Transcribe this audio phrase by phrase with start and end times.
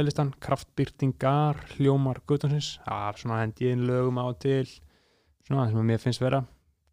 [0.00, 4.64] Spotify playlistan Kraftbyrtingar hljómar Guðdósins Það er svona hendi inn lögum á til.
[5.44, 6.40] Svona sem mér finnst vera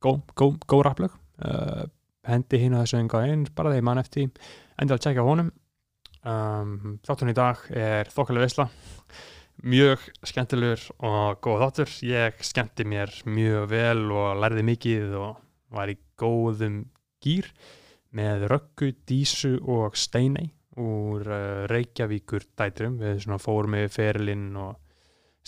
[0.03, 1.85] góð gó, gó rapplög uh,
[2.27, 4.27] hendi hinn og þessu enga einn bara þegar ég man eftir.
[4.27, 4.49] Því.
[4.81, 5.53] enda að tjekka honum.
[6.27, 8.67] Um, þátturinn í dag er þokkalega veisla.
[9.63, 11.95] Mjög skemmtilegur og góð þáttur.
[12.11, 15.39] Ég skemmti mér mjög vel og lærði mikið og
[15.71, 16.83] var í góðum
[17.23, 17.47] gýr
[18.11, 22.99] með Röggu, Dísu og Steinei úr uh, Reykjavíkur dætrum.
[23.01, 24.77] Við svona fórum með ferilinn og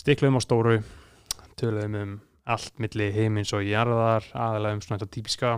[0.00, 0.76] stiklum á stóru
[1.60, 2.18] töluðum um
[2.50, 5.56] allt milli heimins og jarðar aðalega um svona þetta típiska.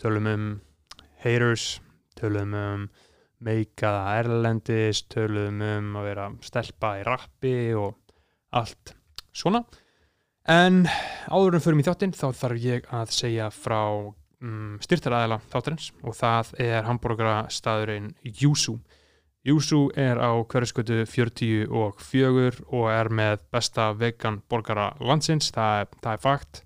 [0.00, 0.46] Tölum um
[1.22, 1.80] haters
[2.18, 2.88] tölum um
[3.42, 7.96] meikaða erlendis, tölum um að vera stelpa í rappi og
[8.54, 8.94] allt
[9.34, 9.64] svona.
[10.46, 10.84] En
[11.30, 16.16] áður en fyrir mig þáttinn þá þarf ég að segja frá um, styrtaræðila þáttarins og
[16.18, 18.78] það er hambúrgara staðurinn Júsú
[19.42, 25.88] Júsú er á hverjaskötu 40 og 4 og er með besta vegan borgara landsins, það,
[25.98, 26.60] það er fakt.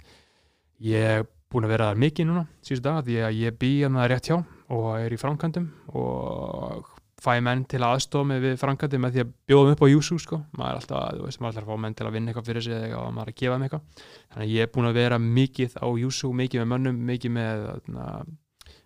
[0.84, 3.96] Ég er búin að vera þar mikið núna síðust dag því að ég bý að
[3.96, 4.36] það rétt hjá
[4.76, 6.90] og er í framkvæmdum og
[7.24, 9.92] fæ menn til að aðstofa mig við framkvæmdum með því að bjóða mig upp á
[9.94, 10.40] Júsú sko.
[10.52, 12.50] maður er alltaf, þú veist, maður er alltaf að fá menn til að vinna eitthvað
[12.50, 14.04] fyrir sig eða maður er að gefa mig eitthvað.
[14.34, 17.64] Þannig að ég er búin að vera mikið á Júsú mikið með mönnum, mikið með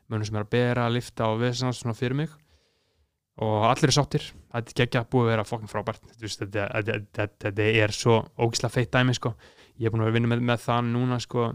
[0.06, 2.38] mönnum sem er að bera, lifta og vesna svona fyrir mig
[3.40, 7.26] og allir er sáttir, þetta er geggja búið að vera fokkin frábært, þetta, þetta, þetta,
[7.46, 9.34] þetta er svo ógislega feitt dæmi sko.
[9.80, 11.46] ég er búin að vera að vinna með, með það núna sko,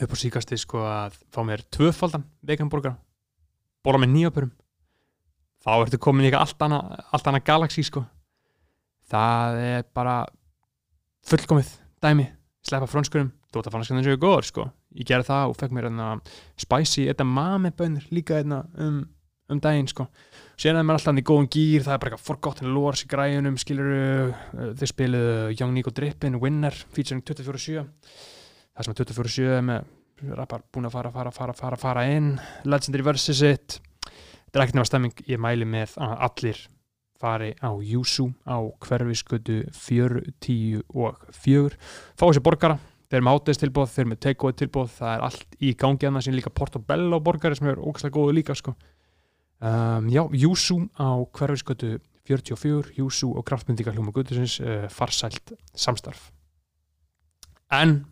[0.00, 2.96] upp á síkasti sko, að fá mér tvöfaldan veganborgar
[3.84, 4.54] bóla með nýjöpurum
[5.64, 8.04] þá ertu komin í eitthvað allt annað annað galaxí sko.
[9.08, 10.16] Það er bara
[11.28, 11.68] fullkomið
[12.04, 12.26] dæmi,
[12.64, 15.88] sleppa frönskurum þú veit að franskan er svo góður ég gerði það og fekk mér
[15.90, 16.08] einna
[16.60, 19.02] spicy edamame bönir líka einna um,
[19.50, 20.08] um daginn sko
[20.54, 23.58] síðan er maður alltaf í góðum gýr, það er bara eitthvað forgotten lores í græjunum,
[23.60, 27.84] skiluru þeir spiluðu Young Nico Drippin Winner, featuring 24-7
[28.74, 29.90] það sem er 24-7 með
[30.34, 32.34] rappar búin að fara, fara, fara, fara, fara inn.
[32.66, 33.80] Legendary Versus It.
[34.04, 36.62] Þetta er ekkert nefnast stemming, ég mæli með að allir
[37.20, 41.78] fari á Júsú á hverfiskötu 4, 10 og 4
[42.18, 42.78] fá þessi borgara,
[43.08, 46.18] þeir eru með átegistilbóð þeir eru með takeaway tilbóð, það er allt í gangi að
[46.18, 48.74] það sem líka Portobello borgari sem er ógæslega góðu líka sko
[49.64, 51.98] um, já, Júsú á hverfiskötu
[52.28, 56.30] 44, Júsú og kraftmyndika hljóma gutusins uh, farsælt samstarf.
[57.72, 58.04] En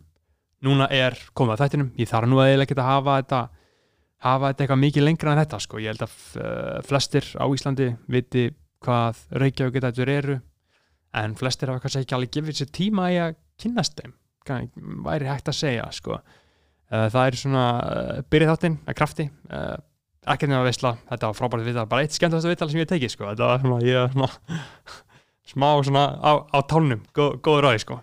[0.63, 3.41] núna er komið að þættinum, ég þarf nú að eiginlega geta að hafa þetta
[4.23, 7.89] hafa þetta eitthvað mikið lengra en þetta sko, ég held að uh, flestir á Íslandi
[8.11, 8.45] viti
[8.83, 10.37] hvað Reykjavík þetta eru
[11.19, 14.15] en flestir hafa kannski ekki alveg gefið sér tíma í að kynast þeim
[15.05, 16.19] væri hægt að segja sko.
[16.19, 19.27] uh, það er svona uh, byrjið þáttinn að krafti
[20.23, 23.13] ekkert nefn að veistla, þetta var frábært viðtal bara eitt skemmtilegast viðtal sem ég tekið
[23.13, 23.29] sko.
[23.31, 24.63] þetta var svona, ég, svona
[25.53, 27.99] smá svona á, á tálnum, Gó, góður ræði sko.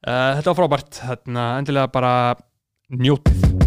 [0.00, 2.14] Uh, þetta var frábært, hérna, endilega bara
[2.90, 3.59] njótið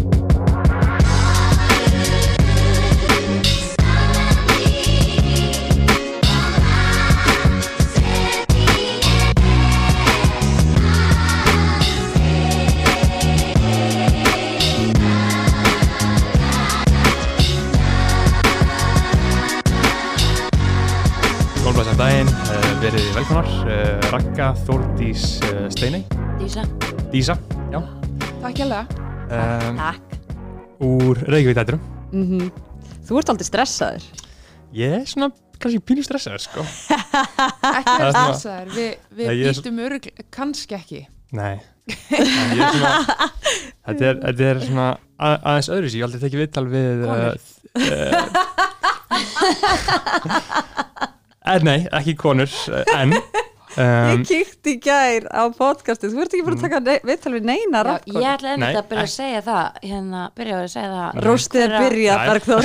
[24.44, 26.02] Ragga Þórdís uh, Steinei
[26.36, 26.60] Dísa.
[27.08, 27.32] Dísa,
[27.72, 27.78] já.
[28.42, 28.90] Takk hjá það.
[29.32, 30.04] um, Takk.
[30.84, 31.80] Úr Reykjavík dætturum
[32.12, 32.50] Mm
[33.08, 34.04] Þú ert aldrei stressaður.
[34.76, 35.30] Ég er svona,
[35.60, 36.60] kannski pínu stressaður sko.
[36.60, 38.68] Ekki er svona- stressaður.
[38.76, 38.86] Vi,
[39.16, 41.00] við Nei, ég er býtum örugl, kannski ekki.
[41.32, 41.56] Nei.
[41.88, 42.92] En ég svona
[43.88, 47.12] Þetta er, þetta er svona að, aðeins öðru sér, ég aldrei tekið viðtal við uh,
[51.48, 52.84] uh, Nei, ekki konur uh,
[53.74, 57.00] En Ég um, kíkti í gær á podcastið, þú ert ekki bara að taka ne-
[57.08, 58.20] viðtal við neina Já, rappkonu.
[58.22, 61.84] ég ætla einmitt að byrja að segja það hérna, byrja að segja það fyrir að-
[61.84, 62.28] byrjað, Nei.
[62.30, 62.64] Bergþór.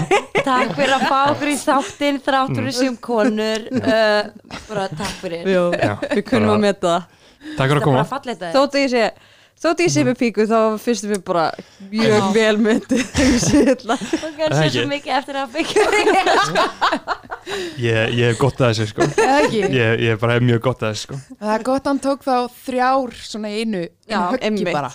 [0.50, 4.22] Takk, fyrir að fá okkur í þáttinn þrátt fyrir sem konur uh,
[4.68, 7.02] bara takk fyrir Jú, Já, við kunnum bara- að meta það.
[7.40, 9.04] Takk fyrir að er koma bara fallið þetta Þótt að ég sé,
[9.60, 11.44] þótt ég sé með píku, þá finnst við bara
[11.90, 12.28] mjög Já.
[12.36, 13.02] vel myndið.
[13.10, 14.04] og Það
[14.38, 14.72] kannski ekki.
[14.76, 15.84] svo mikið eftir að byggja
[17.80, 19.06] Ég, ég hef gott að þessu sko?
[19.56, 22.26] Ég, ég bara hef mjög gott að þessu sko Það er gott að hann tók
[22.26, 22.34] þá
[22.66, 24.92] þrjár svona í einu, einu höggi bara.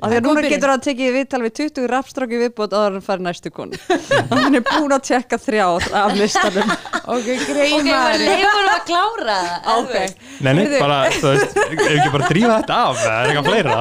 [0.00, 3.20] Af því að núna getur hann tekið viðtal við 20 rappstráki viðbót en hann fær
[3.24, 3.76] næstu konu.
[4.32, 6.70] hann er búin að tjekka þrjár af listanum.
[7.10, 10.16] Ok, Ok, greimar leifum að klára það veist.
[10.44, 13.78] Nei, nei, bara, þú veist, ef ekki bara drífa þetta af eða er eitthvað fleira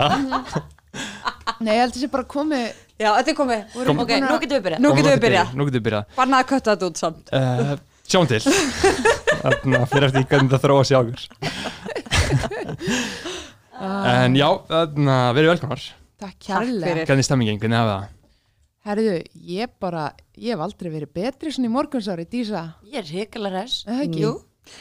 [1.59, 2.65] Nei, ég held að sé bara komið
[2.99, 3.61] Já, þetta er komið.
[3.87, 5.47] Kom- Ok, nú getum við byrjað Nú getum við byrjað.
[5.55, 7.23] Nú getum við byrjað Bannaði að kötta þetta út samt.
[7.35, 7.75] uh,
[8.09, 8.41] Sjáum til
[9.43, 10.17] Þannig að fyrir það
[14.25, 14.49] En já,
[15.37, 15.85] verið velkomnar
[16.19, 16.95] Takk kærlega.
[17.05, 18.15] Hvernig er stemmingin, hvernig hafa það?
[18.89, 19.15] Herðu,
[19.51, 20.03] ég bara,
[20.39, 24.05] ég hef aldrei verið betri svona í morgunsári, Dísa Ég er hrikalega res Er það
[24.07, 24.21] ekki?
[24.23, 24.31] Jú,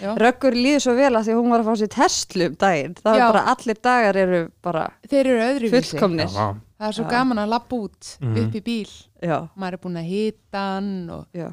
[0.03, 0.11] Já.
[0.21, 2.95] Röggur líður svo vel að því hún var að fá sér Tesla um daginn.
[3.01, 3.27] Það er Já.
[3.33, 6.29] bara allir dagar eru bara Þeir eru öðruvísi fullkomnir.
[6.35, 6.47] Já,
[6.79, 7.11] Það er svo Já.
[7.11, 8.37] gaman að lappa út Mhm.
[8.43, 8.91] upp í bíl
[9.23, 11.49] Já, Maður er búin að hita hann og já.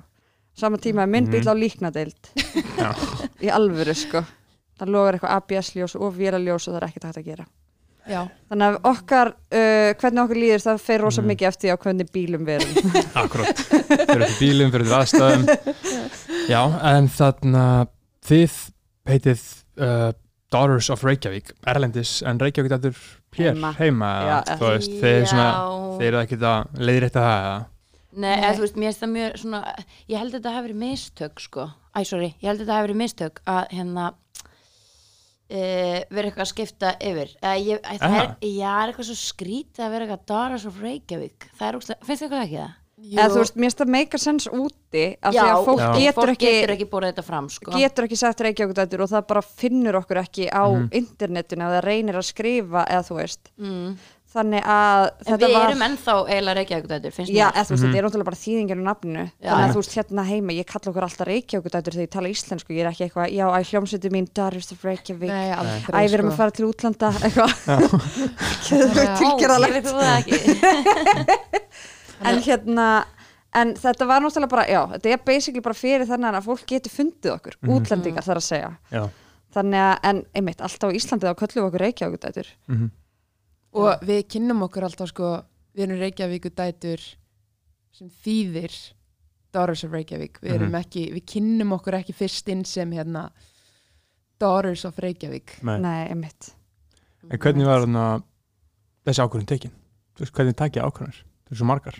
[0.56, 2.30] Sama tíma er minn bíl á líknadeild.
[2.78, 2.92] Já.
[3.42, 4.22] Í alvöru, sko.
[4.80, 7.46] Það logar eitthvað ABS-ljós og vélaljós og það er ekkert hægt að gera.
[8.06, 8.19] Já,
[8.52, 11.30] Þannig að okkar, uh, hvernig okkur líður það fer rosa Mhm.
[11.31, 12.92] mikið eftir á hvernig bílum við erum.
[13.24, 15.46] akkurat Fyrir eftir bílum, fyrir eftir aðstæðum
[16.52, 16.62] Já,
[16.94, 17.90] en þannig
[18.30, 18.57] þið
[19.10, 19.46] heitið
[19.81, 20.12] uh,
[20.54, 22.92] Daughters of Reykjavík Erlendis, en Reykjavík er
[23.36, 23.72] hér, Heima.
[23.80, 25.48] heima Já, eða, þú veist, þeir eru svona
[25.98, 27.57] þeir eru ekki það leiðrétta það eða?
[28.16, 28.44] Nei, Nei.
[28.46, 29.63] eða þú veist, mér finnst það mjög svona
[30.07, 31.66] Ég held að þetta hafi verið mistök, sko
[31.96, 34.06] Æ, sorry, ég held að þetta hafi verið mistök að hérna
[35.50, 39.86] e, vera eitthvað að skipta yfir eða ég, það er, já, er eitthvað svo skrítið
[39.86, 42.74] að vera eitthvað Daughters of Reykjavík það er úrslega, finnst þið eitthvað ekki það?
[43.06, 45.81] Jú, Eða þú veist, mér finnst það make a sense úti af því að fólk
[45.83, 45.88] Já.
[46.00, 49.25] getur fólk ekki, getur ekki búið þetta fram, sko getur ekki sagt reykjavíkudættur og það
[49.27, 50.86] bara finnur okkur ekki á Mhm.
[51.01, 53.51] internetinu ef það reynir að skrifa eða þú veist.
[53.59, 53.97] mm.
[54.36, 55.02] Þannig að
[55.40, 55.66] við var...
[55.70, 57.56] erum ennþá eiginlega Reykjavík finnst Já, mér.
[57.56, 59.24] eða þú veist, þetta er náttúrulega bara þýðingin á nafninu.
[59.40, 59.50] Já.
[59.52, 62.70] þannig að þú veist hérna heima, ég kalla okkur alltaf Reykjavíkudætur þegar ég tala íslensku,
[62.76, 65.32] ég er ekki eitthvað já, æ, hljómsveitir mín, Daughters of Reykjavík.
[65.32, 66.40] Nei, Æ, aldrei við erum að sko.
[66.42, 67.52] fara til útlanda, eitthvað.
[67.72, 69.88] Að- tilgerðalegt
[72.30, 72.88] en hérna
[73.56, 76.92] en þetta var náttúrulega bara, já, þetta er basically bara fyrir þannig að fólk geti
[76.92, 77.72] fundið okkur Mhm.
[77.78, 78.72] útlendingar þar að segja.
[78.92, 79.04] Já,
[79.56, 82.90] þannig að, en einmitt, alltaf á Íslandi þá köllum við okkur Reykjavíkudætur mhm,
[83.75, 85.30] Og við kynnum okkur alltaf sko
[85.75, 87.01] Við erum Reykjavíku dætur
[87.92, 88.72] sem þýðir
[89.51, 90.38] Daughters of Reykjavík.
[90.44, 90.77] Við erum Mhm.
[90.80, 93.30] ekki, við kynnum okkur ekki fyrst inn sem hérna
[94.39, 95.57] Daughters of Reykjavík.
[95.63, 95.80] Nei.
[95.80, 96.54] nei, einmitt.
[97.30, 98.24] En hvernig var þarna
[99.06, 99.72] þessi ákvörðin tekin?
[100.16, 101.21] Þú veist, hvernig takið ákvörðinir?
[101.45, 102.00] Það er svo margar.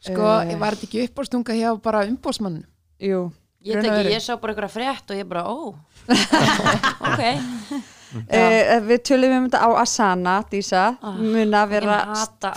[0.00, 0.56] Sko, Eh.
[0.58, 2.64] var þetta ekki uppástunga hjá bara umbósmann
[3.00, 3.32] Jú,
[3.64, 5.74] Ég, og teki, ég sá bara einhverja frétt og ég bara, ó.
[7.12, 7.82] Ok
[8.16, 10.84] uh, við tölum um þetta á Asana, Dísa.
[11.02, 11.98] Ah, mun að vera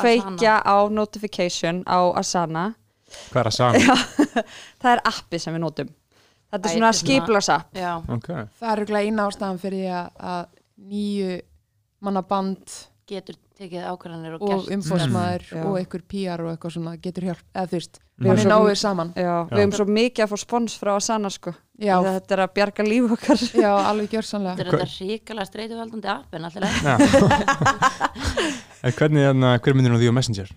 [0.01, 2.69] kveikja á notification á Asana.
[3.31, 3.95] Hvað er að sagja?
[4.81, 5.89] það er appi sem við notum.
[6.51, 8.27] Þetta Æ, er er svona- skipulagsapp Já, Ok,
[8.59, 9.91] Það er örugglega eina ástæðan fyrir því
[10.31, 10.47] að,
[10.91, 11.35] nýju
[12.03, 12.73] manna band
[13.07, 15.61] getur tekið ákvarðanir og, og gert umbósmaður Já.
[15.67, 18.79] og einhver PR og eitthvað svona getur hjálp, eða þú veist, Erum náum svo- við
[18.81, 19.37] saman Já, Já.
[19.51, 20.93] við hefum svo mikið að fá spons frá
[21.29, 24.81] sko Já, Því að þetta er að bjarga líf okkar já, alveg gjörsanlega Þetta er
[24.81, 26.95] þetta ríkala streituvaldandi app en alltaf Já.
[28.85, 30.51] en hvernig, hérna, hver myndir nú því á Messenger?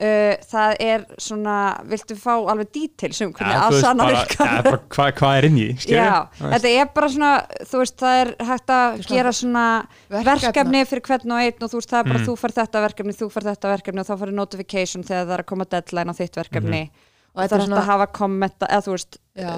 [0.00, 1.56] Uh, það er svona
[1.88, 3.56] viltu fá alveg details um hvernig
[3.96, 5.68] bara- virkar Hvað hvað er inn í?
[5.88, 7.32] Já, þetta er bara svona
[7.64, 9.64] þú veist, það er hægt að er gera svona
[10.10, 12.26] verkefni fyrir hvern og einn og þú veist, það er bara Mm.
[12.28, 15.42] þú fær þetta verkefni, þú fær þetta verkefni og þá fær notification þegar það er
[15.44, 17.02] að koma deadline á þitt verkefni og
[17.36, 19.50] og það þetta er hægt að hafa kommenta eða þú veist, Já.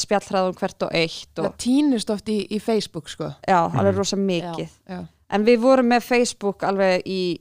[0.00, 3.98] spjallhraðum hvert og eitt það og týnist oft í, í Facebook sko já, alveg Mhm.
[3.98, 5.06] rosa mikið já.
[5.30, 7.38] en við vorum með Facebook alveg í,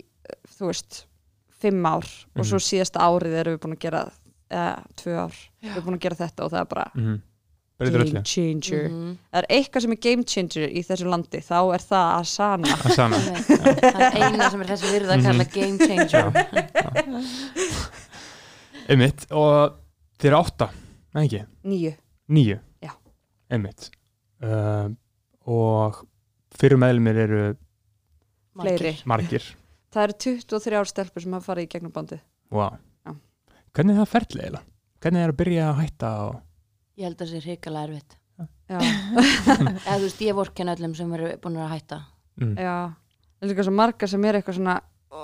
[0.59, 1.05] þú veist
[1.61, 4.03] fimm ár og svo síðasta árið erum við búin að gera
[4.51, 5.69] eða tvö ár, Já.
[5.69, 7.21] við erum búin að gera þetta og það er bara Mhm.
[7.75, 8.05] Öllu.
[8.07, 8.85] Game changer.
[8.87, 9.17] Mhm.
[9.33, 12.67] það er eitthvað sem er game changer í þessu landi þá er það Asana.
[12.71, 13.17] Að sana
[13.81, 16.31] Það er eina sem er þessi virða að kalla game changer.
[18.87, 19.75] Einmitt, og
[20.21, 20.67] þeir eru átta,
[21.17, 22.91] nei ekki, nýju Já.
[23.51, 23.89] Einmitt.
[24.43, 24.89] Uh,
[25.49, 25.99] og
[26.55, 27.43] fyrir meðlumir eru
[28.55, 28.95] fleiri.
[29.09, 29.43] Margir
[29.95, 32.21] það eru 23 stelpur sem hafa farið í gegnum bandið
[32.55, 32.75] wow.
[33.05, 33.15] Já.
[33.75, 34.61] Hvernig er það ferðlega?
[35.03, 36.37] Hvernig er að byrja að hætta og...
[36.95, 38.17] Ég held að það sé hrikalega erfitt
[38.71, 38.79] já,
[39.85, 42.01] Eða þú veist, ég vorken öllum sem eru búin að hætta
[42.41, 42.53] mm.
[42.59, 44.75] já það er líka svo margar sem er eitthvað svona
[45.11, 45.21] ó,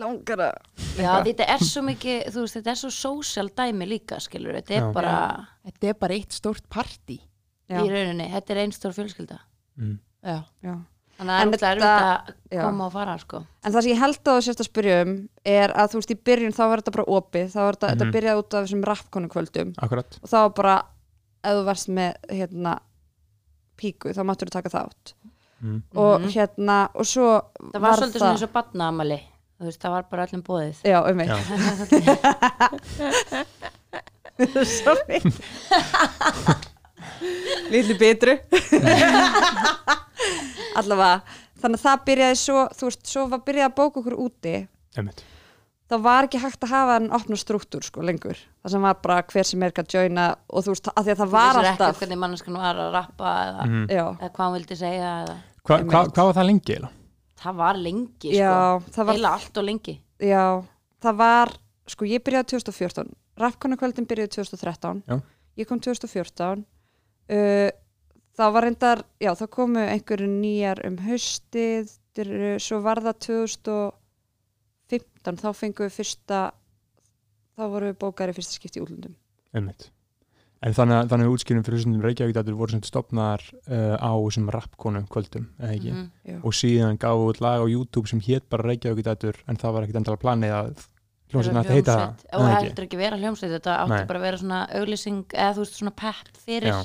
[0.00, 4.18] langar að Já, þetta er svo mikið, þú veist, þetta er svo social dæmi líka,
[4.20, 4.88] skilur Þetta er Já.
[4.96, 5.14] bara,
[5.68, 7.20] þetta er bara eitt stórt partí
[7.70, 9.40] já, í rauninni, þetta er einstór fjölskylda
[9.80, 9.94] Mm.
[10.26, 10.74] já, já.
[11.20, 12.62] Þannig að En það er erfitt að já.
[12.64, 15.10] koma og fara, sko en það sem ég held að þú sérst að spyrja um
[15.44, 17.98] er að þú veist í byrjun þá var þetta bara opið þá var þetta, Mhm.
[18.00, 20.76] þetta byrjaði út af þessum rappkonu kvöldum Akkurat og þá var bara
[21.44, 22.72] ef þú varst með hérna
[23.76, 25.12] píku þá máttur þú taka þátt
[25.62, 25.82] mm.
[25.94, 26.28] og Mhm.
[26.32, 27.28] hérna og svo
[27.72, 29.20] það var svolítið svona eins og badnaamali
[29.60, 31.36] þú veist, það var bara öllum bóðið já, um mig Já.
[34.64, 35.20] sorry
[37.72, 38.36] litlu bitru
[40.78, 41.20] allavega
[41.60, 44.54] þannig að það byrjaði svo þú veist, svo var byrjaði að bóka okkur úti
[44.96, 45.24] einmitt
[45.90, 49.20] þá var ekki hægt að hafa en opna struktúr sko lengur það sem var bara
[49.32, 52.04] hver sem er að joina og þú veist, að því að það var alltaf ekki
[52.04, 53.84] hvernig manneskan var að rappa eða, mm.
[53.90, 55.36] já, eða hvað hann vildi segja eða.
[55.60, 56.96] Hva, hva, hvað var það lengi eiginlega?
[57.40, 58.92] það var lengi já, sko.
[58.94, 60.44] það var heila allt og lengi já,
[61.00, 61.52] það var
[61.90, 65.16] sko ég byrjaði 2014 Rappkonukvöldin byrjaði 2013 Já.
[65.60, 66.64] ég kom 2014
[67.30, 67.70] uh,
[68.38, 71.84] það var reyndar já, það komu einhverju nýjar um haustið
[72.60, 76.38] svo var það 2015 þá fengum við fyrsta
[77.56, 79.14] þá vorum við bókari fyrsta skipti í útlundum
[79.54, 79.82] einmitt
[80.60, 84.50] En þannig þannig að útskýrum fyrir þessum Reykjavík dætur voru sem stopnar uh, á þessum
[84.52, 85.92] rappkonu kvöldum, eða ekki?
[86.28, 86.36] Já.
[86.36, 89.86] Og síðan gáðu út lag á YouTube sem hétt bara Reykjavík dætur en það var
[89.86, 90.82] ekkit endala planið að
[91.30, 94.06] hljómsveitin að heita það, og það heldur ekki vera hljómsveit þetta átti Nei.
[94.10, 96.78] bara að vera svona auglýsing eða þú veist svona pepp fyrir Já.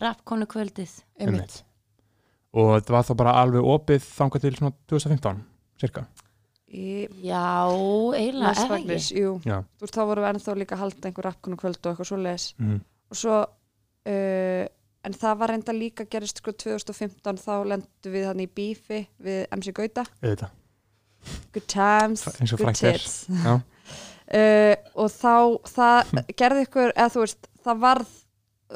[0.00, 1.60] Rappkonu kvöldið einmitt
[2.52, 5.42] Og það var þá bara alveg opið þangað til svona 2015,
[5.78, 6.02] cirka.
[6.70, 9.56] í já, eiginlega, eða Mestmegnis, ekki jú, Já.
[9.78, 12.48] þú veist þá vorum við ennþá líka að halda einhver rappkonukvöld og eitthvað svo leis
[12.58, 12.80] Mm.
[13.10, 14.66] og svo uh,
[15.04, 19.46] en það var reynda líka gerist sko 2015 þá lendum við hann í bífi við
[19.56, 20.50] MC Gauta Auðvitað.
[21.52, 22.98] good times, Eins og good frægt er.
[22.98, 23.54] tits Já.
[24.38, 25.34] uh, og þá
[25.70, 28.02] það gerði ykkur, eða þú veist það var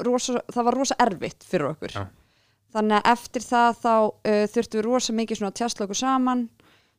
[0.06, 2.04] rosa, það var rosa erfitt fyrir okkur Já.
[2.74, 6.44] þannig að eftir það þá uh, þurftum við rosa mikið svona að tjastla okkur saman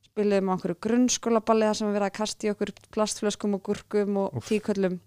[0.05, 4.19] spiliðum á okkur grunnskólaballi þar sem við verið að kasta í okkur plastflöskum og gúrkum
[4.23, 4.47] og Úff.
[4.51, 4.99] tíköllum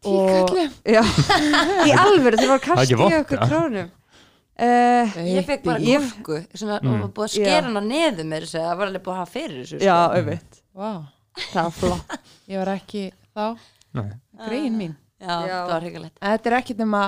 [0.00, 0.70] Tíköllum?
[0.88, 1.02] Já,
[1.88, 3.48] í alvöru þeir voru að Það kasta í okkur ja.
[3.50, 7.02] krónum uh, ég fekk bara Ég- gúrku svona, Mm.
[7.12, 9.96] búið að skera hana neðu mér það var alveg búið að hafa fyrir þessu Já,
[9.98, 10.16] sko.
[10.16, 10.90] auðvitað, Vá,
[11.50, 12.16] það var flott
[12.54, 13.44] ég var ekki þá
[13.98, 14.08] Nei.
[14.46, 15.56] grein mín já, Já.
[15.66, 17.02] það var hrigalegt en þetta er ekkit nema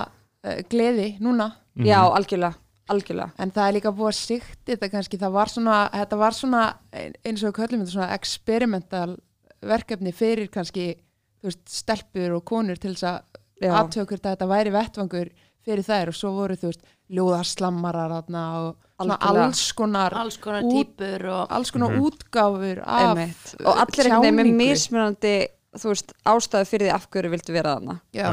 [0.45, 1.87] uh, gleði núna Mhm.
[1.88, 2.54] Já, algjörlega,
[2.92, 6.33] algjörlega en það er líka búið að sikt þetta kannski, það var svona þetta var
[6.37, 9.16] svona, ein- eins og köllum þetta svona experimental
[9.62, 10.97] verkefni fyrir kannski,
[11.40, 13.23] þú veist, stelpur og konur til þess að
[13.62, 13.73] Já.
[13.81, 15.31] aðtökur þetta væri vettvangur
[15.64, 20.73] fyrir þær og svo voru, þú veist, ljóðaslammarar þarna og alls konar alls konar Út-
[20.76, 22.04] típur og alls konar Mhm.
[22.04, 23.19] útgáfur af
[23.64, 25.47] og allir veginn með mismunandi
[25.79, 28.29] þú veist, ástæðu fyrir því af hverju vildu vera þarna Já.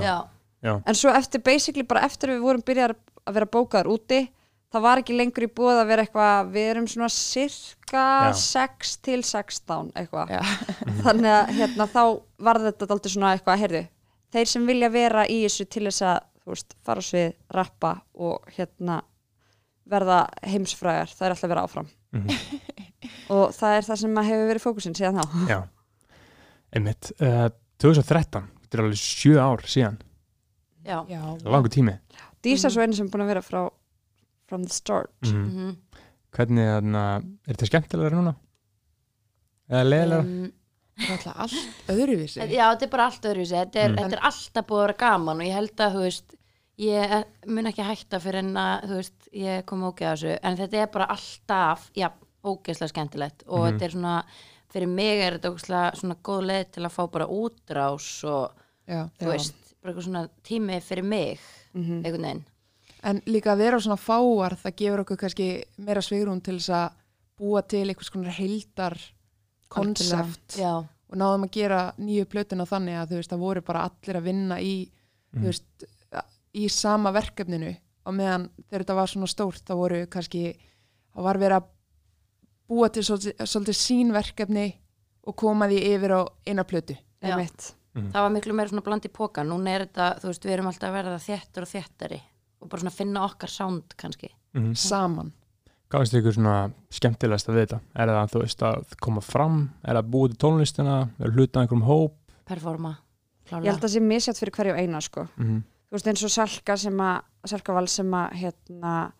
[0.61, 4.19] já, en svo eftir, basically bara eftir við vorum byrjar að vera bókaðar úti
[4.69, 8.33] það var ekki lengur í búið að vera eitthvað við erum svona cirka Já.
[8.41, 10.41] 6 til 16 eitthvað Já.
[11.05, 12.01] þannig að hérna þá
[12.49, 13.83] var þetta daldið svona eitthvað, heyrðu
[14.35, 18.51] þeir sem vilja vera í þessu til þess að þú veist, fara svið, rappa og
[18.57, 18.99] hérna
[19.89, 22.29] verða heimsfrægar, það er alltaf að vera áfram Mhm.
[23.29, 25.59] og það er það sem að hefur verið fókusin síðan þá Já.
[26.75, 27.11] Einmitt.
[27.21, 27.49] Uh,
[27.81, 29.97] 2013, þetta er alveg sjö ár síðan,
[30.85, 31.21] já, Já.
[31.47, 31.95] langur tími.
[32.43, 33.61] Dísa er svo einu sem er búin að vera frá
[34.49, 35.45] from the start Mm.
[35.45, 35.77] mhm.
[36.31, 37.03] Hvernig, þarna,
[37.47, 38.35] er þetta skemmtilega núna?
[39.69, 40.19] Eða leðilega?
[40.25, 40.51] Um,
[40.99, 43.97] Það er alltaf allt öðruvísi já, þetta er bara allt öðruvísi þetta er, Mm.
[44.01, 46.35] þetta er alltaf búið að vera gaman og ég held að, þú veist
[46.79, 50.57] ég mun ekki hætta fyrir en að þú veist, ég kom ógeð að þessu en
[50.57, 52.09] þetta er bara alltaf, já,
[52.43, 53.71] ógeðslega skemmtilegt og Mhm.
[53.79, 54.23] þetta er svona
[54.71, 58.51] fyrir mig er þetta ógeðslega svona góð leið til að fá bara útrás og
[58.87, 59.09] Já.
[59.19, 61.39] þú veist, bara eitthvað svona tími fyrir mig,
[61.73, 62.03] Mhm.
[62.05, 62.45] einhvern veginn
[63.01, 66.91] En líka að vera svona fáar, það gefur okkur kannski meira svigrún til þess að
[67.39, 68.97] búa til einhvers konar heildar
[69.69, 70.73] konsept já,
[71.09, 74.23] og náðum að gera nýju plötuna þannig að þú veist, það voru bara allir að
[74.27, 74.91] vinna í,
[75.33, 75.41] Mhm.
[75.41, 75.83] þú veist,
[76.55, 80.57] í sama verkefninu og meðan þegar þetta var svona stórt, þá voru kannski,
[81.15, 81.63] það var verið að
[82.69, 84.67] búa til svolítið, svolítið sín verkefni
[85.27, 86.95] og koma því yfir á eina plötu.
[87.21, 87.33] Já.
[87.33, 87.73] Einmitt.
[87.95, 88.11] Mhm.
[88.13, 90.67] það var miklu meira svona bland í póka núna er þetta, þú veist, við erum
[90.69, 92.19] alltaf að verða þéttar og þéttari
[92.61, 94.73] og bara svona finna okkar sound kannski Mm.
[94.75, 95.31] Saman.
[95.89, 97.79] Hvað finnst ykkur svona skemmtilegast að þetta?
[97.95, 99.59] Er það þú veist að koma fram?
[99.85, 100.95] Er það búið til tónlistina?
[101.19, 102.13] Er hluta einhverjum hóp?
[102.49, 102.97] performa,
[103.51, 105.27] Ég held að það sé misjátt fyrir hverju eina sko.
[105.37, 109.11] Mm Þú veist eins og Salka sem að Salka Val sem að hérna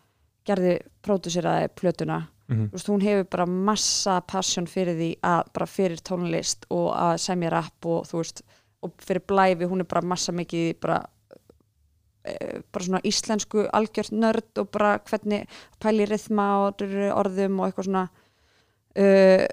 [0.46, 2.70] gerði próduseraði plötuna -hmm.
[2.70, 7.18] Þú veist, hún hefur bara massa passion fyrir því að bara fyrir tónlist og að
[7.18, 8.44] semja rapp og þú veist
[8.82, 11.06] og fyrir blæfi, hún er bara massa mikið í bara
[12.25, 15.48] e, bara svona íslensku algjört nörd og bara hvernig
[15.79, 18.10] pæli rithma og orðum og eitthvað svona
[19.00, 19.48] uh,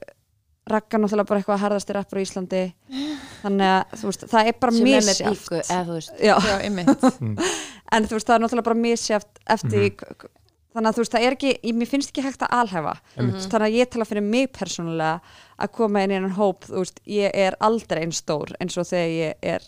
[0.66, 2.62] Ragga náttúrulega bara eitthvað harðasti rappur í Íslandi
[3.44, 6.34] þannig að þú veist, það er bara sem er með misjátt eða þú veist Já,
[6.42, 7.06] Já, einmitt.
[7.94, 9.94] en þú veist, það er náttúrulega bara misjátt eftir mm.
[10.00, 10.32] -hmm.
[10.76, 13.48] Þannig að þú veist, það er ekki, ég, mér finnst ekki hægt að alhæfa Einmitt.
[13.50, 15.20] þannig að ég tala fyrir mig persónulega
[15.64, 18.86] að koma inn í einu hóp, þú veist, ég er aldrei eins stór eins og
[18.90, 19.66] þegar ég er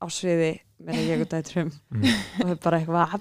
[0.00, 2.04] á sviði með að ég dætrum Mm.
[2.04, 3.20] og það er bara eitthvað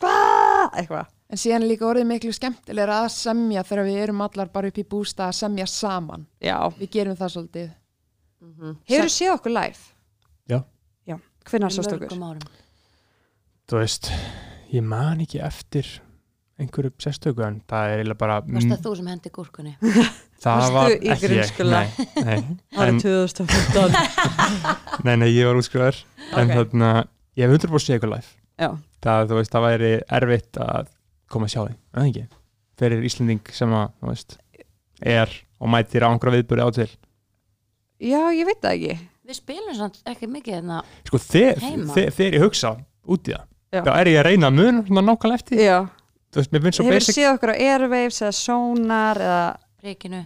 [0.00, 4.48] hvað, eitthvað En síðan er líka orðið miklu skemmtilega að semja þegar við erum allar
[4.50, 6.24] bara upp í bústa að semja saman.
[6.42, 7.68] já, Við gerum það svolítið.
[8.90, 9.78] hefur þú séð okkur live?
[10.50, 10.58] Já.
[11.06, 12.42] já, hvernig sást okkur?
[13.70, 14.10] þú veist,
[14.74, 15.86] ég man ekki eftir
[16.60, 19.72] einhverju sérstöku en það er eiginlega bara Varst það þú sem hendi gúrkunni?
[20.40, 21.88] það Varstu var í ekki ég nei,
[22.24, 22.38] nei,
[22.86, 23.96] en, 2015
[25.06, 26.54] nei, nei, ég var útskrifaður en Ok.
[26.58, 26.90] þarna,
[27.40, 28.30] ég hef 100% séð ykkur live.
[28.60, 28.68] Já,
[29.02, 30.90] það, þú veist, það væri erfitt að
[31.32, 32.24] koma að sjá því, en ekki?
[32.80, 34.36] Fyrir Íslending sem að, þú veist
[35.00, 36.88] er og mætir á einhverja viðbúri á til.
[38.00, 38.94] Já, ég veit það ekki.
[39.30, 41.92] Við spilum samt ekki mikið hérna sko, þegar Heima.
[41.94, 42.70] þe þegar ég hugsa
[43.10, 43.82] út í það Já.
[43.86, 45.60] þá er ég að reyna að mun svona nákvæmlega eftir.
[45.62, 45.76] Já,
[46.30, 49.40] þú veist, mér finnst svo hefur basic séð okkur á Airwaves eða Sonar eða
[49.82, 50.20] príkinu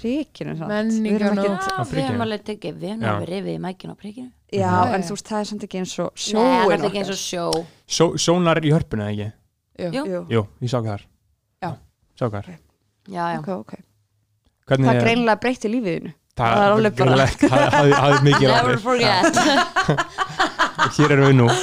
[0.00, 0.62] príkinu Við
[1.12, 3.10] erum og- Já, við hefum alveg tekið, við hefum Já.
[3.14, 5.06] alveg rifið í mækinu á príkinu já, Já, en já.
[5.06, 7.20] þú veist, það er samt ekki eins og Nei, það er sjóin ekki eins og
[7.20, 7.44] sjó
[7.86, 9.28] Só, sónar í hörpunni, eða ekki?
[9.80, 10.04] Jú.
[10.08, 10.20] Jú.
[10.30, 10.42] Jú.
[10.64, 11.04] Ég sá hvað þar
[11.60, 11.70] Já.
[12.16, 12.48] Sá hvað þar
[13.10, 13.72] Já, já ok, ok
[14.70, 18.48] Hvernig það greinilega breytti lífiðinu það, það er alveg bara- greinilegt, það hafði, hafði mikið
[18.48, 18.80] Never áhrif.
[18.80, 19.34] forget.
[20.96, 21.48] Hér erum við nú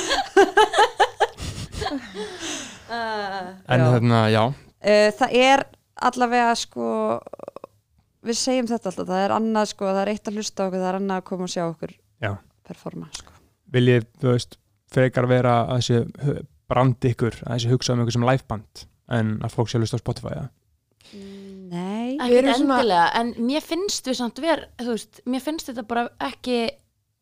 [2.90, 3.88] En Já.
[3.92, 5.64] þarna, já uh, það er
[6.08, 6.88] allavega sko
[8.28, 10.90] við segjum þetta alltaf, það er annað sko það er eitt að hlusta okkur, það
[10.92, 12.32] er annað að koma og sjá okkur Já.
[12.68, 13.34] performa sko.
[13.76, 14.58] Viljið, þú veist,
[14.94, 18.86] frekar vera að þessi brandi ykkur að þessi hugsa um ykkur sem liveband
[19.18, 20.46] en að fólk sé að hlusta á Spotify ja?
[21.68, 25.44] nei, Við Ekkert erum svona- endilega, en mér finnst við samt ver, þú veist, mér
[25.44, 26.58] finnst þetta bara ekki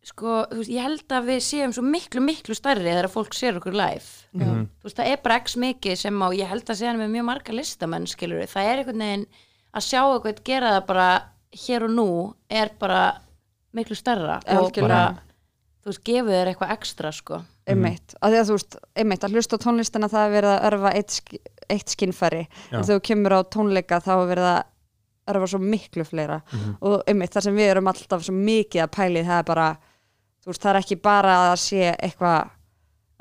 [0.06, 3.58] sko, þú veist, ég held að við séum svo miklu, miklu stærri þegar fólk sér
[3.60, 4.68] okkur live Mhm.
[4.82, 7.26] þú veist, það er bara x mikið sem á, ég held að segja með mjög
[7.26, 9.26] marga listamenn, skilur við, það er einhvern veginn
[9.74, 11.08] að sjá eitthvað gera það bara
[11.56, 12.08] hér og nú
[12.50, 13.18] er bara
[13.74, 14.88] miklu stærra og Algjörlega.
[14.88, 15.20] bara,
[15.84, 19.32] þú veist, gefur þér eitthvað ekstra, sko einmitt, að því að þú veist einmitt, að
[19.34, 21.40] hlusta tónlistina það er verið að örfa eitt,
[21.70, 22.78] eitt skinnfæri Já.
[22.78, 24.64] en þegar þú kemur á tónleika þá er verið að
[25.34, 26.78] örfa svo miklu fleira Mhm.
[26.82, 29.78] og einmitt, það sem við erum alltaf svo mikið að pæli það er bara,
[30.46, 32.52] þú veist, það er ekki bara að sé eitthvað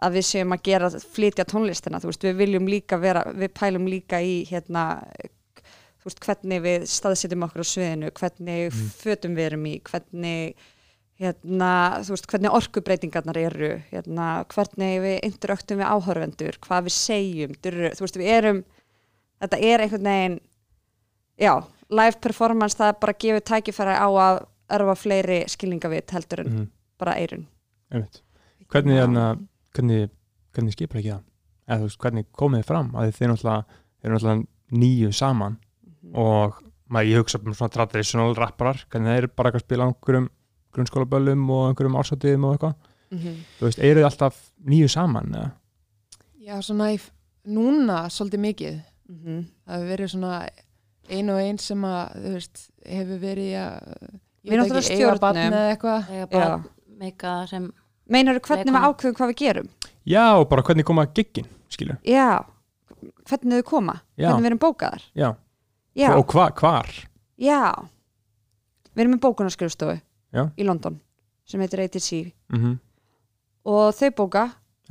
[0.04, 3.86] að við séum að gera, flytja tónlistina þú veist, við viljum líka vera, við pælum
[3.88, 4.82] líka í hérna
[6.02, 8.90] þú veist, hvernig við staðsetjum okkur á sviðinu hvernig Mhm.
[9.00, 10.54] fötum við erum í hvernig
[11.20, 17.54] hérna, þú veist, hvernig orkubreitingarnar eru hérna, hvernig við interaktum við áhörvendur, hvað við segjum
[17.62, 18.64] durru, þú veist, við erum
[19.40, 20.40] þetta er einhvern veginn
[21.38, 21.54] já,
[21.90, 26.46] live performance, það er bara að gefa tækifæri á að örfa fleiri skilningavit heldur en
[26.52, 26.70] Mhm.
[27.04, 27.46] Bara eirun.
[28.72, 29.28] Hvernig, hérna,
[29.76, 30.10] hvernig,
[30.56, 31.24] hvernig skipur ekki það?
[31.68, 32.90] Eða þú veist, hvernig komið þið fram?
[32.94, 34.38] Þið eru náttúrulega
[34.74, 35.60] nýju saman
[36.14, 36.58] og
[36.92, 40.26] maður ég hugsa um svona traditional rapparar hvernig þeir bara eitthvað að spila á einhverjum
[40.74, 42.74] grunnskólaböllum og einhverjum ársáttíðum og eitthvað
[43.14, 45.50] þú veist, eru þið alltaf nýju saman eða?
[46.44, 46.98] Já, svona í,
[47.48, 48.78] núna svolítið mikið.
[49.08, 49.40] Mhm.
[49.64, 50.34] Það hefur verið svona
[51.14, 53.96] ein og ein sem að, þú veist, hefur verið að,
[54.44, 56.64] Við erum náttúrulega eiga barn eða eitthvað.
[57.00, 57.68] Meika það sem
[58.14, 59.68] meinar þú hvernig við ákveðum hvað við gerum?
[60.04, 62.44] Já, og bara hvernig koma giggin, skilur já,
[63.28, 64.28] hvernig þau koma Já.
[64.28, 65.04] hvernig við erum bókaðar.
[65.16, 65.30] Já,
[65.96, 66.90] já, og hva, hvar?
[67.40, 67.62] já.
[68.94, 69.96] Við erum með bókunarskrifstofu
[70.34, 70.44] Já.
[70.54, 71.00] í London
[71.48, 72.10] sem heitir ATC
[72.52, 72.78] Mm
[73.64, 74.42] og þau bóka.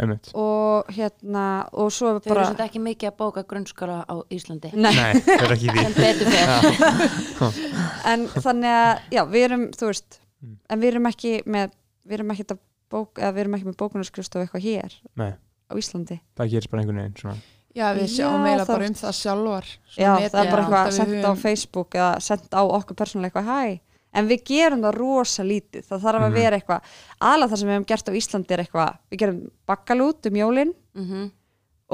[0.01, 0.31] Einmitt.
[0.33, 4.71] Og hérna og svo þau eru bara svolítið ekki mikið að bóka grunnskóla á Íslandi.
[4.73, 5.83] Nei, Nei, það er ekki því.
[5.83, 7.59] Sem betur fyrir
[8.15, 10.57] en þannig að já, við erum, þú veist Mm.
[10.73, 11.69] en við erum ekki með
[12.05, 12.45] við erum ekki,
[12.89, 15.31] bók, eða við erum ekki með bókunarskrifstofu eitthvað hér Nei,
[15.69, 17.37] á Íslandi það gerist bara einhvern veginn svona
[17.73, 19.65] Já, við Já, sjáum eiginlega bara um það sjálfar.
[19.89, 23.31] Svona já, það er bara eitthvað sendt á höfum- Facebook eða sendt á okkur persónulega
[23.33, 23.79] eitthvað hæ
[24.13, 26.35] en við gerum það rosa lítið það þarf að Mhm.
[26.37, 26.81] vera eitthvað
[27.19, 30.73] aðlega það sem við hefum gert á Íslandi er eitthvað við gerum bakkalút um jólin
[30.93, 31.31] Mhm,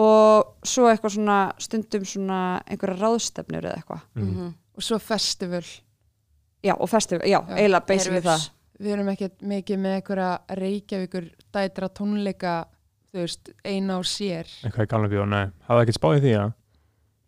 [0.04, 4.26] og svo eitthvað svona stundum svona einhverja ráðstefnur eða eitthvað Mhm.
[4.36, 4.54] mhm.
[4.76, 5.64] Og svo festival.
[6.64, 7.56] já, og festival, já, Já.
[7.56, 12.54] eiginlega basically það Við erum ekkert mikið með einhverja reykjavíkur dætra tónleika,
[13.12, 14.48] þú veist, eina á sér.
[14.64, 16.54] eitthvað í galna bíó, nei, hafði ekkert spáðið því að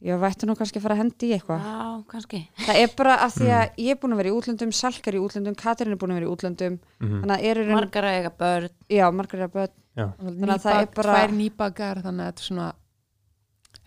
[0.08, 1.66] ég vætti nú kannski að fara að hendi í eitthvað.
[1.68, 2.40] Já, kannski.
[2.66, 5.22] Það er bara að því að ég er búin að vera í útlöndum Salkar í
[5.22, 6.80] útlöndum, Katrín er búin að vera í útlöndum.
[7.04, 8.70] Mm þannig að er í raun, margar að eiga börn.
[8.90, 9.76] Já, margar að börn.
[10.02, 12.68] Þannig að það er bara- Tvær nýbakar, þannig að þetta er svona,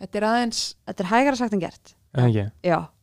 [0.04, 1.94] þetta er aðeins, þetta er hægara sagt en gert.
[2.14, 2.44] Eða ekki?
[2.62, 2.78] Já.
[2.78, 2.93] Mm.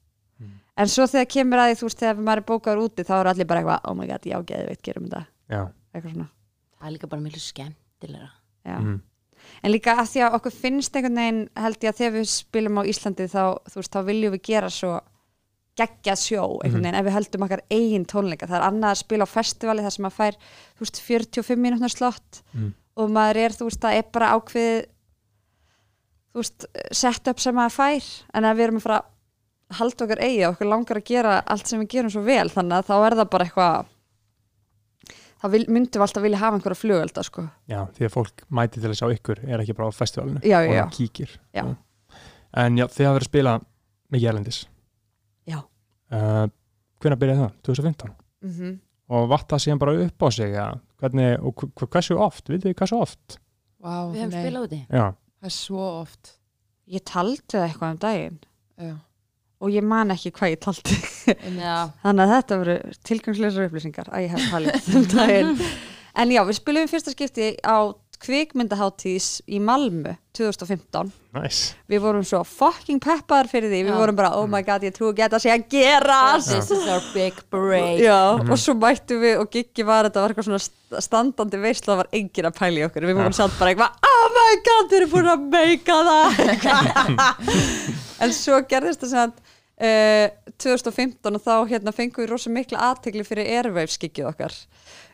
[0.78, 3.30] En svo þegar kemur að því, þú veist, þegar maður er bókaður úti þá er
[3.34, 5.24] allir bara eitthvað, oh my god, já, geði veit, gerum þetta.
[5.52, 5.62] Já,
[5.94, 6.28] eitthvað svona,
[6.80, 8.30] það er líka bara mjög skemmtilega
[8.66, 8.78] já.
[8.80, 9.00] Mm.
[9.64, 12.78] en líka að því að okkur finnst einhvern veginn held ég að þegar við spilum
[12.80, 14.92] á Íslandi þá, þú veist, þá viljum við gera svo
[15.82, 18.48] geggjað sjó einhvern veginn ef við höldum okkar eigin tónleika.
[18.48, 20.38] Það er annað að spila á festivali þar sem maður fær
[20.78, 22.74] þú veist, 45 mínútnar slott Mm.
[23.00, 24.82] og maður er, þú veist, það er bara ákveðið
[26.32, 28.10] þú veist, setup sem maður fær.
[28.36, 29.10] En ef við erum að fara að
[29.78, 32.78] halda okkar eigi og okkur langar að gera allt sem við gerum svo vel þannig
[32.78, 33.90] að þá er það bara eitthvað
[35.42, 37.48] þá myndum við alltaf vilja hafa einhverja flugölda sko.
[37.70, 40.58] Já, því að fólk mæti til að sjá ykkur er ekki bara á festivalinu Já,
[40.62, 40.84] og já.
[40.94, 41.64] kíkir Já.
[42.62, 43.54] En já, þið hafa verið að spila
[44.12, 44.60] mikið erlendis
[45.50, 45.60] Já.
[46.14, 46.46] uh,
[47.02, 47.54] Hvenær byrjaði það?
[47.66, 48.76] 2015 mm -hmm.
[49.18, 50.68] og vatt það síðan bara upp á sig ja.
[51.00, 53.40] hvernig, og hv- hversu oft, vitið þið hversu oft?
[53.82, 55.06] Vá, Við hefum spilað úti Já,
[55.42, 56.38] það er svo oft
[56.86, 58.40] ég taldi það eitthvað um daginn
[58.78, 58.96] Já.
[59.62, 60.98] Og ég man ekki hvað ég taldi.
[62.04, 65.58] Þannig að þetta voru tilgangsleisar upplýsingar að ég hef talið um daginn.
[66.22, 67.78] En já, við spilum fyrsta skipti á
[68.22, 73.80] kvikmyndaháttíðs í Malmö 2015 næs við vorum svo fucking peppar fyrir því.
[73.88, 73.98] Við Já.
[73.98, 76.86] vorum bara, oh my god, ég trú ekki að þetta sé að gerast this is
[76.92, 77.98] our big break.
[78.04, 81.88] Já, og svo mættum við og Giggi var, þetta var eitthvað svona st- standandi veisla,
[81.96, 83.10] það var enginn að pæla í okkur.
[83.10, 86.30] Við vorum samt bara eitthvað, oh my god, þeir eru búin að meika það
[88.26, 89.34] en svo gerðist það sem
[89.82, 93.50] uh, 2015 og þá hérna fengum við rosa mikla aðtegli fyrir
[94.06, 94.56] giggið okkar.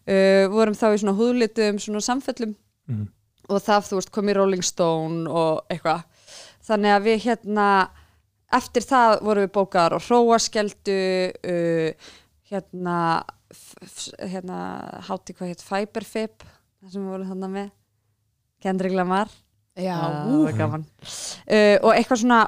[0.08, 2.56] Uh, vorum þá í svona húðlitum, svona samfellum.
[2.88, 3.08] Mm.
[3.52, 6.06] og það þú veist kom í Rolling Stone og eitthvað.
[6.68, 7.66] Þannig að við hérna
[8.58, 10.96] eftir það vorum við bókar og hróaskeldu
[11.52, 12.12] uh,
[12.52, 12.98] hérna
[13.52, 14.60] f- f- hérna
[15.08, 17.70] hátti hvað hétt Fiberfib það sem við vorum þannig með.
[18.64, 19.32] Kendrick Lamar
[19.78, 20.84] Já, það var gaman.
[21.06, 22.40] Uh, og eitthvað svona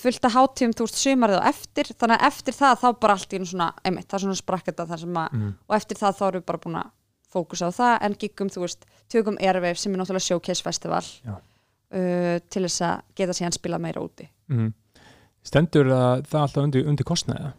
[0.00, 3.30] fullt að hátíum þú veist sumarið og eftir þannig að eftir það þá bara allt
[3.34, 5.52] í einu svona einmitt, það er svona sprakketa þar sem að Mm.
[5.68, 6.90] og eftir það þá erum við bara búin að
[7.34, 12.38] fókusa á það en giggum þú veist, tökum Airwave sem er náttúrulega showcase festival uh,
[12.50, 14.26] til þess að geta síðan spila meira úti.
[14.50, 14.72] Mm.
[15.44, 17.52] Stendur það, það alltaf undir, undir kostnaði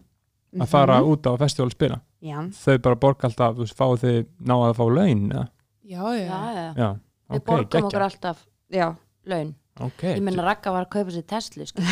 [0.55, 1.99] að fara út á festival spila?
[2.25, 5.47] Já, þau bara borga alltaf, þú veist, fáið þið náðu að fá laun eða?
[5.85, 6.25] já, já.
[6.25, 6.87] Já, já, Já,
[7.29, 8.45] við ok, borgum okkur alltaf.
[8.73, 8.87] Já,
[9.29, 9.53] laun.
[9.83, 11.83] Ok, Ég menna Ragga var að kaupa sér Tesla sko.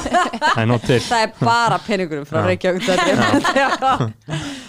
[0.58, 0.66] það er
[1.22, 2.42] er bara peningurum frá.
[2.44, 2.84] Reykjavík
[3.56, 3.70] Já.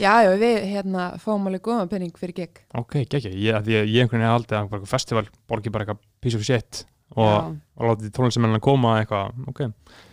[0.00, 2.60] Já, já, við hérna fáum alveg góðan penning fyrir gig.
[2.78, 5.72] Ok, geggja, ég, af því að ég einhvern veginn haldið að bara eitthvað festival borgi
[5.74, 6.80] bara eitthvað piece of shit
[7.16, 9.60] og, og látið tónlistamennina koma eitthvað, ok,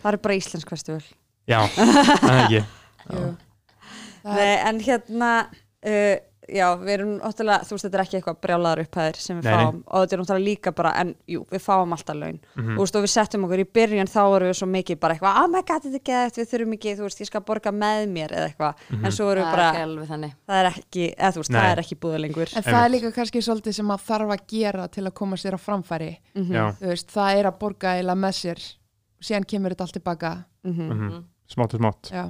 [0.02, 1.00] það er bara íslensk festival.
[1.48, 2.62] Já, það er ekki.
[4.28, 6.16] Nei, er, en hérna uh,
[6.48, 9.52] já, við erum náttúrulega, þú veist, þetta er ekki eitthvað brjálaðar upphæðir sem við Nei,
[9.52, 9.64] nei.
[9.66, 9.78] fáum.
[9.86, 12.38] Og þetta er náttúrulega líka bara, en jú, við fáum alltaf laun.
[12.56, 12.72] Mhm.
[12.74, 15.38] og, veist, og við settum okkur í byrjun þá erum við svo mikið bara eitthvað,
[15.42, 18.08] oh my god, þetta er geðvægt við þurfum ekki, þú veist, ég skal borga með
[18.16, 19.70] mér eða eitthvað, en svo erum Það við bara
[20.08, 20.32] þannig.
[20.48, 21.60] Það er ekki, eða þú veist, Nei.
[21.60, 22.48] það er ekki búið lengur.
[22.56, 25.54] En það er líka kannski svolítið sem maður þarf að gera til að koma sér
[25.54, 26.10] á framfæri.
[26.34, 26.52] Mhm,
[32.12, 32.24] Já,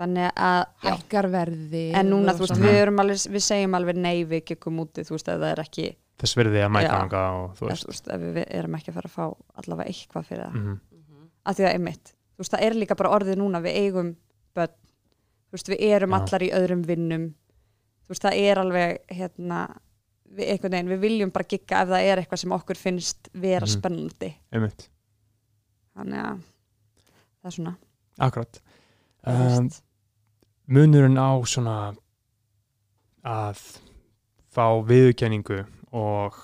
[0.00, 0.88] þannig að já.
[0.90, 1.84] Hækkar verði.
[1.94, 5.14] en núna, þú veist, við erum alveg við segjum alveg nei við gekum úti, þú
[5.16, 5.86] veist, ef það er ekki
[6.24, 9.10] þess verði að hanga og þú veist þú veist, ef við erum ekki að fara
[9.10, 9.24] að fá
[9.62, 10.76] allavega eitthvað fyrir það, mhm.
[11.44, 14.10] að því að einmitt þú veist, það er líka bara orðið núna, við eigum
[14.54, 14.76] börn,
[15.48, 16.18] þú veist, við erum Já.
[16.20, 17.26] allar í öðrum vinnum
[18.04, 19.60] þú veist, það er alveg hérna,
[20.34, 23.66] við, einhvern veginn, við viljum bara gigga ef það er eitthvað sem okkur finnst vera
[23.66, 23.74] Mhm.
[23.78, 24.88] spennandi einmitt,
[25.94, 26.42] þannig að
[27.42, 27.76] það er svona
[28.18, 28.60] akkurat
[29.30, 29.70] um,
[30.66, 31.78] munurinn á svona
[33.24, 33.62] að
[34.54, 36.36] fá viðurkenningu og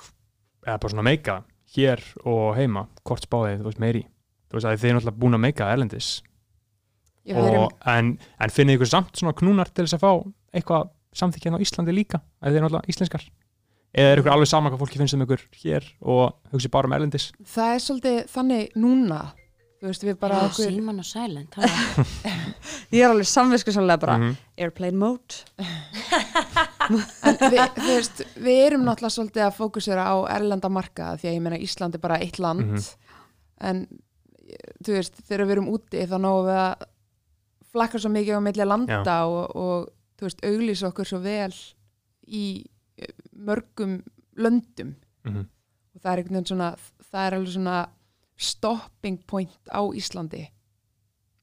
[0.66, 1.40] eða bara svona meika
[1.74, 4.02] hér og heima, hvort spáðið þú veist meiri,
[4.50, 6.08] þú veist að þið er náttúrulega búin að meika erlendis.
[7.30, 10.12] Og, en, en finnið ykkur samt svona knúnar til þess að fá
[10.56, 10.88] eitthvað
[11.20, 13.26] samþykjan á Íslandi líka að þið er náttúrulega íslenskar?
[13.90, 16.94] Eða er ykkur alveg sama hvað fólki finnst um ykkur hér og hugsi bara um
[16.96, 17.30] erlendis?
[17.52, 19.20] Það er svolítið þannig núna.
[19.80, 20.66] Þú veist, við bara Já, okkur...
[20.74, 22.10] síman og silent það er-
[22.96, 24.34] ég er alveg samvisku sannlega bara Mhm.
[24.60, 25.34] airplane mode
[26.90, 31.34] En við, þú veist, við erum náttúrulega svolítið að fókusera á erlenda marka því að
[31.36, 32.84] ég meina Ísland er bara eitt land Mhm.
[33.60, 33.86] en
[34.84, 36.86] þú veist, þegar við erum úti þá náum við að
[37.72, 39.88] flakka svo mikið á milli landa og, og
[40.18, 41.54] þú veist, auglýsa okkur svo vel
[42.26, 42.64] í
[42.98, 44.02] eh, mörgum
[44.36, 45.46] löndum Mhm.
[45.94, 46.76] og það er einhvern veginn svona
[47.12, 47.78] það er alveg svona
[48.40, 50.46] stopping point á Íslandi.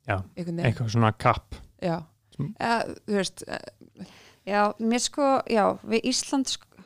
[0.07, 1.57] Já, eitthvað svona kapp.
[1.83, 2.01] Já.
[2.38, 4.05] Eða, þú veist, eh,
[4.47, 6.86] Já, mér sko, já, við Ísland sko,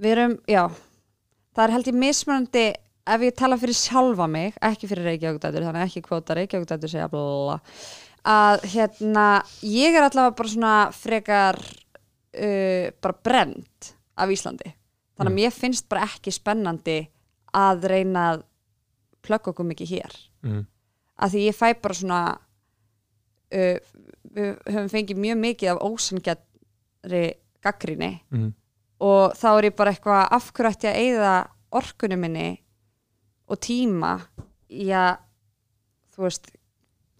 [0.00, 0.62] við erum, já
[1.52, 2.62] það er held ég mismunandi
[3.12, 7.58] ef ég tala fyrir sjálfa mig ekki fyrir Reykjavíkdætur, þannig ekki kvóta Reykjavíkdætur segja blablabla
[8.32, 9.26] að hérna,
[9.66, 14.72] ég er allavega bara svona frekar uh, bara brend af Íslandi.
[15.18, 17.00] Þannig að mér finnst bara ekki spennandi
[17.52, 18.46] að reyna að
[19.22, 20.62] plugga okkur mikið hér mm.
[21.22, 22.20] að því ég fæ bara svona
[23.52, 23.76] uh,
[24.32, 27.24] við höfum fengið mjög mikið af ósangjari
[27.62, 28.52] gaggrinni Mm.
[29.02, 31.34] og þá er ég bara eitthvað af hverju ætti ég að eyða
[31.72, 32.48] orkunum minni
[33.50, 34.16] og tíma
[34.70, 35.20] í að
[36.14, 36.50] þú veist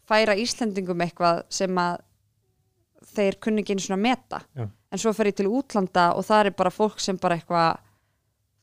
[0.09, 2.01] færa Íslendingum eitthvað sem að
[3.13, 4.67] þeir kunni ekki einu svona meta Já.
[4.69, 7.81] en svo fer ég til útlanda og það er bara fólk sem bara eitthvað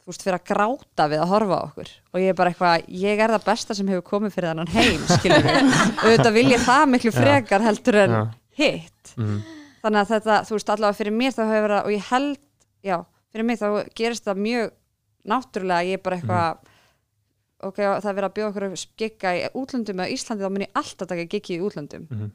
[0.10, 1.94] veist, fyrir að gráta við að horfa á okkur.
[2.14, 5.06] Og ég er bara eitthvað, ég er það besta sem hefur komið fyrir þannan heim,
[5.10, 5.60] skilur við
[6.04, 8.18] auðvitað vil ég það miklu frekar heldur en
[8.60, 9.14] hitt.
[9.16, 9.40] Mm.
[9.84, 12.42] þannig að þetta, þú veist, allavega fyrir mér þá hefur verið, og ég held,
[12.86, 12.98] já,
[13.32, 14.74] fyrir mig þá gerist það mjög
[15.30, 16.68] náttúrulega, ég er bara eitthvað
[17.60, 20.66] ok, það er verið að bjóða okkur að gigga í útlöndum eða Íslandi, þá mun
[20.66, 22.08] ég alltaf taka giggi í útlöndum.
[22.10, 22.32] Mhm.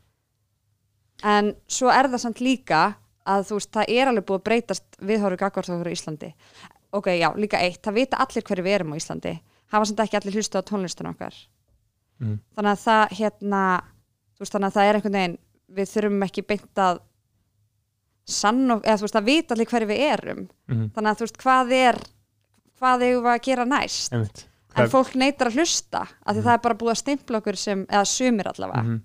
[1.25, 2.81] en svo er það samt líka
[3.25, 6.31] að þú veist, það er alveg búið að breytast viðhóru gagvart okkur á Íslandi
[6.95, 9.33] ok, já, líka eitt, það vita allir hverju við erum á Íslandi,
[9.75, 11.35] hafa samt ekki allir hlustu á tónlistan okkar
[12.23, 12.39] Mm.
[12.55, 13.61] þannig að það, hérna
[14.37, 15.39] þú veist, þannig að það er einhvern veginn
[15.75, 17.01] við þurfum ekki beint að
[18.25, 20.85] sann og, eða þú veist, að vita allir hverju við erum Mm.
[20.95, 21.99] þannig að þú veist, hvað er
[22.81, 24.45] hvað eigum við að gera næst Einmitt.
[24.77, 27.87] en fólk neytar að hlusta af því það er bara búið að stimpla okkur sem
[27.87, 29.01] eða sumir allavega Mhm.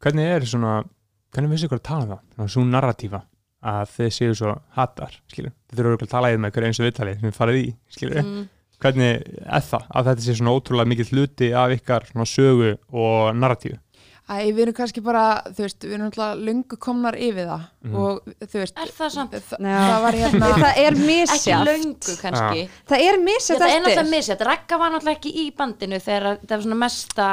[0.00, 0.84] Hvernig er svona
[1.32, 2.20] hvernig vissi ykkur að tala um það?
[2.36, 3.22] Svona svo narratífa
[3.62, 6.80] að þið séu svo hattar skilur, þið þurfum að tala í það með hverju eins
[6.80, 8.48] og viðtali sem þið farið í, skilur Mm.
[8.80, 13.34] hvernig er það, að þetta sé svona ótrúlega mikið hluti af ykkar svona sögu og
[13.36, 13.78] narratífu
[14.30, 17.94] Æ, við erum kannski bara, þú veist, við erum alltaf lungu komnar yfir það Mhm.
[17.98, 19.32] og þú veist, Er það samt?
[19.32, 19.80] þa- Já.
[19.90, 23.80] það var hérna það er Ekki misjátt löngu kannski það er Já, misjátt það er
[23.80, 27.28] náttúrulega eftir misjætt, Ragga var náttúrulega ekki í bandinu þegar það var svona mesta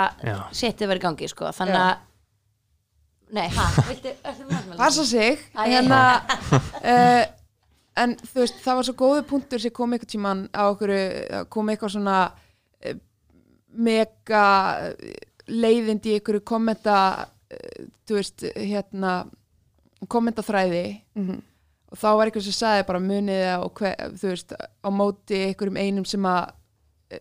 [0.52, 1.46] setið verið í gangi sko.
[1.54, 1.96] þannig að
[3.30, 4.78] Nei, hæ, viltu, ertu með það?
[4.78, 6.22] passa sig hérna,
[6.82, 7.26] uh,
[7.98, 10.94] en þú veist, það var svo góðu punktur sem kom eitthvað tíman á okkur
[11.54, 12.98] kom eitthvað svona uh,
[13.78, 14.44] mega
[14.94, 16.98] eh, leiðindi í ykkur kommenta
[18.08, 19.14] þú veist, hérna
[20.08, 21.38] kommentaþræði Mhm.
[21.92, 25.78] og þá var eitthvað sem sagði bara munið og hver, þú veist, á móti einhverjum
[25.80, 26.52] einum sem að
[27.12, 27.20] eh,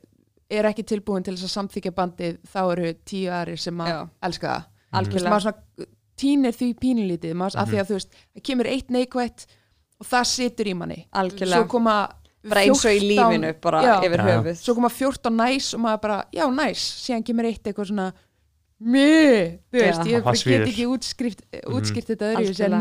[0.50, 4.00] er ekki tilbúin til þess að samþykja bandið þá eru tíu aðrir sem að Já.
[4.28, 5.86] elska það algjörlega maður svona
[6.16, 9.46] tínir því pínulítið maður, af því að þú veist, það kemur eitt neikvætt
[10.00, 11.00] og það situr í manni.
[11.16, 11.62] Algjörlega.
[11.62, 11.96] Svo koma
[12.46, 14.60] bara eins og í 14 lífinu bara já, yfir höfuð.
[14.62, 16.86] Svo koma 14 næs og maður bara, já næs.
[17.02, 18.08] Síðan kemur eitt eitthvað svona
[18.76, 22.74] mö, þú veist, ég get ekki útskrift, útskrift þetta öðru sem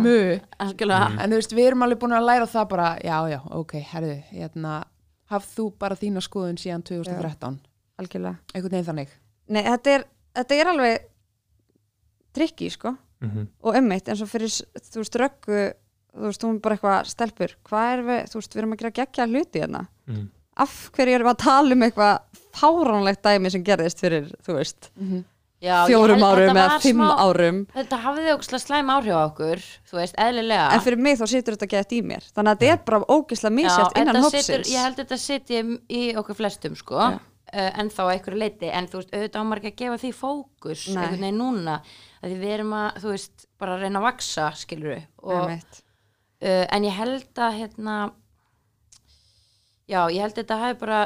[0.59, 1.05] Algjörlega.
[1.23, 4.17] en þú veist, við erum alveg búin að læra það bara, já, já, ok, herðu
[4.33, 4.73] hérna,
[5.31, 7.61] hafð þú bara þína skoðun síðan 2013,
[8.01, 8.35] algjörlega.
[8.53, 9.15] Einhvern veginn þannig.
[9.47, 11.09] Nei, þetta er, þetta er alveg
[12.35, 12.97] trikki, sko.
[13.23, 13.45] Mhm.
[13.63, 15.61] og ummitt eins og fyrir, þú veist, röggu
[16.15, 17.55] þú veist, hún er bara eitthvað stelpur.
[17.69, 19.85] Hvað er við, þú veist, við erum að gera geggja hluti hérna.
[20.07, 20.25] Mm.
[20.55, 24.85] af hverju erum við að tala um eitthvað fáránlegt dæmi sem gerðist fyrir, þú veist
[25.65, 27.59] Já, ég fjórum held að árum eða fimm smá- árum.
[27.73, 30.65] Þetta hafði ógslag slæm áhrif á okkur Þú veist, eðlilega.
[30.75, 32.23] En fyrir mig þá situr þetta gett í mér.
[32.35, 35.03] Þannig að þetta er bara ógislega misjæft Já, innan þetta hópsins situr, Ég held að
[35.05, 37.15] þetta sitji í okkur flestum sko Já.
[37.15, 40.11] uh, en þá að einhverju leiti en þú veist, auðvitað ámar ekki að gefa því
[40.19, 41.01] fókus Nei.
[41.03, 41.79] einhvern veginn núna
[42.21, 45.81] að því við erum að, þú veist, bara að reyna að vaksa skilur og, Einmitt.
[46.45, 47.95] Uh, en ég held að hérna
[49.89, 51.01] já, ég held að þetta hafi bara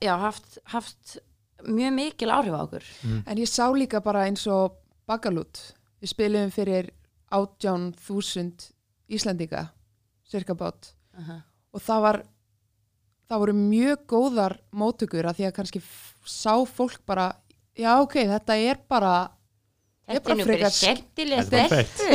[0.00, 1.18] já, haft, haft
[1.66, 2.86] mjög mikil áhrif á okkur
[3.26, 5.58] En ég sá líka bara eins og Bagalút.
[6.00, 6.90] Við spilum fyrir
[7.34, 8.70] 18.000
[9.12, 9.66] Íslendinga,
[10.30, 10.94] cirka bát.
[11.18, 11.40] uh
[11.72, 12.16] Og það var,
[13.28, 15.80] það voru mjög góðar móttökur að því að kannski
[16.28, 17.30] sá fólk bara,
[17.72, 19.30] já ok, þetta er bara,
[20.02, 20.70] Þetta er nú er bara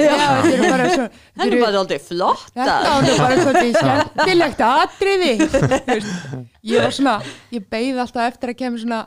[0.04, 1.06] já, þetta er bara svo,
[1.38, 5.30] Þetta er bara aldrei flott þetta var nú bara svolítið skemmtilegt atriði.
[5.40, 5.62] Þú
[5.94, 6.18] veist,
[6.68, 7.14] ég var svona,
[7.56, 9.00] ég beið alltaf eftir að kemur svona,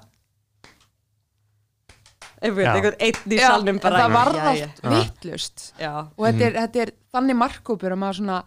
[2.40, 4.00] einhvern einn í salnum bara.
[4.00, 4.90] það var allt Já.
[4.94, 5.68] vittlust.
[6.16, 8.40] Og þetta er, þetta er þannig markkópur að maður svona,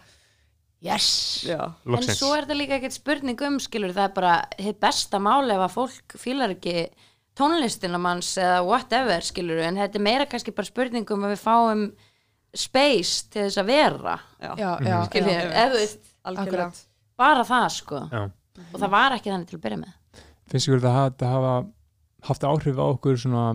[0.84, 1.08] yes,
[1.86, 5.54] En svo er þetta líka ekkert spurning um skilur, það er bara hitt besta máli
[5.56, 6.88] ef að fólk fílar ekki
[7.38, 11.42] tónlistina manns eða whatever skilur, en þetta er meira kannski bara spurning um að við
[11.44, 11.86] fáum
[12.54, 14.18] space til þess að vera.
[14.38, 16.68] Já, já, já, skilur, já, eða
[17.18, 18.04] bara það sko.
[18.12, 18.24] Já.
[18.70, 19.96] og það var ekki þannig til að byrja með.
[20.52, 21.54] Finnst ykkur þetta hafa, þetta hafa
[22.30, 23.46] haft áhrif á okkur svona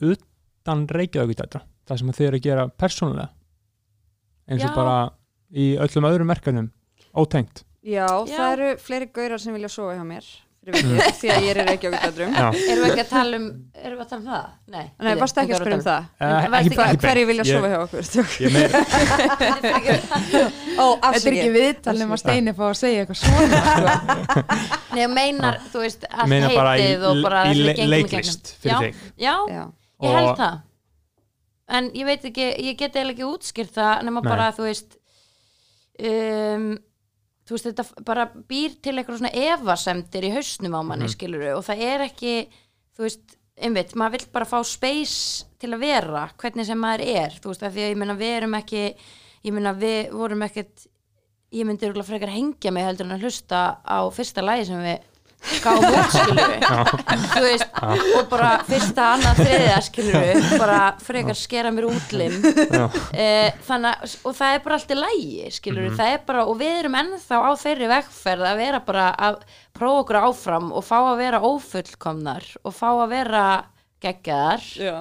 [0.00, 3.32] utan reykjaðu þetta það sem þið eru að gera persónulega?
[4.50, 4.76] Eins og Já.
[4.76, 4.96] bara
[5.50, 6.70] í öllum öðrum merkanum
[7.18, 7.64] ótengt?
[7.82, 8.36] Já, Já.
[8.36, 11.58] það eru fleiri gaurar sem vilja sofa hjá mér fyrir vikið því að ég er
[11.70, 13.46] Reykjavík dætrum Já, Erum við ekki að tala um,
[13.80, 14.44] erum við að tala um það?
[14.74, 16.02] Nei, Nei, varstu ekki að spyrja um það?
[16.20, 17.00] Eh, Varstu ekki- ekki- ekki.
[17.06, 18.02] Hverju vilja sofa hjá okkur?
[19.90, 24.44] Þetta er ekki viðtalum að Steini fá að segja eitthvað svona sko.
[24.96, 27.70] Nei, meinar, þú veist, allt meina bara í, heitið og bara í það sem le,
[27.70, 28.60] við gengum í leiklist gegnum.
[28.60, 28.94] fyrir já, þig
[29.24, 29.64] Já,
[30.06, 30.56] ég held það
[31.70, 34.96] En ég veit ekki, ég get eiginlega ekki útskýrt það nema bara, þú veist
[36.02, 36.64] um,
[37.50, 41.40] þú veist, þetta bara býr til eitthvað svona evasemdir í hausnum á manni, mm.
[41.56, 42.34] og það er ekki
[42.94, 47.34] þú veist, einmitt, maður vill bara fá space til að vera, hvernig sem maður er
[47.42, 50.86] þú veist, af því að ég meina við erum ekki ég meina við vorum ekkert
[51.50, 55.09] ég myndi örugglega frekar hengja mig heldur en að hlusta á fyrsta lagi sem við
[55.40, 56.52] út skilur
[57.32, 57.78] þú veist,
[58.18, 62.84] og bara fyrsta, annað, þriðja skilur bara frekar skera mér útlim Já.
[63.14, 63.28] e,
[63.66, 65.96] þannig að, og það er bara allt í lægi skilur Mhm.
[65.96, 69.40] það er bara, og við erum ennþá á þeirri vegferð að vera bara að
[69.76, 73.44] prófa okkur áfram og fá að vera ófullkomnar og fá að vera
[74.00, 74.62] geggjaðar.
[74.80, 74.94] Já.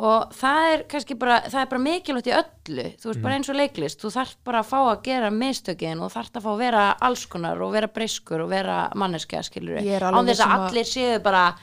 [0.00, 2.86] Og það er kannski bara það er bara mikilvægt í öllu.
[2.96, 3.22] Þú veist Mhm.
[3.22, 6.42] bara eins og leiklist, þú þarft bara að fá að gera mistökin og þarft að
[6.46, 10.50] fá að vera alls konar og vera breyskur og vera manneskja skilur án þess um
[10.56, 11.54] að allir séu bara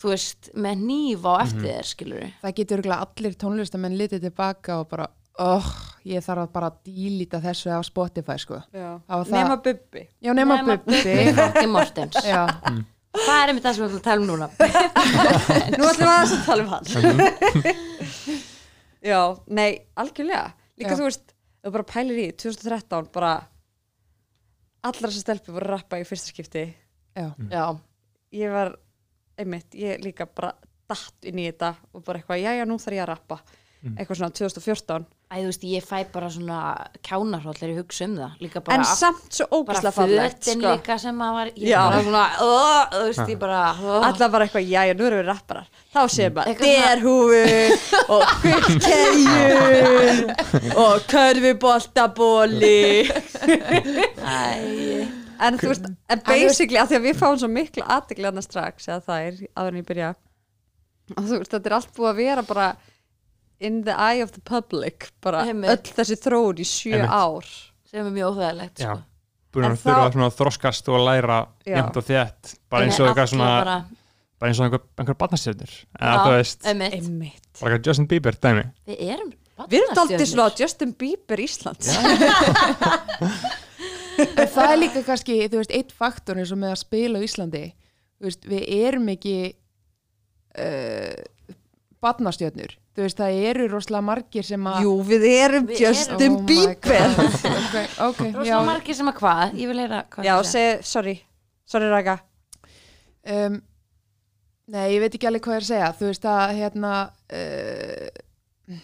[0.00, 1.42] þú veist, með nýf á Mhm.
[1.46, 5.06] eftir þér skilur Það getur örugglega allir tónlistamenn litið tilbaka og bara,
[5.38, 5.66] oh,
[6.06, 8.62] ég þarf að bara dílita þessu á Spotify, sko.
[8.72, 10.08] Það- Nema Bubbi.
[10.22, 11.32] Já, nema Bubbi.
[11.34, 12.16] Franki Mortens.
[12.24, 12.46] Já,
[13.16, 14.48] það er einmitt það sem við ætlum að tala um núna.
[15.78, 16.84] Nú ætlum við aðeins að tala um hann.
[19.10, 20.50] Já, nei, algjörlega.
[20.80, 20.98] Líka Já.
[20.98, 23.32] þú veist, þú bara pælir í 2013 bara
[24.86, 26.66] allar þessar stelpur voru að rappa í fyrsta skipti.
[27.18, 27.26] Já.
[27.50, 27.64] já,
[28.38, 28.74] ég var,
[29.40, 30.52] einmitt, ég líka bara
[30.90, 33.40] datt inn í þetta og bara eitthvað, já já, nú þarf ég að rappa.
[33.90, 36.60] Eitthvað svona 2014 Æ, þú veist, ég fæ bara svona
[37.06, 38.32] kjánarhóll þegar ég hugsa um það.
[38.42, 40.58] Líka bara en samt svo bara ógæslega fallegt sko.
[40.64, 41.78] líka sem að var ég Já.
[41.86, 45.20] bara svona, uh, þú veist, ég bara uh, Alla bara eitthvað, já, já, nú erum
[45.20, 45.68] við rapparar.
[45.94, 47.44] Þá séum bara Eitthvað svona- derhúfu
[48.16, 50.18] og gullkegjur
[50.82, 52.82] og körfuboltabóli
[54.26, 55.06] æ,
[55.40, 59.00] En þú veist, en basically að því að við fáum svo miklu annars strax eða
[59.06, 60.10] það er áður en ég byrja.
[61.16, 62.66] Og þú veist, þetta er allt búið að vera bara
[63.60, 65.70] in the eye of the public bara Einmitt.
[65.70, 67.10] öll þessi þróun í sjö Einmitt.
[67.12, 67.46] ár.
[67.90, 68.98] Sem er mjög óþægilegt sko.
[69.52, 73.08] búin að þurfa þá- svona að þroskast og læra jæmt og þétt bara eins og
[73.10, 73.76] eitthvað svona bara,
[74.38, 78.64] bara eins og einhver, einhver barnastjörnur eða þú veist, bara eitthvað Justin Bieber dæmi.
[78.86, 79.32] Við erum
[79.68, 81.90] Við erum Justin Bieber Íslands.
[84.20, 87.62] Það er líka kannski, þú veist, eitt faktor eins og með að spila á Íslandi.
[88.20, 89.34] Þú veist, við erum ekki
[90.60, 91.20] uh,
[92.00, 92.72] barnastjörnur.
[92.96, 96.46] Þú veist, það eru rosalega margir sem að Jú, við erum Við Justin Oh my
[96.48, 97.18] Bieber God.
[97.60, 97.76] ok,
[98.08, 98.32] ok, já.
[98.36, 101.14] rosalega margir sem að hvað, ég vil heyra hvað Já, seg, sorry.
[101.70, 102.16] Sorry Raka
[103.30, 103.60] um,
[104.70, 105.92] Nei, ég veit ekki alveg hvað ég er að segja.
[105.98, 106.90] Þú veist að hérna
[107.34, 108.76] uh,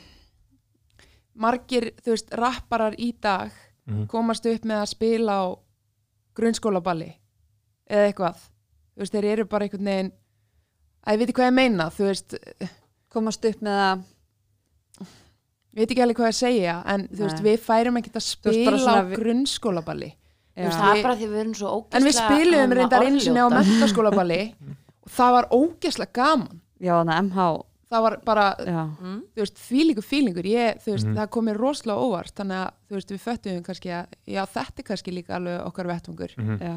[1.47, 3.53] margir, þú veist, rapparar í dag
[3.87, 4.07] Mhm.
[4.11, 5.45] komast upp með að spila á
[6.35, 7.13] grunnskólaballi
[7.89, 8.41] eða eitthvað.
[8.97, 10.11] Þú veist, þeir eru bara einhvern veginn
[11.07, 11.87] að ég veit ekki hvað ég meina.
[11.95, 12.35] Þú veist,
[13.17, 14.05] Komast upp með að
[15.77, 17.47] ég veit ekki alveg hvað ég að segja en þú veist, Nei.
[17.51, 20.11] við færum ekkert að spila á svona vi- grunnskólaballi
[20.57, 23.21] Þú veist, það er bara því við erum svo ógæslega en við spilum reyndar einu
[23.21, 24.41] sinni á mentaskólaballi
[25.05, 27.49] og það var ógeðslega gaman Já, þannig að MH
[27.87, 29.19] það var bara, Já, mm.
[29.37, 31.17] þú veist, fílingur fílingur ég, þú veist, Mhm.
[31.21, 34.87] það komið rosalega óvart þannig að, þú veist, við föttum kannski að já, þetta er
[34.89, 36.57] kannski líka alveg okkar vettvangur Mhm.
[36.59, 36.75] já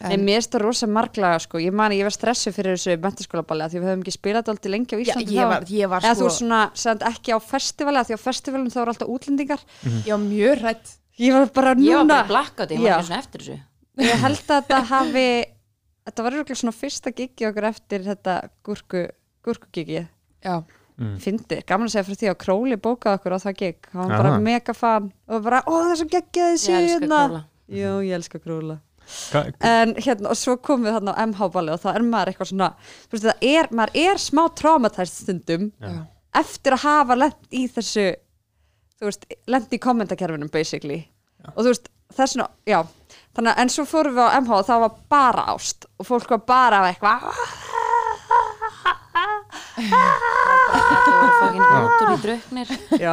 [0.00, 3.64] en, mér finnst það rosa marglaga sko, ég mani, ég var stressu fyrir þessu mentaskólaballi
[3.66, 6.06] af því við höfum ekki spilað alltaf lengi á já, Íslandi ég var, ég var
[6.06, 8.92] eða þú sko, veist svona, send ekki á festivali af því á festivalum þá eru
[8.94, 9.64] alltaf útlendingar.
[10.06, 12.14] Ég var mjög hrætt ég var bara ég var núna.
[12.14, 12.96] bara blackout, ég var Já.
[12.98, 13.58] ekki svona eftir þessu.
[13.98, 15.28] Ég held að þetta hafi
[16.08, 19.06] þetta var örugglega svona fyrsta gigi okkur eftir þetta gúrku
[19.44, 20.06] gúrkugigi,
[20.44, 20.62] já,
[20.98, 21.14] Mm.
[21.22, 24.18] fyndi, gaman að segja fyrir því að Króli bókaði okkur á það gig, hann var
[24.18, 27.44] bara mega fan og bara, ó það er svo geggjaði síðan.
[27.70, 28.80] Jú, ég elska Króla
[29.64, 32.70] en hérna, og svo komum við þarna á MH-balli og þá er maður eitthvað svona
[32.78, 35.92] þú veist, það er, maður er smá traumatæst stundum já.
[36.42, 38.06] eftir að hafa lent í þessu
[38.98, 41.00] þú veist, lent í kommentakerfinum basically,
[41.54, 42.80] og þú veist þess vegna, já,
[43.36, 46.36] þannig að en svo fórum við á MH og það var bara ást og fólk
[46.36, 47.18] var bara eitthvað
[51.08, 53.12] það var fokkin úr í drauknir já.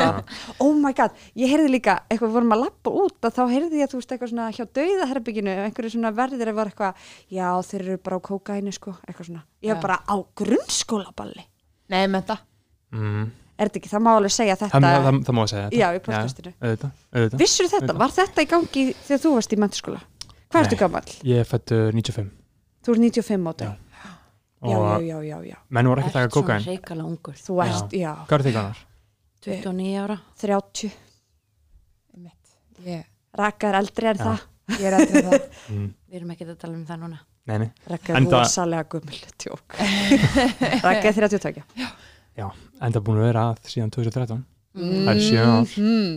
[0.60, 3.80] oh my god, ég heyrði líka eitthvað, við vorum að lappa út og þá heyrði
[3.82, 7.48] ég að þú veist eitthvað svona hjá dauðaherbygginu einhverju svona verðir að var eitthvað já,
[7.70, 11.46] þeir eru bara á kókaini sko, eitthvað svona ég var bara á grunnskólaballi
[11.94, 12.44] nei, með það
[12.96, 13.26] Mm.
[13.60, 15.88] er þetta ekki, það má alveg segja þetta það, það, það má segja þetta Já,
[15.98, 16.52] í podcastinu.
[16.62, 17.40] auðvitað, auðvitað.
[17.42, 17.98] Vissur þetta, Auðvitað.
[18.00, 20.00] var þetta í gangi þegar þú varst í mentaskóla?
[20.54, 21.02] Hvað ertu gammal?
[21.28, 22.30] Ég er fættu 95
[22.86, 23.74] þú er 95 móti Já.
[24.64, 25.58] Já, já, já, já, já.
[25.70, 28.44] menn voru ekki að taka Ert svona kokain hreikala ungur þú ert, já, hvað er
[28.48, 28.78] þig kannar?
[29.46, 30.92] 29 ára 30
[32.16, 32.56] Einmitt.
[32.86, 33.04] Ég,
[33.38, 34.26] Raka er eldri en Já.
[34.26, 35.42] það ég er eftir það.
[35.66, 35.86] Mm.
[36.10, 39.20] Við erum ekki að tala um það núna Nei, nei, Raka er Enda- rosalega gummul
[39.42, 39.76] tjók
[40.84, 41.64] Raka er 32
[42.38, 42.48] já,
[42.86, 44.44] enda búin að vera að síðan 2013
[44.76, 45.06] Mm.
[45.06, 46.16] það er sjö ár mm.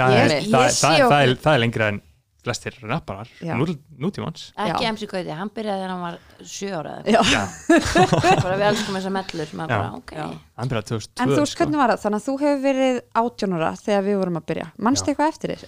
[0.00, 1.98] það Ég- er, ég það, sé það, það, okkur- er, það er lengra en
[2.46, 3.52] flestir rapparar Já.
[3.58, 3.66] nú,
[4.00, 4.90] nútímans Ekki Já.
[4.94, 7.20] MC Gauti, hann byrjaði þegar hann var 7 ára Já.
[7.20, 8.42] eitthvað.
[8.46, 9.56] bara við elskum þessar mellur Já.
[9.66, 10.26] bara, ok Já.
[10.62, 11.60] hann byrjaði 2002 En þú veist sko.
[11.64, 12.02] hvernig var það?
[12.06, 15.12] Þannig að þú hefur verið 18 ára þegar við vorum að byrja Manstu Já.
[15.14, 15.62] eitthvað eftir þér?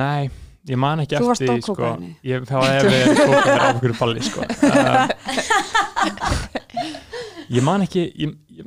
[0.00, 0.22] Nei,
[0.70, 2.10] ég man ekki Þú varst eftir á því, sko, kókaíni.
[2.30, 4.40] ég þá hef verið kókaðið á okkur balli sko.
[4.70, 5.08] uh,
[7.50, 8.66] ég man ekki ég, ég,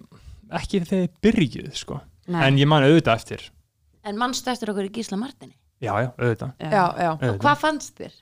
[0.60, 2.00] ekki þegar þið byrjuð sko.
[2.30, 3.50] en ég man auðvitað eftir
[4.04, 7.10] En mannstu eftir okkur í Gísla Martini já, já, auðvitað, Já, já.
[7.12, 7.42] Og auðvitað.
[7.46, 8.14] hvað fannst þér?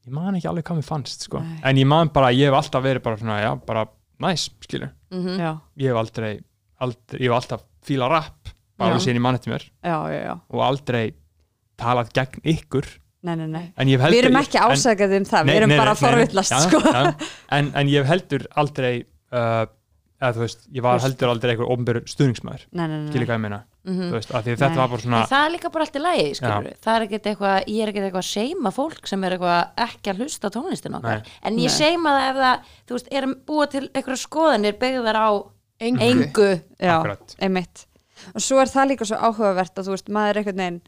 [0.00, 1.40] ég man ekki alveg hvað mér fannst sko.
[1.44, 1.58] Nei.
[1.68, 3.82] en ég man bara, ég hef alltaf verið bara svona, já, bara
[4.24, 6.30] næs, skilur Mm Já, ég hef aldrei,
[6.80, 8.48] aldrei ég hef alltaf fíla rap,
[8.78, 8.94] bara Já.
[8.94, 11.04] alveg síðan ég man eftir mér já, já, já og aldrei
[11.80, 12.88] talað gegn ykkur
[13.22, 15.58] Nei, nei, nei en ég hef heldur Við erum ekki en- ásækjað um það, við
[15.60, 16.80] erum nei, bara forvillast Já, sko.
[16.80, 17.02] já.
[17.58, 18.94] en, en ég hef heldur aldrei
[19.36, 19.66] uh,
[20.20, 23.08] eða þú veist, ég var Þú veist- heldur aldrei eitthvað ofnbjör stuðningsmæður, Nei, nei, nei,
[23.10, 23.26] skilur nei.
[23.30, 24.02] hvað ég meina Mhm.
[24.10, 24.76] þú veist, af því þetta Nei.
[24.76, 27.26] var bara svona En það er líka bara allt í lagi, skilur það er ekkert
[27.30, 30.94] eitthvað, ég er ekkert eitthvað að seima fólk sem er eitthvað ekki að hlusta tónlistin
[31.00, 31.22] okkar Nei.
[31.42, 35.28] en ég seima það ef það, þú veist, er búa til eitthvað skoðanir byggðar á
[35.80, 36.00] Engu.
[36.04, 37.36] engu Já, Akkurat.
[37.40, 37.86] einmitt
[38.34, 40.80] og svo er það líka svo áhugavert að þú veist, maður einhvern veginn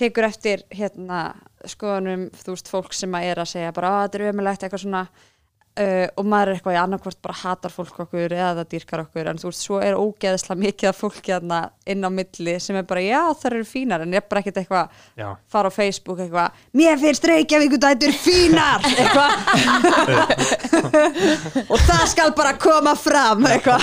[0.00, 1.34] tekur eftir hérna
[1.66, 4.80] skoðanum, þú veist, fólk sem að er að segja bara, að þetta er ömulegt, eitthvað
[4.86, 5.08] svona
[5.80, 9.30] uh, og maður er eitthvað í annarkvort bara hatar fólk okkur eða það dýrkar okkur.
[9.30, 11.36] En þú veist, svo er ógeðslega mikið af fólki
[11.90, 14.04] inn á milli sem er bara, já, það eru fínar.
[14.04, 14.86] En ég er bara ekkert eitthvað
[15.50, 18.84] fara á Facebook eitthvað, mér finnst Reykjavíkudætur fínar.
[19.00, 19.30] Eitthvað.
[21.72, 23.82] Og það skal bara koma fram eitthvað.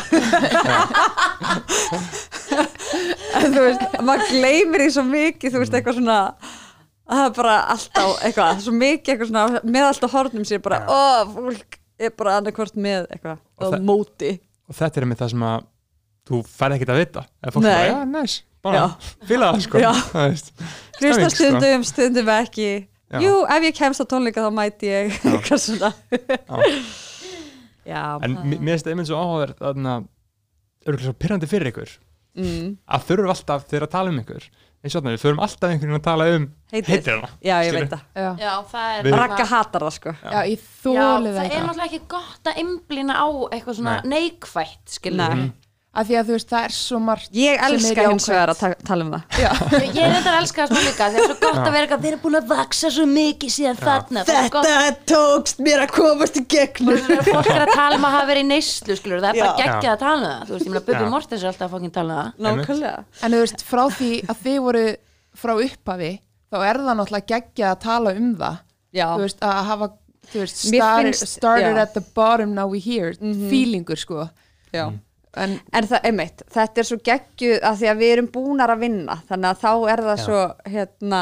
[3.38, 6.22] En þú veist, maður gleymir því svo mikið, þú veist, eitthvað svona
[7.08, 10.82] að það er bara alltaf eitthvað svo mikið eitthvað svona, með alltaf hornum sér bara,
[10.91, 11.00] ó,
[11.32, 14.32] fólk er bara annarkvort með eitthvað, Og og það- móti
[14.70, 15.66] og þetta er með það sem að
[16.28, 17.72] þú færð ekkert að vita ef fólk Nei.
[17.72, 18.86] bara, já, næs, bara Já.
[19.30, 19.78] fíla það sko.
[20.14, 20.38] Það
[21.00, 21.36] Hlusta sko.
[21.38, 22.70] stundum, stundum ekki
[23.08, 23.20] Já.
[23.24, 25.93] Jú, ef ég kemst á tónleika þá mæti ég eitthvað svona
[27.88, 29.93] Já, en mér finnst það einmitt svo áhugaverð þarna,
[30.84, 31.93] örgulega svo pyrrandi fyrir ykkur
[32.36, 34.48] mm, að þurfum alltaf þegar að tala um ykkur
[34.88, 36.89] eins og þannig, við þurfum alltaf einhvern veginn að tala um Heitið.
[36.95, 38.29] heitirana já, ég veit það Já.
[38.41, 41.88] Já, það er Ragga hatar það sko Já, ég Já, þóli það það er náttúrulega
[41.91, 44.11] ekki gott að imblina á eitthvað svona Nei.
[44.15, 45.49] neikvætt, skilur Nei.
[45.98, 48.68] Af því að þú veist, það er svo margt Ég elska hins vegar að ta
[48.86, 49.38] tala um það.
[49.98, 51.80] Ég er þetta að elska það smá líka að það er svo gott að vera
[51.88, 54.26] eitthvað, við erum búin að vaksa svo mikið síðan þarna.
[54.54, 57.02] Gott tókst mér að komast í gegnum.
[57.26, 59.89] Fólk er að tala um að hafa verið í neyslu skilur, það er bara geggjað
[59.95, 60.45] að tala um það.
[60.45, 61.10] Þú veist, ég meina Bubi.
[61.16, 63.02] Mortens er alltaf að fokkin tala um það.
[63.26, 64.86] En þú veist, frá því að þið voru
[65.38, 66.12] frá upphafi,
[66.54, 68.62] þá er það náttúrulega geggjað að tala um það.
[68.93, 69.89] Já, Þú veist, að hafa
[70.28, 73.18] þú veist, started, started at the bottom, now we here.
[73.18, 74.30] Feelingur, sko.
[74.76, 74.91] Já
[75.43, 78.81] En En það, einmitt, þetta er svo geggjuð að því að við erum búnar að
[78.85, 80.23] vinna þannig að þá er það Já.
[80.25, 80.41] svo
[80.73, 81.21] hérna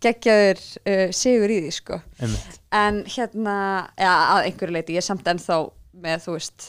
[0.00, 2.60] geggjaður uh, sigur í því sko einmitt.
[2.72, 3.56] en hérna,
[4.00, 5.58] ja, að einhverju leiti ég er samt ennþá
[6.00, 6.68] með þú veist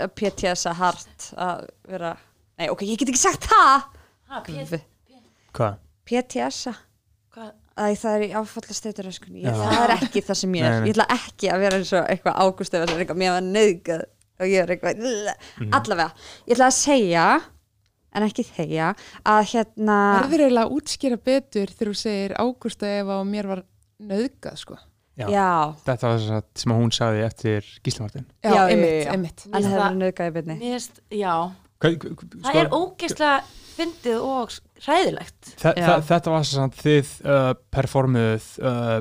[0.00, 2.14] uh, PTS að hart að vera,
[2.60, 3.84] nei ok, ég get ekki sagt það
[5.54, 5.76] hvað?
[6.08, 6.80] PTS að
[7.36, 9.50] hvað- Æ, það er í áfallasteytur Já.
[9.50, 10.88] það er ekki það sem ég er Nei, nei.
[10.88, 14.04] ég ætla ekki að vera eins og eitthvað ágúst eða eitthvað, mér var nöðgað
[14.40, 14.96] og ég er eitthvað
[15.60, 15.72] Mhm.
[15.72, 16.10] allavega,
[16.46, 17.26] ég ætla að segja
[18.14, 18.94] en ekki þegja
[19.26, 23.62] að hérna verður eiginlega að útskýra betur þegar þú segir Ágústa ef að mér var
[24.00, 24.76] nöðgað, sko.
[25.16, 25.28] Já.
[25.30, 30.72] já, þetta var þess að sem hún sagði eftir Gíslamartin Já, það það- byrni Mér
[30.74, 31.34] finnst, já,
[31.80, 33.42] Hvað, sko, það er ógeðslega
[33.74, 35.54] fyndið og hræðilegt.
[35.58, 35.86] Þe Já.
[35.86, 39.00] þe þetta var þess að þið uh, performuð uh,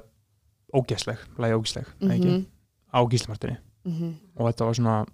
[0.73, 2.45] ógæsleg, lagi ógæsleg mm Mhm.
[2.93, 4.13] á Gíslamartinni Mhm.
[4.37, 5.05] og þetta var svona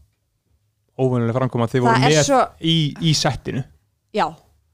[0.99, 3.63] óvennilega framkoma þið voru með svo, í, í settinu.
[4.15, 4.27] Já,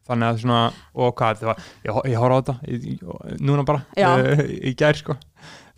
[0.09, 0.59] þannig að svona,
[0.95, 1.57] og hvað þetta var
[1.87, 2.97] ég, ég horf á þetta í, í,
[3.45, 5.15] núna bara uh, í gær sko.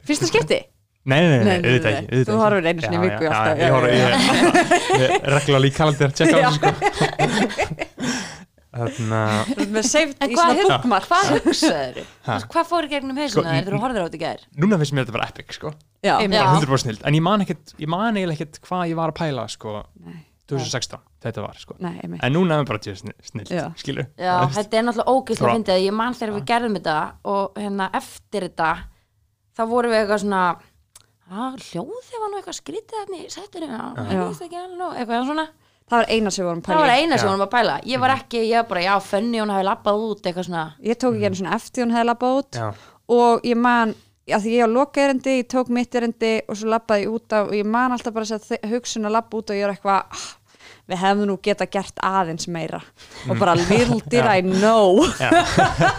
[0.07, 0.59] Fyrsta skipti?
[1.07, 2.33] Nei, nei, nei, auðvitað ekki Þú ekki.
[2.41, 3.55] horfir einu sinni í Já, viku já, alltaf.
[3.55, 4.01] já, ég horf, ég,
[4.99, 6.69] ég regla líka kalendir að tjekka á þessu sko.
[8.77, 11.07] En í hvað svona hug- bookmark.
[11.09, 12.01] Hvað hugsaður?
[12.51, 14.43] Hvað fór í gegnum Sko, hausina í- þegar þú horfður á þetta í gær?
[14.61, 15.71] núna finnst mér þetta bara epic sko.
[16.05, 16.37] Já, Einmitt.
[16.37, 16.43] Já.
[16.45, 19.17] bara 100% snild, en ég man ekkert ég man eiginlega ekkert hvað ég var að
[19.23, 19.83] pæla sko.
[20.05, 20.19] Nei.
[20.47, 21.75] 2016, þetta var sko.
[21.79, 22.23] Nei, einmitt.
[22.23, 23.65] En núna er mér bara tjóð snild, Já.
[23.75, 25.73] skilu Já, þetta er náttúrulega Bara- fyndið.
[25.75, 28.69] Að ég man þegar við gerðum þetta og hérna eftir þetta
[29.57, 30.41] þá vorum við eitthvað svona
[31.27, 33.81] að hljóðið var nú eitthvað skrítið efni í settinu, Já.
[34.13, 35.47] ég veist ekki alveg nú, eitthvað svona,
[35.89, 37.01] það var eina sem við vorum að það var pæla í.
[37.03, 37.31] eina sem Já.
[37.31, 37.75] vorum að pæla.
[37.83, 40.95] Ég var ekki, ég var bara, já, fönni hún hafi labbað út eitthvað svona, ég
[40.95, 42.73] tók ekki einu svona eftir hún hefði labbað út Já.
[43.09, 43.95] og ég man
[44.35, 47.35] að því ég á loka erindi, ég tók mitt erindi og svo labbaði ég út
[47.37, 50.01] af og ég man alltaf bara að hugsun að labba út og ég er eitthvað
[50.03, 50.25] ah,
[50.87, 52.81] við hefum nú geta gert aðeins meira.
[53.27, 55.03] Og bara little did I know.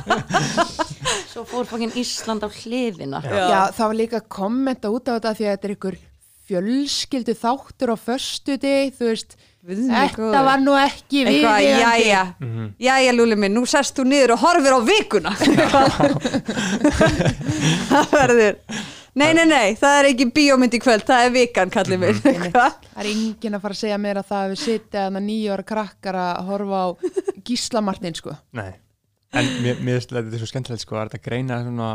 [1.33, 3.22] Svo fór fokkin Ísland á hliðina.
[3.24, 3.68] Já.
[3.76, 5.99] það var líka kommenta út á þetta því að þetta er ykkur
[6.49, 9.37] fjölskyldu þáttur á föstu þú veist,
[9.69, 12.05] þetta var nú ekki eitthvað, viðeigandi.
[12.09, 12.69] jæja, Mhm.
[12.81, 15.33] jæja Lúli minn, nú sest þú niður og horfir á vikuna
[17.91, 18.57] það verður
[19.19, 22.77] nei, nei, nei, það er ekki bíómynd í kvöld það er vikan, kallið minn eitthvað.
[22.93, 26.19] það er enginn að fara að segja mér að það við sitja að nýjóra krakkar
[26.23, 26.89] að horfa á
[27.49, 28.71] Gísla Martin sko Nei,
[29.33, 31.91] en mér, mér finnst þetta svo skemmtilegt sko, að þetta greina svona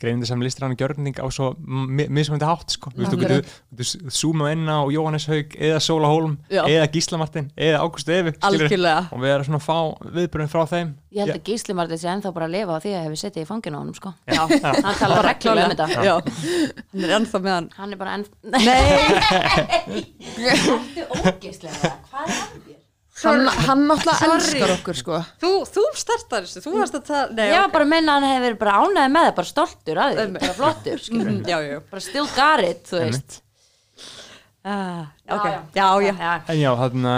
[0.00, 3.44] greinandi sem listir hann gjörning á svo mi- mismunandi hátt sko, Þú veist, þú getur,
[4.12, 6.62] zoomað inn á Jóhannes Haug eða Sóla Hólm, Já.
[6.68, 9.78] eða Gísla Martin eða Ágúst Efi, og við erum svona að fá
[10.18, 10.94] viðbröðin frá þeim.
[11.16, 13.42] Ég held að Gísli Martin sé ennþá bara að lifa á því að hefur settið
[13.42, 14.12] í fanginu á honum sko.
[14.28, 15.64] já, hann talar reglulega.
[15.64, 15.86] um þetta.
[16.04, 16.14] Já.
[16.92, 17.68] hann er ennþá með hann.
[17.80, 18.66] Hann er bara enn nei,
[20.36, 22.65] Þetta er ógeðslega, hvað er hann?
[23.22, 25.20] Hann, hann náttúrulega elskar okkur sko.
[25.42, 27.72] Þú, þú startar þessu þú varst að það, nei, Ég var ok.
[27.76, 30.52] bara að minna að hann verið bara ánæði með það, bara stoltur að því, bara
[30.60, 33.16] flottur, Mhm, já, já, bara still got it, þú veist.
[33.16, 33.42] Einmitt.
[34.64, 36.42] ah, ok, Já, já, já, já.
[36.48, 37.14] En já, þarna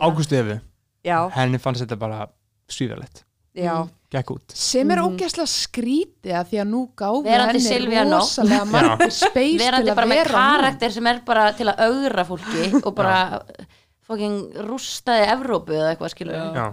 [0.00, 0.60] Ágúst Efi,
[1.04, 2.28] já, henni fannst þetta bara
[2.70, 3.24] svíðarlegt,
[3.58, 3.88] já.
[4.12, 4.52] gekk út.
[4.54, 5.16] Sem er Mhm.
[5.18, 9.94] ógeðslega skrítið að því að nú gáðu Verandi henni rosalega margir space til verandi að
[9.96, 10.60] bara með vera hún.
[10.62, 13.42] karakter sem er bara til að augra fólki og bara
[14.08, 16.66] fokking rústaði Evrópu eða eitthvað skilur Já,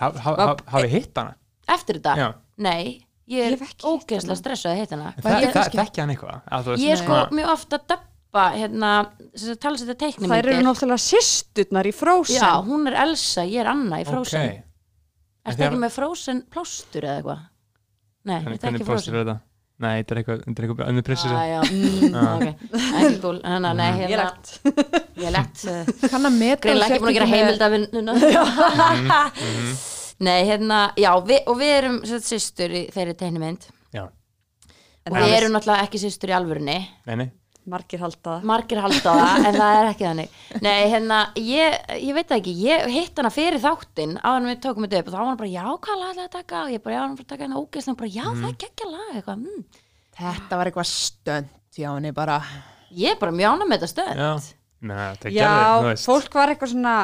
[0.00, 1.36] ha, ha, ha, hafi hitt hana?
[1.70, 2.28] Eftir þetta, Já,
[2.58, 5.10] nei ég er Ég hef ekki hitt ógeðslega stressuð að hitta hana.
[5.20, 7.52] Þe ég þe kannski- þekki hann eitthvað Að þú veist, ég er sko svona- mjög
[7.52, 8.90] ofta að döppa hérna,
[9.34, 12.40] þess að tala sér þetta teiknum þær eru náttúrulega sýsturnar í Frozen.
[12.42, 15.80] Já, hún er Elsa, ég er Anna í Frozen Ok, er En þetta þegar- ekki
[15.84, 17.40] með Frozen plástur eða eitthvað?
[18.24, 19.14] Nei, þetta er hvernig ekki plástur Frozen.
[19.14, 19.40] er þetta?
[19.80, 22.24] Nei, þetta er eitthvað, þetta er eitthvað önnur prinsessu Ah, já, mm, Já.
[22.36, 22.48] ok,
[23.00, 24.46] ekki cool Hanna, nei, ég hérna, lagt.
[25.16, 28.12] Ég er lett uh, kann að meta greinlega ekki búin að gera með- heimildavinnuna
[30.28, 33.64] nei, hérna, já, vi, og við erum sett, systur í þeirri tegnumynd
[33.96, 34.04] Já,
[35.08, 36.78] og við erum náttúrulega ekki systur í alvörunni.
[37.08, 37.28] Nei, nei
[37.68, 38.46] margir halda það.
[38.50, 40.38] Margir halda á það, en það er ekki þannig.
[40.64, 42.54] Nei, hérna, ég, ég veit það ekki.
[42.64, 45.40] Ég hitt hana fyrir þáttinn áður en við tókum þetta upp og þá var hann
[45.42, 46.64] bara, já, hvað lag ætlaði að taka?
[46.64, 48.00] Og ég bara, já, hann bara að taka hérna ógeðslega.
[48.00, 49.64] Bara, já, það er geggja lag, eitthvað mm.
[50.20, 52.38] þetta var eitthvað stönd já henni bara.
[52.90, 54.30] Ég er bara mjög ánað með þetta stönd Já,
[54.80, 56.94] Nei, þetta já, gerði, fólk var eitthvað svona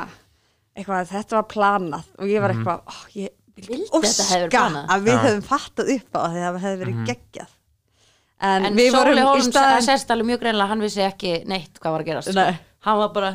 [0.77, 4.89] eitthvað, þetta var planað og ég var eitthvað, ó, ég Vildi þetta hefur óska planað.
[4.93, 5.21] að við Já.
[5.25, 7.53] höfum fattað upp á því að það hefði verið geggjað
[8.41, 11.39] en, En við Sóli vorum í Holmes staðin sérst alveg mjög greinlega hann vissi ekki
[11.49, 12.35] neitt hvað var að gerast.
[12.37, 12.59] Nei.
[12.87, 13.31] hann var bara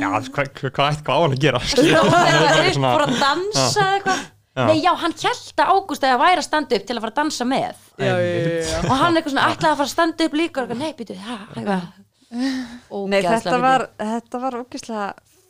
[0.00, 1.60] Já, hvað hva, hva, á hann að gera?
[1.60, 2.00] skilur?
[2.02, 4.24] og Hann fór að dansa eða eitthvað
[4.56, 7.18] Nei, já, hann held að Ágúst eða væri að standa upp til að fara að
[7.18, 7.64] dansa með
[8.00, 8.78] já, já, já, já.
[8.86, 11.16] og hann eitthvað svona ætlaði að fara að standa upp líka og eitthvað, nei, býtu,
[12.90, 15.04] Ógeðslega þetta var, þetta var ógeðslega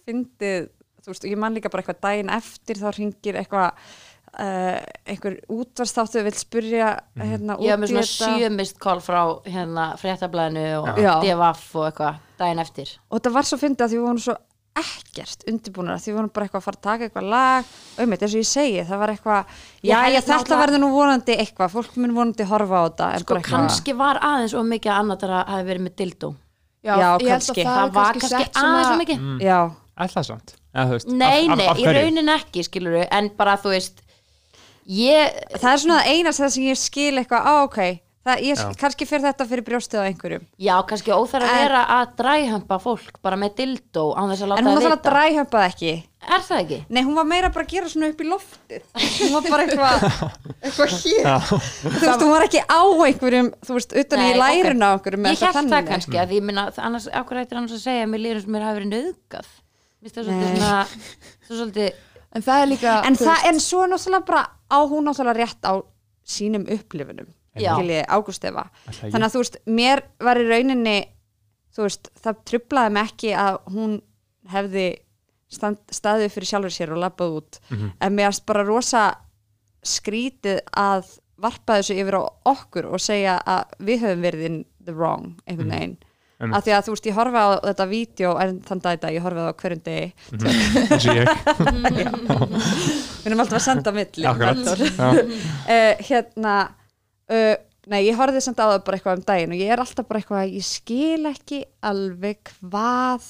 [0.07, 0.67] fyndið,
[1.03, 3.95] þú veist, ég man líka bara eitthvað daginn eftir þá ringir eitthvað
[4.41, 10.67] uh, einhver útvarstáttu vil spurja hérna Ég út með svona sjömist kól frá hérna fréttablaðinu
[10.83, 11.15] og Já.
[11.23, 12.93] DFF og eitthvað daginn eftir.
[13.11, 14.37] Og þetta var svo fyndið að því við vorum svo
[14.77, 17.71] ekkert undirbúinir því við vorum bara eitthvað að fara að taka eitthvað lag.
[17.97, 21.73] Auðvitað eins og ég segi, það var eitthvað já, já, þetta verður nú vonandi eitthvað
[21.73, 25.41] fólk mun vonandi horfa á þetta Sko, kannski var aðeins og mikið að annað að
[25.55, 26.31] hafi verið með dildó
[26.87, 27.65] Já, að kannski.
[27.65, 29.27] það, Það var kannski kannski aðeins og mikið.
[29.43, 29.59] Já,
[29.97, 30.53] Ætla það samt?
[30.77, 34.03] Eða, þú veist, Nei, nei, í raunin ekki, skilur en bara, þú veist
[34.87, 37.79] ég, það er svona það sem ég skil eitthvað, á ok
[38.27, 38.71] það, ég, Já.
[38.81, 42.79] kannski fyrir þetta fyrir brjóstið á einhverjum já, kannski óþar að En- vera að dræhampa
[42.83, 45.73] fólk bara með dildó án þess að láta en hún það var það vita dræhömpaði
[45.73, 45.95] ekki
[46.27, 46.77] Er það ekki?
[46.91, 50.07] Nei, hún var meira bara að gera svona upp í loftið Hún var bara eitthvað
[50.67, 54.41] eitthvað hér Já, Þú veist, hún var ekki á einhverjum þú veist, utan Nei, í
[54.41, 55.91] lærun á einhverjum með Ég held það þannig.
[55.93, 58.67] kannski, að ég minna annars, ákveð ættir annars að segja að mér líður sem mér
[58.67, 59.53] hafi verið nöðgað
[60.03, 60.59] Mér finnst það svolítið Nei.
[60.59, 60.83] svona
[61.47, 62.03] svo svolítið,
[62.35, 65.37] en það er líka En, þú það, en svo er náttúrulega bara á hún náttúrulega
[65.41, 65.73] rétt á
[66.27, 67.29] sínum upplifunum
[68.09, 68.67] Ágústefa.
[69.13, 70.97] Þannig að þú veist, mér var í rauninni
[71.77, 73.95] þú veist, það trublaði mig ekki að hún
[74.53, 74.87] hefði
[75.49, 77.93] stand, staðið fyrir sjálfur sér og labbað út Mhm.
[78.01, 79.15] en mér erst bara rosa
[79.87, 84.93] skrítið að varpa þessu yfir á okkur og segja að við höfum verið in the
[84.95, 85.75] wrong einhvern Mhm.
[85.77, 86.05] veginn Einmitt.
[86.37, 89.15] Af því að þú veist, ég horfa á þetta vídeo en þann dag í dag,
[89.17, 90.09] ég horfa á það á hverjum degi.
[90.91, 91.27] Eins og ég.
[93.23, 96.55] Við erum alltaf að senda á milli uh, hérna
[97.33, 97.55] uh,
[97.91, 100.21] nei, ég horfði samt á það bara eitthvað um daginn og ég er alltaf bara
[100.23, 103.27] eitthvað, ég skil ekki alveg hvað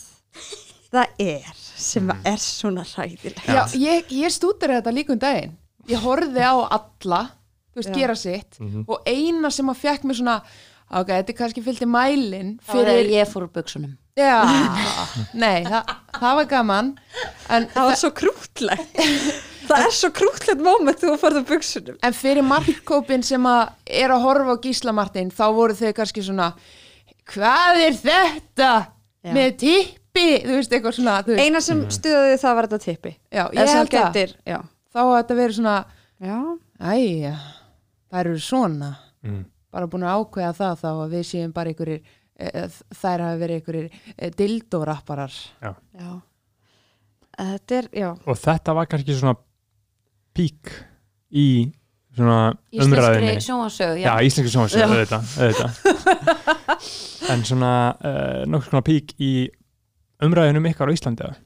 [0.93, 3.43] það er sem er svona hræðilegt.
[3.47, 5.57] Já, ég, ég stúdur þetta líka um daginn.
[5.91, 7.23] Ég horfði á alla
[7.77, 7.97] þú veist, Já.
[8.01, 8.87] gera sitt Mhm.
[8.89, 10.37] og eina sem að fekk mér svona
[10.91, 14.37] ok, þetta er kannski fylgdi mælin Það var fyrir, ég fór úr buksunum já,
[15.43, 16.93] nei það, það var gaman
[17.53, 19.01] en, Það var svo krútlegt.
[19.67, 21.99] það er svo krútlegt moment þú farið á buksunum.
[22.07, 23.75] en fyrir markkópin sem að
[24.05, 26.53] er að horfa á Gísla Martin þá voru þau kannski svona
[27.35, 28.71] hvað er þetta
[29.27, 29.33] Já.
[29.35, 33.13] með tippi, þú veist, eitthvað svona þú veist, Eina sem stuðaði það var þetta tippi.
[33.35, 34.59] já, ég held að gætir, já.
[34.95, 35.77] þá að þetta verið svona
[36.17, 36.37] Já,
[36.95, 37.35] æja,
[38.09, 38.93] það eru svona
[39.27, 39.41] Mm.
[39.77, 42.67] Bara búin að ákveða það þá að við séum bara einhverjir e,
[42.97, 45.73] þær hafa verið einhverjir e, dildórapparar já.
[47.37, 48.11] Þetta er, já.
[48.17, 49.37] og þetta var kannski svona
[50.37, 50.73] pík
[51.37, 51.49] í
[52.17, 52.39] svona
[52.73, 59.13] Íslenskri umræðinni sjónvarsögu, já, já, íslenski sjónvarsögu, auðvitað, auðvitað en svona uh, nokkuð svona pík
[59.21, 59.33] í
[60.25, 61.43] umræðinum ykkar á Íslandi eða?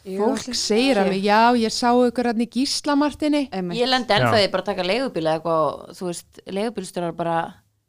[0.00, 3.78] fólk segir alveg, já, ég sá ykkur hann í Gísla Martini Einmitt.
[3.78, 4.38] Ég lendi ennþá Já.
[4.40, 7.36] því bara að taka leigubíla eitthvað og þú veist, leigubílstjórar bara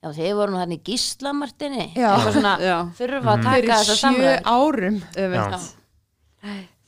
[0.02, 2.56] já, þið voru nú þannig í gíslamartinni eitthvað svona,
[2.98, 5.70] þurfa að taka fyrir þessa sjö samræður árum Öfitt.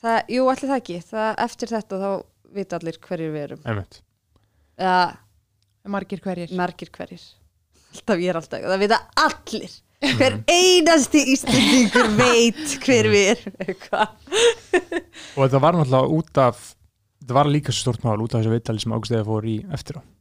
[0.04, 0.98] Það, jú, allir það ekki.
[1.08, 2.08] Það, eftir þetta þá
[2.54, 3.62] vita allir hverjir við erum.
[3.64, 3.98] Einmitt.
[4.76, 4.98] Eða
[5.94, 7.24] margir hverjir margir hverjir.
[7.94, 9.76] Alltaf ég er alltaf, það vita allir.
[10.04, 13.54] Hver einasti íslendingur veit hver við erum.
[15.38, 16.66] Og þetta var náttúrulega út af
[17.22, 20.02] þetta var líka stort mál út af þessu viðtali sem Ágúst eða fór í eftir
[20.02, 20.13] á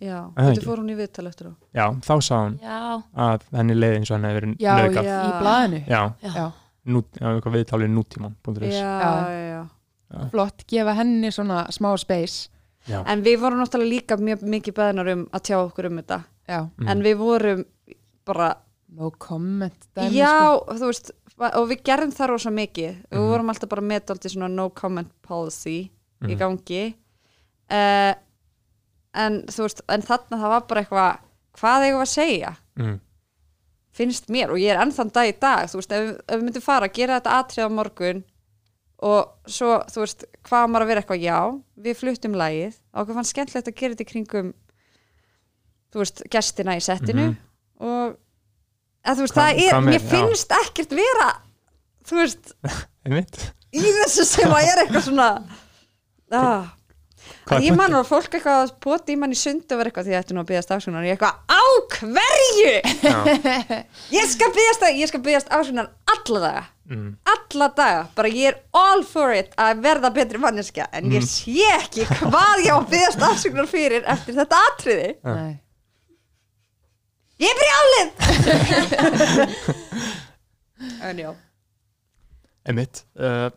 [0.00, 1.52] Já, þetta fór hún í viðtal eftir á.
[1.72, 5.06] já, þá sá hann Já, að henni leiði eins og henni hefði verið já, nauðgað
[5.08, 6.46] í blaðinu já, já, já.
[6.92, 9.12] nút, já, eitthvað viðtalið nútíman.is Já, Já.
[9.30, 9.64] já,
[10.12, 10.28] já.
[10.30, 12.48] flott, gefa henni svona smá space
[12.86, 13.00] já.
[13.06, 16.20] En við vorum náttúrulega líka mjög mikið beðnar um að tjá okkur um þetta.
[16.48, 16.88] já, Mm.
[16.88, 17.64] En við vorum
[18.26, 18.54] bara,
[18.92, 20.28] no comment dæmi, já,
[20.60, 20.74] sko.
[20.76, 22.92] þú veist, og við gerðum það rosa mikið.
[23.10, 23.28] Við Mhm.
[23.32, 25.90] vorum alltaf bara með dálítið svona no comment policy
[26.22, 26.38] í Mhm.
[26.38, 26.94] gangi.
[27.70, 28.14] Uh,
[29.16, 31.18] en veist, en þarna það var bara eitthvað,
[31.60, 32.54] hvað eigum við að segja?
[32.76, 32.96] Mm.
[33.96, 36.88] finnst mér og ég er ennþann dag í dag veist, ef, ef við myndum fara
[36.90, 38.22] að gera þetta atrið á morgun
[39.06, 41.38] og svo, þú veist, hvað maður að vera eitthvað já,
[41.86, 44.52] við fluttum lagið og okkur fannst skemmtilegt að gera þetta í kringum
[45.92, 47.36] þú veist, gestina í settinu Mhm.
[47.80, 48.16] og
[49.06, 51.28] að veist, það er, mér finnst ekkert vera
[52.06, 52.52] þú veist,
[53.76, 55.28] í þessu sem að er eitthvað svona
[56.32, 56.72] ah.
[57.46, 59.90] Hvað er Ég man að fólk eitthvað að poti í mann í sund og vera
[59.90, 61.62] eitthvað því að þetta nú að byggast afskunar og ég eitthvað, á
[61.94, 62.72] hverju?
[63.06, 63.18] já,
[64.16, 64.48] Ég skal
[65.12, 66.64] skal byggjast afskunar alla daga.
[66.86, 67.16] Mm.
[67.26, 71.64] alla daga, bara ég er all for it að verða betri manneskja en ég sé
[71.74, 75.08] ekki hvað ég á að byggjast afsökunar fyrir eftir þetta atriði.
[75.26, 75.52] Nei.
[77.42, 78.08] ég er brjálið!
[81.00, 81.30] En já.
[82.68, 83.04] Einmitt.
[83.16, 83.48] Uh,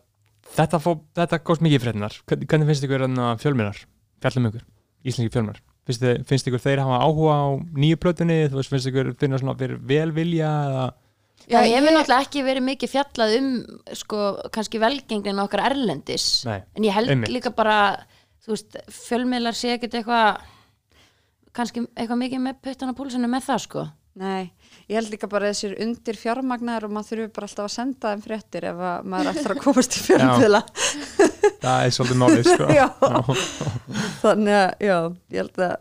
[0.56, 3.82] þetta, fó, þetta góðst mikið fréttinar hvernig, finnst ykkur uh, fjölminar
[4.22, 4.64] fjallum ykkur,
[5.06, 7.46] íslenski fjölminar finnst, finnst ykkur þeir hafa áhuga á
[7.80, 10.86] nýju plötunni, þú veist, finnst ykkur finna svona fyrir velvilja eða?
[11.50, 13.46] Já, ég- náttúrulega ekki verið mikið fjallað um
[13.96, 14.18] sko,
[14.52, 16.26] kannski velgengnin okkar erlendis.
[16.46, 17.32] Nei, en ég held einmitt.
[17.32, 17.78] líka bara
[18.44, 20.42] þú veist, fjölmiðlar sé ekkert eitthvað
[21.56, 23.86] kannski eitthvað mikið með puttan á púlsinu með það sko
[24.20, 24.50] Nei,
[24.90, 28.24] ég held líka bara þessir undir fjármagnar og maður þurfi bara alltaf að senda þeim
[28.26, 30.60] fréttir ef að maður ætlar að komast í fjölmiðla
[31.62, 32.66] það er svolítið málið sko.
[32.80, 32.86] Já.
[34.20, 34.98] þannig að, já,
[35.32, 35.76] ég held að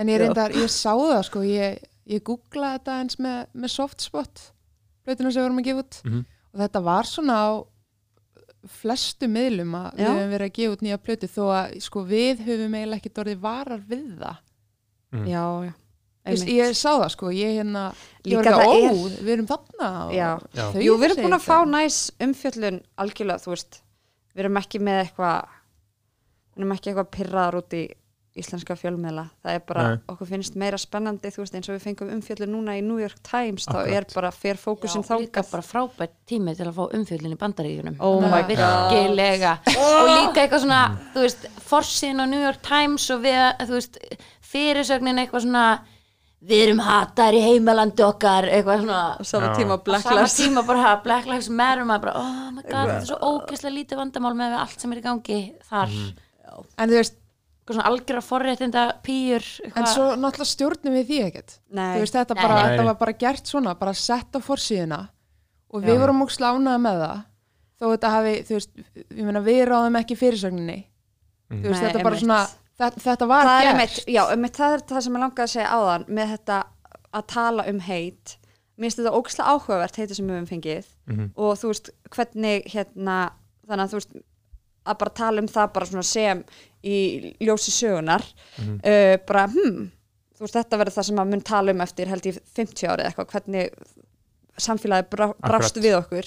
[0.00, 4.40] En ég reyndar, ég sá það sko, ég, ég googlaði þetta eins með, með softspot,
[5.04, 6.22] blöðuna sem við vorum að gefa út Mhm.
[6.54, 7.48] og þetta var svona á
[8.80, 10.08] flestu miðlum að við Já.
[10.14, 13.40] höfum verið að gefa út nýja plötu þó að sko við höfum eiginlega ekki orðið
[13.42, 14.36] varar við það.
[15.12, 15.24] Mm.
[15.28, 15.72] já, já
[16.22, 16.50] Ég, einmitt.
[16.54, 17.80] ég sá það sko, ég hérna,
[18.22, 20.28] ég Líka var ekki, það ó, er- við erum þarna og Já.
[20.54, 20.66] Já.
[20.72, 23.80] þau Jú, við erum búin að fá næs umfjöllun algjörlega, þú veist
[24.36, 25.48] við erum ekki með eitthvað
[26.52, 27.82] við erum ekki eitthvað pirraðar út í
[28.32, 29.98] íslenska fjölmiðla, það er bara Nei.
[30.08, 33.18] okkur finnst meira spennandi, þú veist, eins og við fengum umfjöllun núna í New York
[33.26, 33.92] Times, þá Akkurat.
[33.98, 37.96] er bara fer fókusin Já, líka bara frábært tími til að fá umfjöldin í bandaríkjunum
[38.00, 40.80] Oh virkilega og líka eitthvað svona,
[41.12, 43.98] þú veist forsinn á New York Times og við, þú veist
[44.52, 45.66] fyrirsögnin eitthvað svona
[46.42, 49.00] við erum hatar í heimalandi okkar eitthvað svona.
[49.14, 53.08] Á sama tíma bara Black Lives Matter og maður bara, oh my god, þetta er
[53.10, 55.96] svo ógeðslega lítið vandamál með allt sem er í gangi þar.
[56.52, 57.18] En þú veist,
[57.62, 61.58] eitthvað svona algjöra forréttinda pýr en svo náttúrulega stjórnum við því ekkert.
[61.70, 65.02] Þú veist, þetta, bara, þetta var bara gert svona, bara sett á forsíðuna
[65.72, 66.00] og við Já.
[66.02, 67.20] vorum múk slánaði með það.
[67.82, 70.80] Þó þetta hafi, þú veist, ég meina við ráðum ekki fyrirsögninni.
[71.52, 71.62] Mm.
[71.62, 72.26] þú veist, Nei, þetta bara einmitt.
[72.26, 72.40] svona
[72.78, 73.72] þetta, þetta var það er gert.
[73.74, 76.58] einmitt, já, einmitt, það er það sem ég langaði að segja áðan með þetta
[77.12, 78.36] að tala um heit
[78.78, 80.86] mér finnst þetta ógæslega áhugavert heiti sem við höfum fengið.
[81.06, 81.26] Mhm.
[81.36, 83.16] og þú veist hvernig hérna
[83.68, 84.14] þannig að þú veist
[84.82, 86.44] að bara tala um það bara svona sem
[86.82, 86.96] í
[87.40, 88.24] ljósi sögunar
[88.58, 88.80] Mhm.
[88.84, 89.90] uh, bara hm
[90.34, 93.02] þú veist þetta verður það sem maður mun tala um eftir held ég 50 ári
[93.04, 93.70] eða eitthvað hvernig
[94.58, 96.26] samfélagi brá, brást við okkur.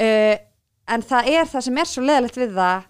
[0.00, 0.36] Uh,
[0.88, 2.82] en það er það sem er svo leðilegt við það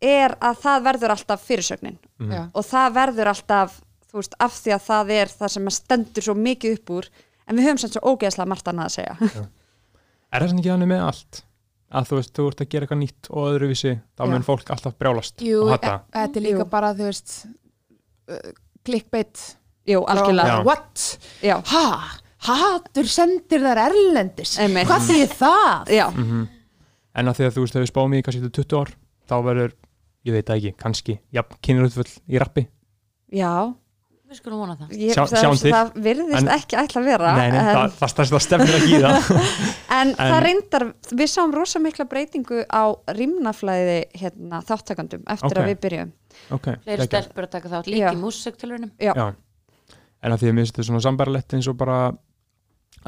[0.00, 1.96] er að það verður alltaf fyrirsögnin.
[2.30, 2.42] Já.
[2.54, 6.34] og það verður alltaf þú veist, af því að það er það sem stendur svo
[6.38, 7.08] mikið upp úr
[7.48, 9.16] en við höfum sem svo ógeðslega margt annað að segja
[10.32, 11.40] Er það ekki þannig með allt?
[11.88, 14.30] Að þú veist, þú ert að gera eitthvað nýtt og öðruvísi, þá Já.
[14.34, 15.92] mun fólk alltaf brjálast Jú, og e- hata.
[16.12, 16.66] þetta er líka Jú.
[16.74, 17.36] bara, þú veist
[18.28, 18.50] uh,
[18.84, 19.44] clickbait
[19.88, 20.64] Jú, algjörlega Já.
[20.68, 21.04] What?
[21.42, 21.84] Já, Ha?
[22.48, 24.86] Hatur sendir þar erlendis Einmitt.
[24.86, 25.88] Hvað þýð það?
[25.96, 26.46] já, Mm
[27.18, 28.90] En að því að þú veist, þegar við spáum í kannski til 20 ár,
[29.26, 29.72] þá verður,
[30.28, 32.66] ég veit það ekki, kannski, jafn, kynröðfull í rappi.
[33.32, 33.52] já
[34.28, 34.90] Við skulum vona það.
[34.92, 35.70] ég, Sjá- það, sjáum til.
[35.72, 38.74] það virðist En- ekki ætla að vera nei, nei, en, það, það, það, það stefnir
[38.76, 39.30] ekki í það.
[39.88, 40.84] en, en- það reyndar
[41.22, 42.82] við sáum rosa mikla breytingu á
[43.16, 45.62] rýmnaflæði hérna, þáttakandum eftir Ok.
[45.62, 46.12] að við byrjum
[46.58, 47.08] ok, Fleiri geggjað.
[47.08, 48.12] stelpur að taka þátt líka Já.
[48.12, 48.92] í músiktilurinnum.
[49.00, 49.12] Já.
[49.16, 49.26] Já.
[50.20, 51.98] En að því að mér finnst þetta svona sambarlegt eins og bara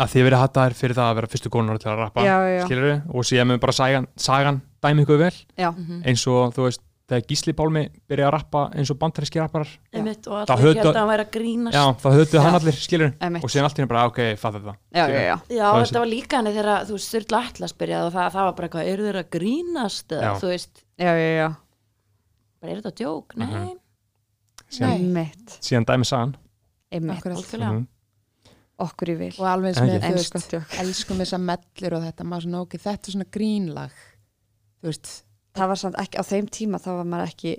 [0.00, 2.36] að því að verið hataðir fyrir það að vera fyrstu konunar til að rappa, Já,
[2.40, 2.64] já, já.
[2.64, 6.00] skilur og síðan með bara sagan, sagan dæmi ykkur vel, Já, Mhm.
[6.06, 6.80] eins og þú veist,
[7.10, 10.98] þegar Gísli Pálmi byrjaði að rappa eins og bandaríski rapparar, Það allir höfðu- held að
[11.00, 11.74] hann væri að grínast.
[11.74, 12.58] já, þá höfðu hann Já.
[12.60, 13.10] allir, skilur
[13.42, 14.76] og síðan allt henni bara, ok, fattu það.
[14.94, 15.36] já, já, já.
[15.50, 18.44] Já, Og þetta var líka henni þegar þú veist Sturla Atlas byrjaði og það, það
[18.46, 20.08] var bara eitthvað, eru þeir að grínast
[20.40, 21.48] þú veist, já, já, já.
[22.60, 23.36] bara er þetta djók?
[23.36, 23.64] Nei, Mhm.
[23.64, 23.76] Nei.
[24.70, 26.04] Síðan, Einmitt, síðan dæmi
[27.42, 27.72] algjörlega.
[27.74, 27.86] Mhm.
[28.80, 29.74] okkur í vil Og alveg
[30.32, 33.90] gott jokk elskum þessa mellur og þetta, maður svona, ok, þetta er svona grínlag
[34.80, 35.10] Þú veist,
[35.56, 37.52] það var samt ekki, á þeim tíma þá var maður ekki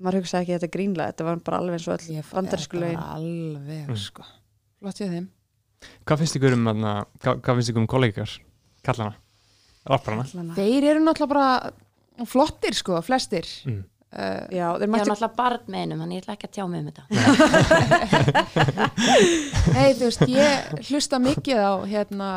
[0.00, 2.84] maður hugsaði ekki þetta grínlega, þetta var bara alveg eins og öll ég bandarísku þetta
[2.84, 3.96] lögin var alveg, Mm.
[3.96, 4.22] sko
[4.78, 5.28] Flott ég þeim
[6.06, 8.30] Hvað finnst ykkur um, þarna- hvað, hvað finnst ykkur um kollegar,
[8.82, 9.14] kallana,
[9.86, 10.24] rapparana?
[10.56, 13.84] Þeir eru náttúrulega bara flottir, sko, flestir Mm.
[14.10, 16.80] uh, já, þeir mættu náttúrulega barn með einum, þannig ég ætla ekki að tjá mig
[16.80, 17.02] um þetta.
[19.74, 22.28] Nei, þú veist, ég hlusta mikið á hérna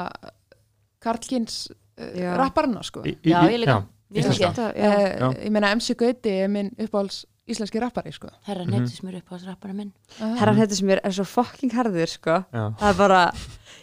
[1.02, 2.36] Karlkins uh, Já.
[2.38, 3.80] rapparna, sko Í- í- Já, ég líka.
[3.82, 5.30] Já, Ég uh, Já.
[5.39, 8.28] Ég meina MC Gauti er minn uppáhalds íslenski rappari, sko.
[8.47, 8.72] Herra Mhm.
[8.72, 9.91] neytis mér upp á þessu rappara minn.
[10.20, 12.76] herran þetta sem er svo fucking harður sko, Já.
[12.80, 13.22] það er bara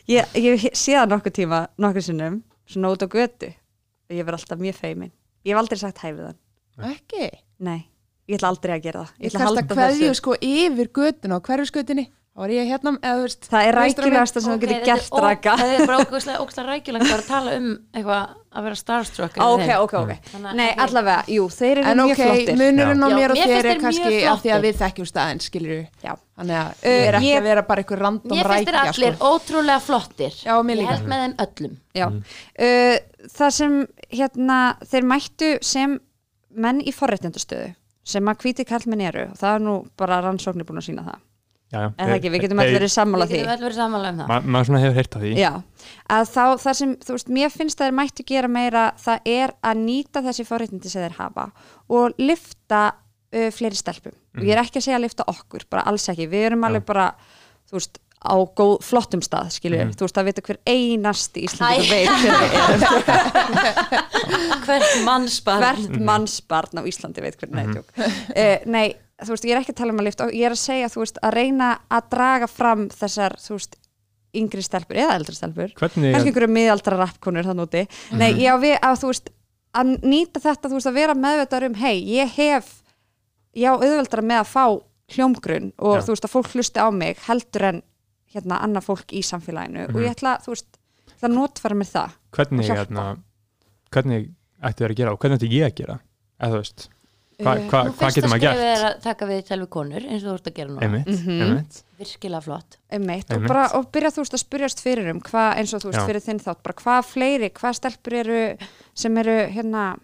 [0.09, 3.55] ég, ég sé það nokkuð tíma nokkuð sinnum, svona út á götu.
[4.11, 5.11] Og ég verð alltaf mjög feimin
[5.45, 6.39] ég hef aldrei sagt hæfið hann,
[6.79, 7.31] Ekki?
[7.61, 7.89] Nei.
[8.29, 9.12] Ég ætla aldrei að gera það.
[9.20, 10.14] Ég ætla að halda þessu.
[10.14, 12.09] sko yfir götuna og hverfisgötunni
[12.39, 15.55] þá var ég hérna, eða þú veist það er rækilegasta sem þú getur gert raka
[15.59, 17.64] Það er bara ógæslega, ógæslega rækjulegt að tala um
[17.99, 19.34] eitthvað að vera starstruck.
[19.36, 23.09] Á, ok, ok, ok nei, allavega, jú, þeir eru En mjög ok, flottir munurinn á
[23.12, 24.62] mér og þér er kannski af því að flottir.
[24.68, 26.14] við þekkjum staðinn, skilur Já.
[26.39, 28.93] Þannig að Uh, ég er ekki að vera bara einhver random Mér finnst þér rækja
[28.95, 29.30] allir sko.
[29.34, 30.39] ótrúlega flottir.
[30.47, 31.76] Já, mér Ég held með þeim öllum.
[31.99, 32.22] Já, Mm.
[32.62, 33.76] uh, það sem
[34.14, 35.99] hérna, þeir mættu sem
[36.55, 37.74] menn í forréttindastöðu
[38.09, 41.18] sem að hvíti kallmenn eru og það er nú bara rannsóknir búin að sína það
[41.69, 41.89] Já, já.
[41.99, 43.39] en það ekki, við getum allir verið sammála Við því.
[43.43, 44.29] getum öll verið sammála um það.
[44.33, 45.33] Ma, maður svona hefur heyrt af því.
[45.37, 45.51] Já,
[46.16, 49.53] að þá það sem, þú veist, mér finnst að þeir mættu gera meira það er
[49.69, 51.45] að nýta þessi forréttindi sem þeir hafa
[51.93, 54.16] og lifta uh, fleiri stelpum.
[54.39, 56.29] Og ég er ekki að segja að lifta okkur, bara alls ekki.
[56.33, 57.11] Við erum alveg bara,
[57.69, 59.93] þú veist á góð, flottum stað, skilju, Mhm.
[59.95, 61.47] þú veist að vita hver einasti Æ.
[61.47, 62.81] íslendingur veit hver við erum
[64.66, 65.62] Hvert mannsbarn.
[65.62, 69.95] hvert mannsbarn á Íslandi veit mm uh, nei, þú veist, ég er ekki að tala
[69.95, 73.37] um að lifta ég er að segja, þú veist, að reyna að draga fram þessar,
[73.43, 73.79] þú veist
[74.39, 75.73] yngri stelpur eða eldri stelpur.
[75.79, 77.87] Kannski einhverju miðaldra rappkonur þann úti.
[78.19, 79.31] Nei, já, við, að þú veist
[79.79, 82.69] að nýta þetta, þú veist, að vera meðvitaður um hei, ég hef
[83.57, 84.64] já, auðveldra með að fá
[85.14, 86.03] hljómgrunn og Já.
[86.05, 87.81] þú veist, að fólk hlusti á mig heldur en
[88.35, 89.87] hérna annað fólk í samfélaginu.
[89.95, 90.69] Og ég ætla, þú veist,
[91.14, 93.07] ætla að notfæra mér það hvernig, hérna,
[93.95, 94.29] hvernig
[94.69, 94.85] ættu
[97.39, 97.82] þér að gera og hvernig ættu ég að gera eða þú veist, hva, Eh, hva,
[97.84, 100.34] hvað fyrsta getur maður gert er að taka við til við konur eins og þú
[100.39, 100.82] ert að gera núna.
[100.82, 101.41] einmitt, Mhm.
[101.43, 102.76] einmitt Virkilega flott.
[102.91, 105.91] Einmitt, og, bara, og byrja þú veist að spyrjast fyrir um hvað, eins og þú
[105.91, 106.07] veist Já.
[106.07, 108.57] fyrir þinn þátt bara hvað fleiri, hvað stelpur eru
[108.95, 109.99] sem eru hérna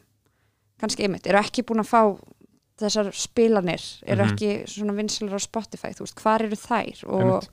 [0.80, 2.18] kannski einmitt, eru ekki búin að fá
[2.78, 4.32] þessar spilanir, eru Mhm.
[4.32, 7.48] ekki svona vinsalar á Spotify, þú veist, hvar eru þær og Einmitt.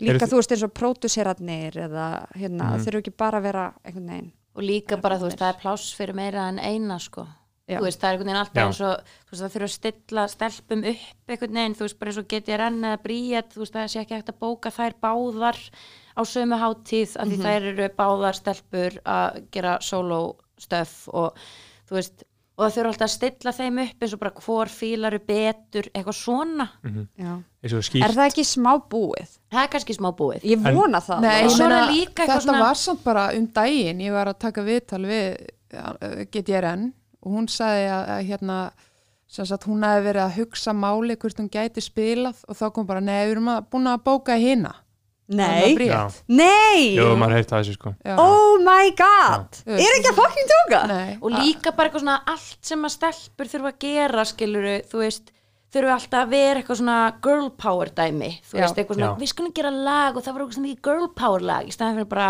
[0.00, 3.74] líka Eru þú veist eins og pródúserarnir eða hérna, mm þurfu ekki bara að vera
[3.84, 7.26] einhvern veginn Og líka bara, þú veist, það er pláss fyrir meira en eina, sko.
[7.64, 7.78] Já.
[7.80, 8.64] Þú veist, það er einhvern veginn alltaf Já.
[8.68, 12.10] eins og, þú veist, það þurfa að stilla stelpum upp einhvern veginn, þú veist, bara
[12.12, 15.60] eins og GTRN eða Bríet, þú veist, það sé ekki hægt að bóka þær báðar
[16.12, 20.18] á sömu hátíð, af því þær eru báðar stelpur að gera solo
[20.60, 21.38] stöf og,
[21.88, 25.16] þú veist, og það þurfa alltaf að stilla þeim upp eins og bara hvor fílar
[25.16, 28.04] er betur eitthvað svona, og skýrt.
[28.04, 29.32] Er það ekki smá búið?
[29.48, 30.44] það er kannski smá búið.
[30.44, 31.24] Ég En- vona það.
[31.24, 31.80] Nei, ég meina,
[32.12, 35.48] þetta svona- var samt bara um daginn, ég var að taka viðtal við
[35.80, 36.92] uh, GTRN
[37.24, 38.58] og hún sagði að, að hérna
[39.34, 42.86] sem sagt hún hefði verið að hugsa máli hvort hún gæti spilað og þá kom
[42.86, 44.74] bara, nei, við erum að, búin að bóka hérna
[45.24, 45.72] Nei,
[46.28, 46.98] nei.
[46.98, 47.92] Jú, maður heirt það þessu sko.
[48.04, 48.12] Já.
[48.20, 49.56] Oh my god.
[49.64, 49.78] Já.
[49.80, 50.80] Er ekki að fucking tóka?
[50.90, 55.00] Nei, og líka bara eitthvað svona allt sem að stelpur þurfa að gera skiluru, þú
[55.00, 55.32] veist
[55.74, 59.20] þurfa alltaf að vera eitthvað svona girl power dæmi þú veist, eitthvað svona, Já.
[59.22, 61.98] við skulum gera lag og það var eitthvað svona mikið girl power lag í staðan
[61.98, 62.28] fyrir bara,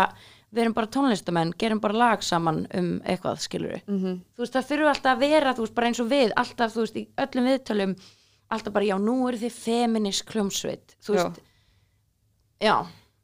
[0.55, 4.21] við erum bara tónlistamenn gerum bara lag saman um eitthvað skiluru, Mhm.
[4.35, 6.81] þú veist, það þurfa alltaf að vera þú veist, bara eins og við, alltaf, þú
[6.85, 7.95] veist, í öllum viðtölum
[8.51, 11.23] alltaf bara, já, nú eru þið feminist kljómsveit, þú Já.
[11.23, 11.41] veist
[12.61, 12.75] já,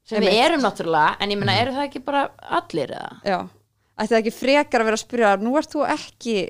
[0.03, 0.34] sem Einmitt.
[0.34, 3.21] við erum náttúrulega, en ég meina, eru það ekki bara allir eða?
[3.23, 3.49] Já,
[3.97, 6.49] ætti það ekki frekar að vera að spyrja nú ert þú ekki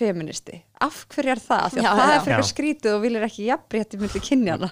[0.00, 0.58] feministi.
[0.80, 1.66] Af hverju er það?
[1.74, 2.16] Því að Já, það já.
[2.16, 2.48] er frekar Já.
[2.50, 4.70] skrítið og viljir ekki jafnrétti myndi kynjana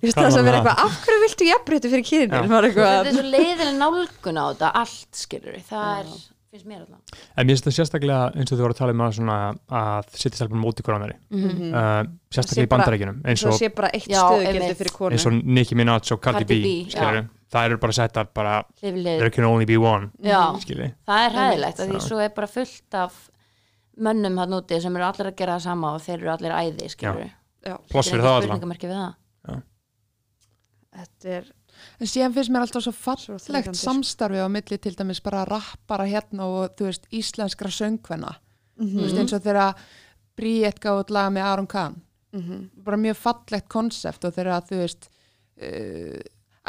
[0.00, 2.42] eitthvað af hverju viltu jafnrétti fyrir kynjana?
[2.48, 6.12] Þetta eitthvað er svo leiðileg nálgun á þetta allt skilur það er,
[6.50, 9.02] finnst mér alltaf En mér finnst það sérstaklega eins og þau voru að tala um
[9.06, 9.36] að, svona,
[9.80, 11.74] að setja stelpunum móti hver annari Mhm.
[11.74, 15.26] uh, Sé sérstaklega í bandarækjunum eins það og, sé bara eitt stöðugildi fyrir konu eins
[15.30, 19.18] og Nicki Minaj og Cardi, B, B, skilur það eru bara settar bara hlif lið,
[19.18, 22.02] there can only be one já, skilur það er hæðilegt því Já.
[22.06, 23.16] svo er bara fullt af
[24.00, 26.90] mönnum hann úti sem eru allir að gera það sama og þeir eru allir æði
[26.92, 27.30] skilur
[27.66, 28.38] Já, ploss fyrir það
[28.90, 29.16] við það.
[31.00, 31.50] Þetta er
[32.00, 32.92] En síðan finnst mér alltaf svo
[33.54, 33.78] þreytandi.
[33.78, 38.32] samstarfi á milli til dæmis bara rappara hérna og þú veist íslenskra söngvenna
[38.80, 39.68] þú veist eins og þeirra
[40.40, 42.00] Bríett gáði út laga með Aron Kahn.
[42.32, 42.70] Mhm.
[42.84, 45.08] bara mjög fallegt konsept og þeirra þú veist
[45.62, 46.20] uh,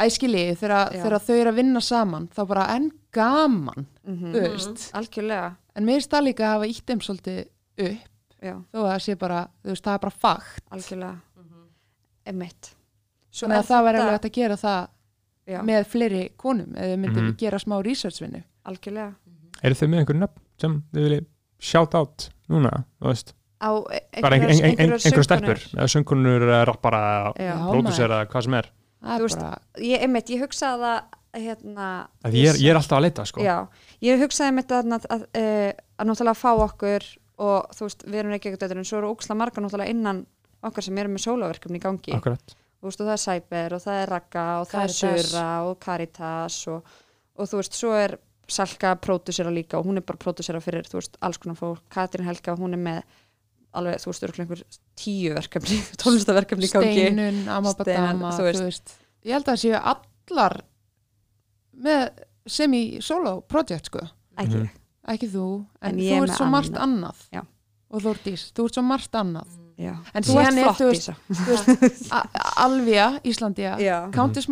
[0.06, 1.02] æskili þeirra, Já.
[1.02, 4.32] þeirra þau eru að vinna saman þá bara enn gaman Mhm.
[4.32, 4.92] þú veist.
[4.94, 5.56] Algjörlega.
[5.76, 7.46] En mér finnst það líka að hafa ítt þeim svolítið
[7.78, 8.08] upp
[8.42, 10.64] Já, þó að það sé bara, veist, það er bara fakt.
[10.72, 11.20] Algjörlega.
[12.26, 12.74] Emitt
[13.32, 14.88] Svo þannig er að það væri þetta- alveg að gera það
[15.52, 17.36] Já, með fleiri konum eða við myndum Mhm.
[17.38, 19.14] gera smá researchvinnu algjörlega.
[19.62, 21.24] Eru þau með einhver nöfn sem þau vilja
[21.58, 23.32] shout out núna, þú veist?
[23.62, 23.70] Á
[24.22, 25.78] bara ein, ein, ein, ein, einhverjar einhver stelpur söngkonur.
[25.78, 27.56] eða söngkunur, eða rappara Já.
[27.70, 28.70] pródusera, hvað sem er
[29.02, 29.42] veist,
[29.82, 31.88] Ég, einmitt, ég hugsaði það hérna
[32.22, 33.42] að ég er, ég er alltaf að leita sko.
[33.44, 33.56] Já,
[34.04, 37.06] ég hugsaði einmitt að, að, að, að, að náttúrulega fá okkur
[37.42, 40.26] og þú veist, við erum ekki ekkert en svo eru óksla margar náttúrulega innan
[40.62, 43.82] okkar sem eru með sólaverkefni í gangi akkurat þú veist, og það er Cyber og
[43.84, 45.02] það er Ragga og það Caritas.
[45.08, 46.92] er Sura og Caritas og,
[47.38, 48.16] og þú veist, svo er
[48.52, 52.26] Salka pródusera líka og hún er bara pródusera fyrir, þú veist, alls konar fólk Katrin
[52.26, 53.20] Helga, hún er með
[53.74, 54.62] alveg, þú veist, örugglega einhver
[54.96, 58.62] tíu verkefni tónlistaverkefni steinun, amabadama þú þú veist.
[58.66, 58.94] veist,
[59.24, 59.80] ég held að það séu
[60.32, 60.58] allar
[61.82, 62.08] með
[62.46, 64.02] sem í solo project sko
[64.36, 64.68] ekki, Mhm.
[65.08, 65.46] ekki þú,
[65.82, 66.82] en, En þú er ert svo margt annað.
[66.82, 67.42] annað Já.
[67.90, 69.48] og Þórdís, þú ert svo margt annað
[69.78, 73.76] já, En þú ert er, flott þú í veist, þessu A- A- Alvia, Íslandia.
[74.12, 74.46] Countess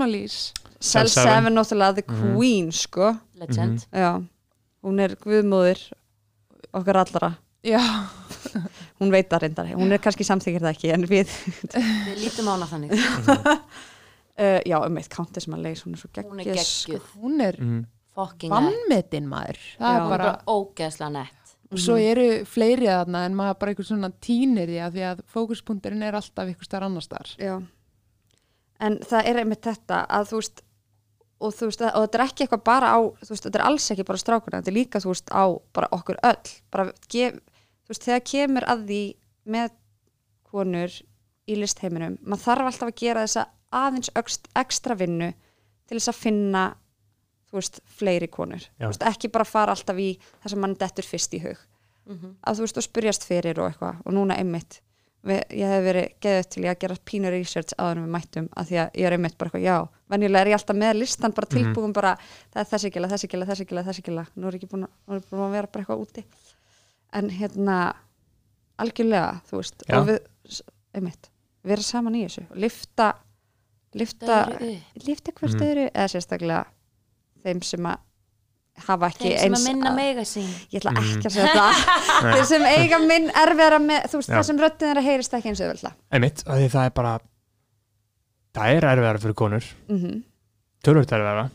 [0.81, 1.45] Cell Cell Seven.
[1.45, 2.37] 7 náttúrulega the Mhm.
[2.37, 4.23] queen, sko legend, já,
[4.83, 5.93] hún er guðmóðir
[6.73, 7.81] okkar allara já,
[9.01, 11.33] hún veit það reyndar, hún er kannski samþykir það ekki en við,
[11.75, 12.95] við lítum á hana þannig.
[14.41, 15.19] Uh, já, um eitt
[15.53, 17.83] Malaise, hún er svo hún er geggjöð geggjuð, hún er mm.
[18.17, 19.61] fucking nett vannmetin maður.
[19.79, 20.01] Það Já.
[20.01, 21.37] er bara, ógeðslega nett.
[21.71, 25.21] Og svo eru fleiri þarna en maður bara einhver svona tínir því að því að
[25.31, 27.53] fókuspunkturinn er alltaf einhver starf annars þar já.
[28.83, 30.65] en það er einmitt þetta að þú veist
[31.41, 33.87] og þú veist, og þetta er ekki eitthvað bara á þú veist, þetta er alls
[33.95, 35.45] ekki bara strákurna, þetta er líka þú veist, á
[35.77, 36.53] bara okkur öll.
[36.73, 37.39] Bara gef,
[37.93, 39.01] veist, þegar kemur að því
[39.51, 39.71] með
[40.51, 40.99] konur
[41.51, 43.47] í listheiminum, maður þarf alltaf að gera þessa
[43.81, 44.11] aðeins
[44.59, 45.33] ekstra vinnu
[45.91, 46.65] til þess að finna
[47.51, 48.69] þú veist, fleiri konur.
[48.79, 50.13] Veist, ekki bara fara alltaf í
[50.43, 51.67] það sem mann dettur fyrst í hug.
[52.11, 52.31] Mhm.
[52.43, 54.01] að þú veist, og spyrjast fyrir og eitthvað.
[54.07, 54.81] Og núna einmitt
[55.23, 58.71] við, ég hef verið geðið til ég að gera pínu research en við mættum að
[58.71, 59.77] því að ég er einmitt bara eitthvað, já,
[60.11, 62.15] venjulega er ég alltaf með listan bara tilbúin bara,
[62.51, 64.27] það er þessi gila, þessi gila, þessi gila, þessi gila.
[64.35, 66.25] Nú er ég ekki búin að, er búin að vera bara eitthvað úti
[67.13, 67.95] en hérna
[68.81, 69.97] algjörlega, þú veist Já.
[70.01, 70.21] og við,
[70.95, 71.31] einmitt,
[71.65, 73.15] vera saman í þessu og lifta
[73.95, 74.45] lifta,
[75.07, 75.63] lifta hvert Mhm.
[75.67, 76.65] öðru eða sérstaklega
[77.45, 77.99] þeim sem að
[78.87, 81.11] hafa ekki þeim sem eins að minna að- mega sín ég ætla Mhm.
[81.19, 81.75] ekki að segja það
[82.35, 84.35] þeir sem eiga minn erfiðara með þú veist, Já.
[84.39, 87.19] það sem röddin þeirra heyrist ekki eins og auðvitað einmitt, af því það er bara
[88.55, 90.23] það er erfiðara fyrir konur mm -hmm.
[90.85, 91.51] tölvöld erfiðara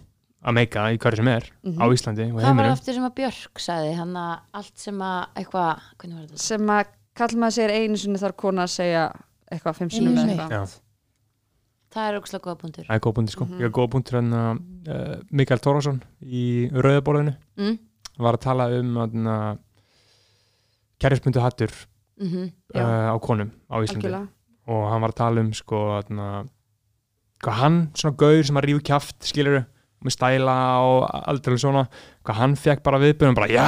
[0.45, 1.81] að meika í hverju sem er Mhm.
[1.81, 4.99] á Íslandi og hvað var heiminum aftur sem að Björk sagði hann að allt sem
[5.01, 6.85] að eitthvað, hvernig var þetta sem að
[7.15, 9.05] kall maður sér einu sinni þarf kona að segja
[9.51, 10.79] eitthvað fimm sinni með eitthvað
[11.95, 13.59] það er ógslag góða punktur það er góð búndur sko Mhm.
[13.59, 14.41] ég er góð búndur hérna
[14.87, 17.77] uh, Mikael Tórason í Rauðaborðinu mm?
[18.19, 19.57] var að tala um hérna
[21.01, 21.71] kærlisbundu hattur
[22.17, 22.51] Mhm.
[22.73, 22.79] Já.
[22.81, 24.27] uh, á konum á Íslandi algjörlega
[24.67, 26.47] og hann var að tala um sko þarna,
[27.43, 29.65] hvað hann, svona gaur sem að rífu kjaft skilur
[30.05, 31.83] með stæla og aldrei svona,
[32.25, 33.67] hvað hann fekk bara viðbjörnum bara já,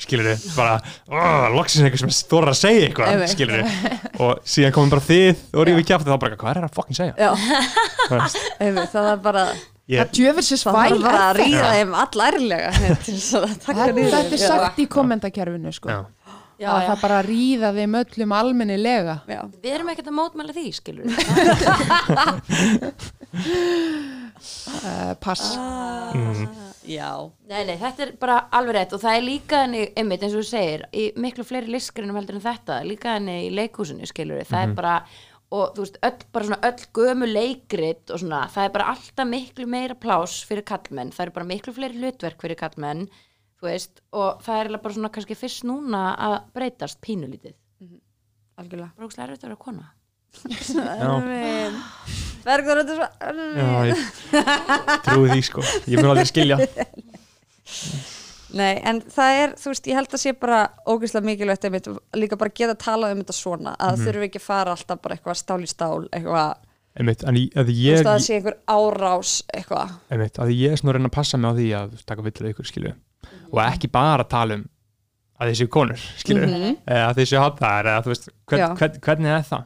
[0.00, 0.74] skilur bara
[1.08, 3.60] oh, loksins eitthvað sem stóra að segja eitthvað skilur
[4.20, 6.76] og síðan komum bara þið og rífu kjaft og þá bara, hvað er það að
[6.78, 7.14] fucking segja
[8.94, 9.44] það er bara
[9.90, 12.08] Það djöfelsins það væl þarf bara að ríða þeim að
[13.64, 15.90] taka Þetta er sagt í kommentarkerfinu sko.
[15.90, 16.06] já,
[16.60, 16.88] Já, að já.
[16.90, 19.14] það bara ríða þeim öllum almennilega.
[19.26, 21.04] Við erum ekkert að mótmæla því, skilur
[24.40, 25.54] uh, pass.
[26.14, 26.48] Mm,
[26.90, 27.12] Já,
[27.50, 30.40] Nei, nei, þetta er bara alveg rétt og það er líka henni, einmitt eins og
[30.42, 34.64] þú segir í miklu fleiri listgreinum heldur en þetta líka henni í leikhúsinu, skilur það
[34.64, 34.94] er bara,
[35.52, 39.28] og þú veist, öll, bara svona öll gömu leikrit og svona það er bara alltaf
[39.28, 43.04] miklu meira plás fyrir kallmenn, það eru bara miklu fleiri hlutverk fyrir kallmenn,
[43.60, 47.54] þú veist og það er bara svona kannski fyrst núna að breytast pínulítið.
[48.60, 48.90] Algjörlega.
[48.96, 49.86] Bara ógstlega erfitt að vera kona.
[50.40, 55.64] Þetta er svo já, erfið ég trúi því sko.
[55.90, 56.56] Ég mun aldrei skilja.
[58.50, 60.56] Nei, en það er, þú veist, ég held að sé bara
[60.90, 61.86] ógeðslega mikilvægt einmitt
[62.18, 65.02] líka bara geta að tala um þetta svona að það þurfi ekki að fara alltaf
[65.04, 66.56] bara eitthvað stál í stál eitthvað,
[66.98, 69.94] einmitt, en ég, að þú ég, veist að það sé einhver árás eitthvað.
[70.10, 72.50] Einmitt, að ég er svona að reyna að passa mig á því að taka villið
[72.56, 72.94] ykkur skilju
[73.52, 74.66] og ekki bara tala um
[75.40, 76.74] að þessi konur skilju Mhm.
[76.90, 79.64] eða að þessi hátæðar eða þú veist, hvern, hvern, hvernig er það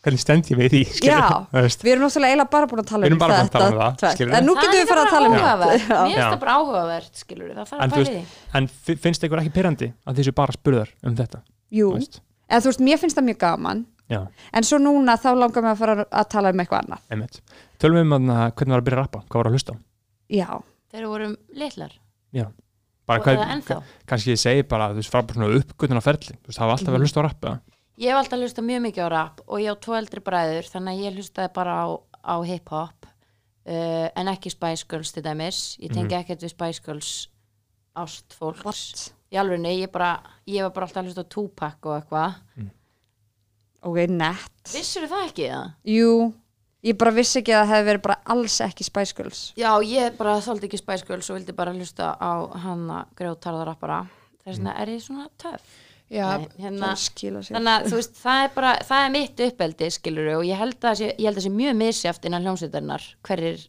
[0.00, 1.20] hvernig stend ég við því Já.
[1.52, 3.68] Við erum náttúrulega eiginlega bara búin að tala Við um erum bara búin að tala
[3.70, 4.16] um það, tvennt.
[4.16, 4.36] skilurðu.
[4.40, 5.56] En nú getum við fara að tala um það Já.
[5.60, 6.26] mér finnst Já.
[6.30, 8.40] það bara áhugavert, skilur það þarf En að þú pæla í því.
[8.60, 11.42] en fi- finnst ykkur ekki pyrrandi að þessi bara spurðar um þetta?
[11.70, 13.84] Jú, en þú veist, mér finnst það mjög gaman.
[14.10, 14.20] Já,
[14.52, 17.02] en svo núna þá langar mig að fara að tala um eitthvað annað.
[17.14, 17.36] Einmitt.
[17.78, 19.76] Tölum við um að hvernig var að byrja að rappa, hvað var að hlusta
[20.30, 20.48] Já,
[20.94, 21.92] við vorum litlar.
[23.10, 26.34] Bara og hvað, kannski ég segi bara þú veist, fara bara svona uppgötun á ferli
[26.36, 27.52] þú veist, það var alltaf verið að hlusta á rappa
[28.00, 30.94] Ég hef alltaf hlustað mjög mikið á rap og ég á tvo eldri bræður þannig
[30.94, 31.86] að ég hlustaði bara á,
[32.24, 35.58] á hip-hop uh, en ekki Spice Girls til dæmis.
[35.84, 37.10] Ég tengi ekkert við Spice Girls
[38.00, 38.64] ást fólks.
[38.64, 39.02] what?
[39.30, 40.14] Í alveg nei, ég, bara,
[40.48, 42.38] ég var bara alltaf að hlusta á Tupac og eitthvað.
[43.80, 45.68] Ok, nett Vissur það ekki það?
[45.92, 46.16] Jú,
[46.88, 50.18] ég bara vissi ekki að það hefði verið bara alls ekki Spice Girls Já, ég
[50.18, 52.32] bara þóldi ekki Spice Girls og vildi bara hlusta á
[52.64, 54.02] hana grjótarðarappara.
[54.40, 55.78] Þess vegna er ég svona töff.
[56.10, 56.26] Já,
[56.58, 60.46] hérna, Það þannig að þú veist, það er bara það er mitt uppeldi, skilur og
[60.48, 63.60] ég held að sé, ég held að sé mjög misjaft innan hljómsveitarinnar hverjir,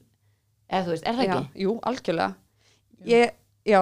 [0.65, 1.61] eða þú veist, er það Já, ekki?
[1.61, 2.29] jú, algjörlega.
[3.11, 3.35] Ég,
[3.69, 3.81] já.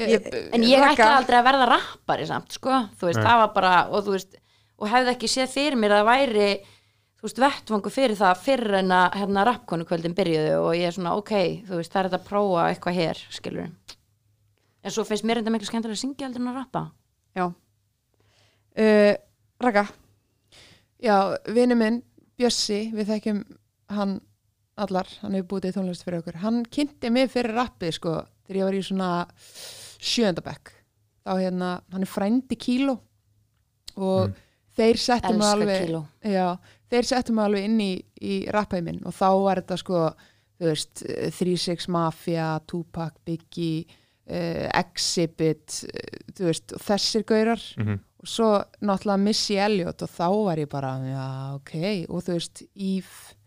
[0.00, 3.26] Ég, En ég ætla aldrei að verða rappari samt, sko, þú veist, Nei.
[3.28, 4.38] það var bara og þú veist,
[4.80, 6.48] og hefði ekki séð fyrir mér að það væri,
[7.20, 10.96] þú veist, vettvangu fyrir það fyrir en að hérna rappkonu kvöldin byrjuðu og ég er
[10.96, 11.34] svona, ok,
[11.68, 13.68] þú veist, það er þetta að prófa eitthvað hér, skilur
[14.82, 16.80] en svo finnst mér þetta miklu skemmtilega að syngja heldur en að rappa.
[17.36, 17.44] Já
[18.78, 19.14] uh,
[19.62, 19.86] Raka,
[21.02, 21.16] já
[21.52, 22.02] vinur minn
[22.38, 23.42] Bjössi, við þekkjum
[23.92, 24.20] hann
[24.80, 26.40] allar, hann hefur búið í tónlist fyrir okkur.
[26.42, 28.14] Hann kynnti mig fyrir rappið sko
[28.46, 29.10] þegar ég var í svona
[30.02, 30.72] sjöndabekk
[31.22, 32.96] þá hérna, hann er frændi kíló.
[34.00, 34.32] Og
[34.76, 36.46] þeir settu mig elska alveg Já,
[36.90, 37.92] þeir settu mig alveg inn í,
[38.24, 40.04] í rappheimin og þá var þetta sko,
[40.56, 43.84] þú veist, eh, 3-6 Mafia, Tupac, Biggie,
[44.30, 47.68] uh, Exhibit, uh, þú veist, þessir gaurar.
[47.76, 48.48] Mm og svo
[48.80, 51.72] náttúrulega Missy Elliot og þá var ég bara, já, ok,
[52.08, 53.38] og þú veist, Eve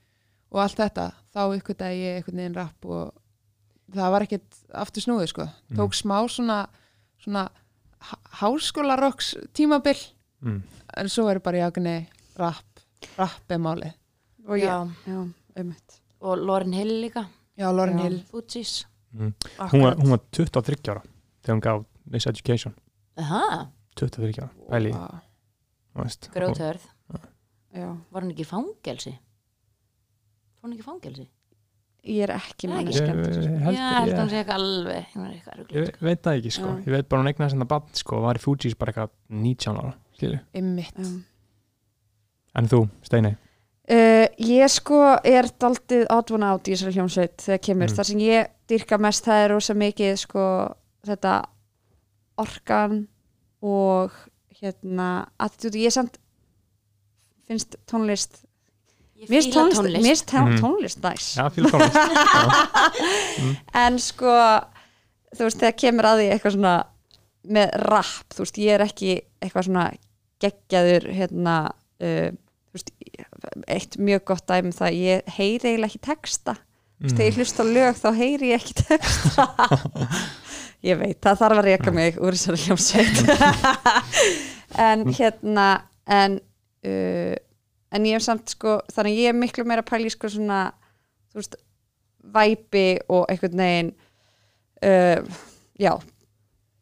[0.51, 3.13] og allt þetta, þá ykkur dag ég einhvern veginn rapp og
[3.95, 5.47] það var ekkert aftur snúið, sko,
[5.78, 6.59] tók smá svona,
[7.23, 7.47] svona
[8.41, 9.99] háskólarokks tímabil,
[10.43, 10.59] mm.
[11.01, 12.01] en svo er bara, já, nei,
[12.39, 12.84] rapp,
[13.17, 13.95] rapp er málið.
[14.45, 14.86] og Já.
[15.07, 15.21] já,
[15.57, 17.26] einmitt og Lauren Hill líka,
[17.57, 18.03] Já, Lauren Já.
[18.03, 18.23] Hill.
[18.30, 19.34] Fugees Mm.
[19.71, 21.01] Hún, var, hún var 23 ára
[21.39, 22.73] þegar hún gaf Miss Education
[23.15, 24.91] Aha, 23 ára, pæli
[26.35, 26.83] grótörð
[27.75, 29.11] Já, var hún ekki í fangelsi?
[30.61, 31.25] Var hún ekki í fangelsi?
[32.05, 33.77] Ég er ekki Nei, manni Ég- skemmt ég held-
[34.11, 35.05] ég- hún sé ekki alveg
[35.73, 38.35] ég veit það ekki sko, ég veit bara hún eignaði sem það bann sko, var
[38.39, 40.39] í Fugees bara eitthvað 19 ára skilju,
[42.55, 43.33] en þú, Steini?
[43.85, 47.95] Uh, ég sko er daldið átvona át í þessari hljómsveit þegar kemur, Mm.
[47.99, 50.45] það sem ég dyrka mest það er rosa mikið sko
[51.05, 51.33] þetta
[52.37, 53.07] orkan
[53.62, 54.12] og
[54.62, 56.18] hérna attitúti, ég samt
[57.47, 58.41] finnst tónlist
[59.20, 60.01] ég fíla tónlist, tónlist.
[60.01, 60.58] mér finnst Mhm.
[60.64, 61.28] tónlist næs.
[61.38, 61.95] Já, fíla tónlist.
[62.06, 63.56] Já.
[63.86, 64.34] en sko
[65.36, 66.76] þú veist, þegar kemur að því eitthvað svona
[67.45, 69.86] með rap, þú veist, ég er ekki eitthvað svona
[70.41, 71.56] geggjaður hérna
[72.01, 72.91] uh, þú veist,
[73.68, 76.56] eitt mjög gott dæmi um það, ég heyri eiginlega ekki texta
[76.99, 79.45] þú veist, þegar ég hlusta á lög þá heyri ég ekki texta
[80.89, 83.17] ég veit, það þarf að reyka mig úr þessari hljómsveit.
[84.85, 85.65] En hérna
[86.11, 86.33] en
[86.83, 87.35] uh,
[87.95, 90.65] en ég hef samt sko þannig að ég er miklu meira pæli sko svona
[91.31, 91.55] þú veist
[92.35, 93.91] væpi og einhvern veginn
[94.83, 95.39] uh,
[95.79, 95.93] já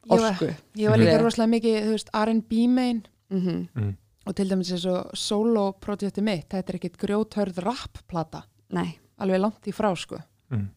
[0.04, 0.50] Ég var- orku.
[0.76, 2.98] Ég var líka Ég- rosalega mikið, þú veist, R&B main.
[3.32, 3.94] Mm.
[4.28, 8.42] Og til dæmis eins og solo-projekti mitt, þetta er ekkit grjóthörð rap-plata,
[8.76, 8.90] nei,
[9.24, 10.20] alveg langt í frá, sko.
[10.52, 10.68] Mm.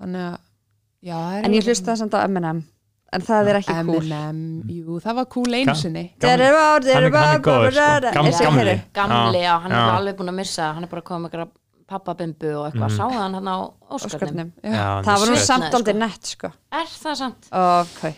[0.00, 0.38] Þannig að,
[1.04, 2.62] já, það er en ég hlusta samt á M&M
[3.14, 4.38] en það er ekki cool Eminem,
[4.74, 6.04] jú, það var cool einu Ga- sinni.
[6.18, 7.10] Gamli- Hann er- er
[7.44, 8.14] góður, sko.
[8.16, 11.52] Gamli- Gamli Já, hann er alveg búin að missa hann er bara komið með eitthvað
[11.86, 12.90] pappabimbu og eitthvað, Mhm.
[12.90, 12.98] mm.
[12.98, 13.56] sáðu hann hann á
[13.92, 15.98] Óskarnum það var nú samt aldrei sko.
[16.00, 17.48] nett sko er það samt?
[17.52, 18.14] ok,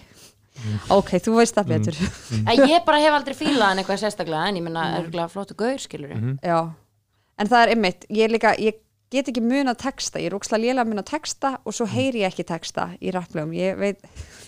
[0.91, 2.47] ok, þú veist það betur Mm.
[2.71, 6.15] ég bara hef aldrei fílað hann eitthvað sérstaklega en ég minna, örgulega flottu gaur, skilur
[6.15, 6.39] Mhm.
[6.43, 6.73] já,
[7.39, 8.75] en það er ymmit ég, er líka, ég
[9.13, 12.25] get ekki mun að texta ég er ókslega lélega mun að texta og svo heyri
[12.25, 14.01] ég ekki texta í rapplegum ég veit,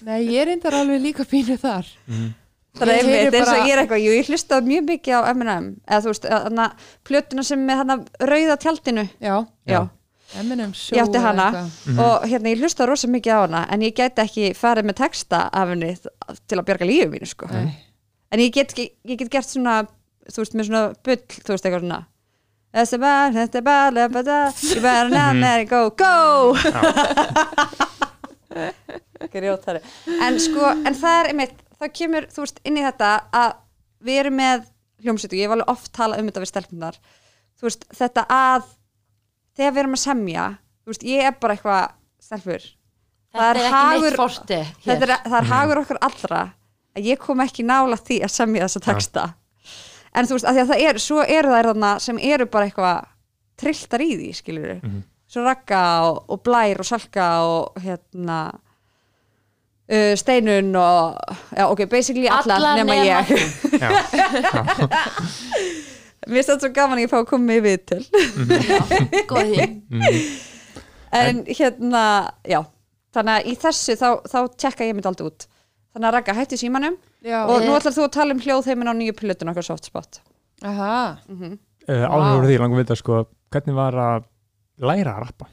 [0.07, 1.87] Nei, ég er reyndar alveg líka pínu þar.
[2.09, 5.21] Ég heyri ymmit eins og bara- ég er eitthvað, jú, ég hlusta mjög mikið á
[5.35, 6.67] M&M eða þú veist, þarna
[7.05, 9.81] plötuna sem með hana rauða tjaldinu Já, já,
[10.39, 10.95] Eminem show.
[10.99, 11.99] ég átti hana eitthvað.
[12.05, 15.49] og hérna ég hlusta rosa mikið á hana en ég gæti ekki farið með texta
[15.53, 15.95] af henni
[16.47, 17.75] til að bjarga lífið mínu sko Nei.
[18.31, 19.87] en ég get, ég get gert svona
[20.29, 22.05] þú veist, með svona bull, þú veist, eitthvað svona
[22.69, 24.39] Þetta er bara, þetta er bara, bara,
[24.69, 26.55] ég bara, na, go, go!
[29.33, 29.81] Grjótari.
[30.25, 33.55] En sko, en það er einmitt, það kemur, þú veist, inn í þetta að
[34.09, 34.67] við erum með
[35.05, 36.99] hljómsveitu, ég hef alveg oft talað um þetta við stelpunar
[37.59, 38.69] þú veist, þetta að
[39.59, 40.47] þegar við erum að semja
[40.83, 41.85] þú veist, ég er bara eitthvað
[42.29, 42.69] stelpur.
[43.29, 46.41] Þetta er er ekki hagur- mitt forti þetta er, það er hagur okkur allra
[46.99, 49.27] að ég kom ekki nála því að semja þessa texta
[50.15, 52.67] en þú veist, að því að það er svo eru þær þarna sem eru bara
[52.71, 52.99] eitthvað
[53.59, 55.01] trilltar í því, skilur við Mhm.
[55.29, 58.39] svo Ragga og, og Blær og Salka og hérna
[59.91, 61.17] uh, Steinun og
[61.57, 63.25] já, ok, basically allar, Allar nema nema ég.
[63.81, 63.91] Já,
[66.29, 68.05] mér finnst þetta svo gaman að ég fá að koma með við til
[69.29, 69.63] góð því
[71.19, 72.03] en hérna,
[72.45, 72.61] já.
[73.17, 75.41] Þannig að í þessu þá, þá tjekka ég mitt aldrei út
[75.95, 78.95] þannig að Ragga hætti símanum Já, og nú ætlar þú að tala um hljóðheimin á
[78.99, 80.21] nýju plötun okkar softspot
[80.67, 81.19] aha.
[81.29, 81.55] uh,
[81.89, 83.23] áður voru því langum við þetta sko
[83.53, 84.29] hvernig var að
[84.85, 85.49] læra að rappa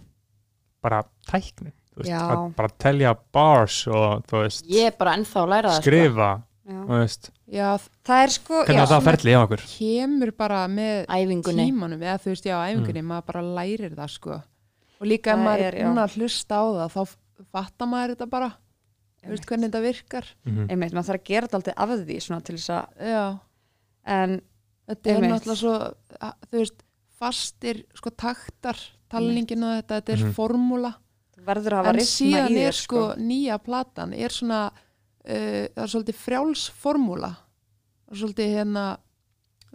[0.86, 2.20] bara tækni þú veist, Já.
[2.26, 5.86] að bara telja bars og þú veist, ég er bara ennþá að læra það sko.
[5.88, 6.30] skrifa
[6.66, 6.80] Já.
[6.82, 7.70] þú veist, Já,
[8.10, 11.68] það er sko hvernig já, var það að ferli hjá okkur kemur bara með æfingunni
[11.70, 14.40] tímanum, eða þú veist, já, æfingunni, maður bara lærir það, sko.
[14.96, 15.88] Og líka ef Það maður er, er já.
[15.88, 18.50] búin að hlusta á það, þá fattar maður þetta bara,
[19.34, 20.26] veist hvernig þetta virkar.
[20.46, 20.68] Mhm.
[20.70, 23.40] einmitt, maður þarf að gera þetta alltaf af því svona til þess að Já,
[24.06, 24.42] en
[24.88, 25.32] þetta er Einmitt.
[25.32, 25.94] náttúrulega svo,
[26.52, 26.84] þú veist,
[27.16, 28.78] fastir, sko, taktar,
[29.10, 30.94] talningin og þetta, þetta er formúla.
[31.46, 34.72] verður að hafa En síðan í er þér sko, nýja platan, er svona,
[35.26, 37.36] uh, það er svolítið frjáls formúla.
[38.08, 38.86] Það er svolítið hérna,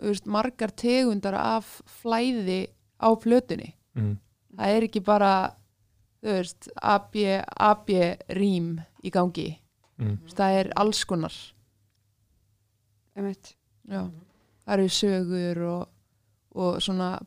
[0.00, 2.66] þú veist, margar tegundar af flæði
[3.00, 3.74] á plötunni.
[3.94, 4.18] Mhm.
[4.56, 5.54] það er ekki bara
[6.22, 7.14] þú veist, AB,
[7.58, 7.88] AB
[8.36, 9.58] rím í gangi.
[9.98, 10.18] Mhm.
[10.24, 11.32] Veist, það er alls konar.
[13.16, 15.88] Það eru sögur og,
[16.54, 17.18] og svona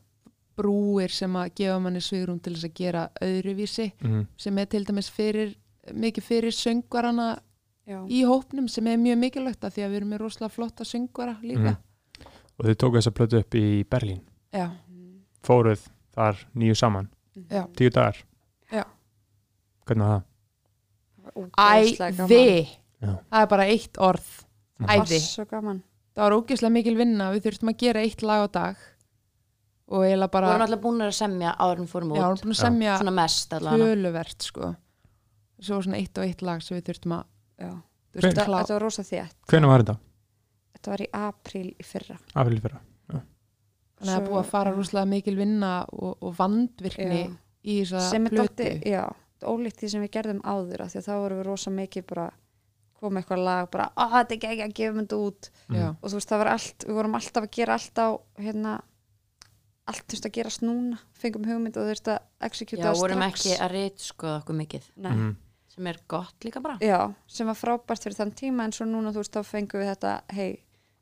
[0.58, 4.28] brúir sem að gefa manni svigrum til þess að gera öðruvísi Mhm.
[4.38, 5.56] sem er til dæmis fyrir
[5.94, 7.39] mikið fyrir söngvarana
[7.88, 10.84] já, í hópnum sem er mjög mikilvægt að því að við erum með rosalega flotta
[10.84, 11.60] söngvara líka.
[11.60, 11.78] Mhm.
[12.60, 14.22] og þau tóku þessa plötu upp í Berlín.
[14.53, 14.70] Já,
[15.44, 17.10] fóruð þar nýju saman.
[17.49, 17.65] Já.
[17.76, 18.15] tíu dagar
[18.74, 18.84] Já.
[19.88, 20.30] hvernig var það?
[21.58, 22.68] æði
[23.04, 23.14] Já.
[23.32, 24.32] það er bara eitt orð
[24.80, 24.90] Mhm.
[24.90, 25.84] æði Það var svo gaman
[26.14, 28.76] það var ógeðslega mikil vinna, við þurftum að gera eitt lag á dag
[29.94, 32.34] og eiginlega við bara vorum alltaf búin að semja áður en við fórum já, við
[32.34, 34.70] út búin að semja svona mest allavega töluvert sko
[35.64, 37.24] svo svona eitt og eitt lag sem við þurftum að
[37.60, 37.70] já.
[37.70, 39.98] þú veist, þetta, klá þetta var rosa þétt hvernig var þetta?
[40.74, 42.82] þetta var í apríl í fyrra Afril fyrra
[43.14, 43.24] þannig
[44.02, 47.32] að það er búið að fara rosalega mikil vinna og, og vandvirkni Já.
[47.64, 49.03] Í þessa dálítið, já,
[49.44, 52.30] ólíkt því sem við gerðum áður af því að þá vorum við rosa mikið bara
[53.03, 56.18] koma eitthvað lag, bara, að þetta er ekki að gefa þetta út já, og þú
[56.18, 58.07] veist, það var allt, við vorum alltaf að gera allt á,
[58.40, 58.73] hérna
[59.91, 63.41] allt þurfti að gerast núna, fengum hugmynd og þurfti að executa já, það vorum strax
[63.44, 65.11] ekki að reyt skoða okkur mikið Nei.
[65.11, 65.34] Mhm.
[65.73, 69.11] sem er gott líka bara já, sem var frábært fyrir þann tíma en svo núna,
[69.11, 70.52] þú veist, þá fengum við þetta hei,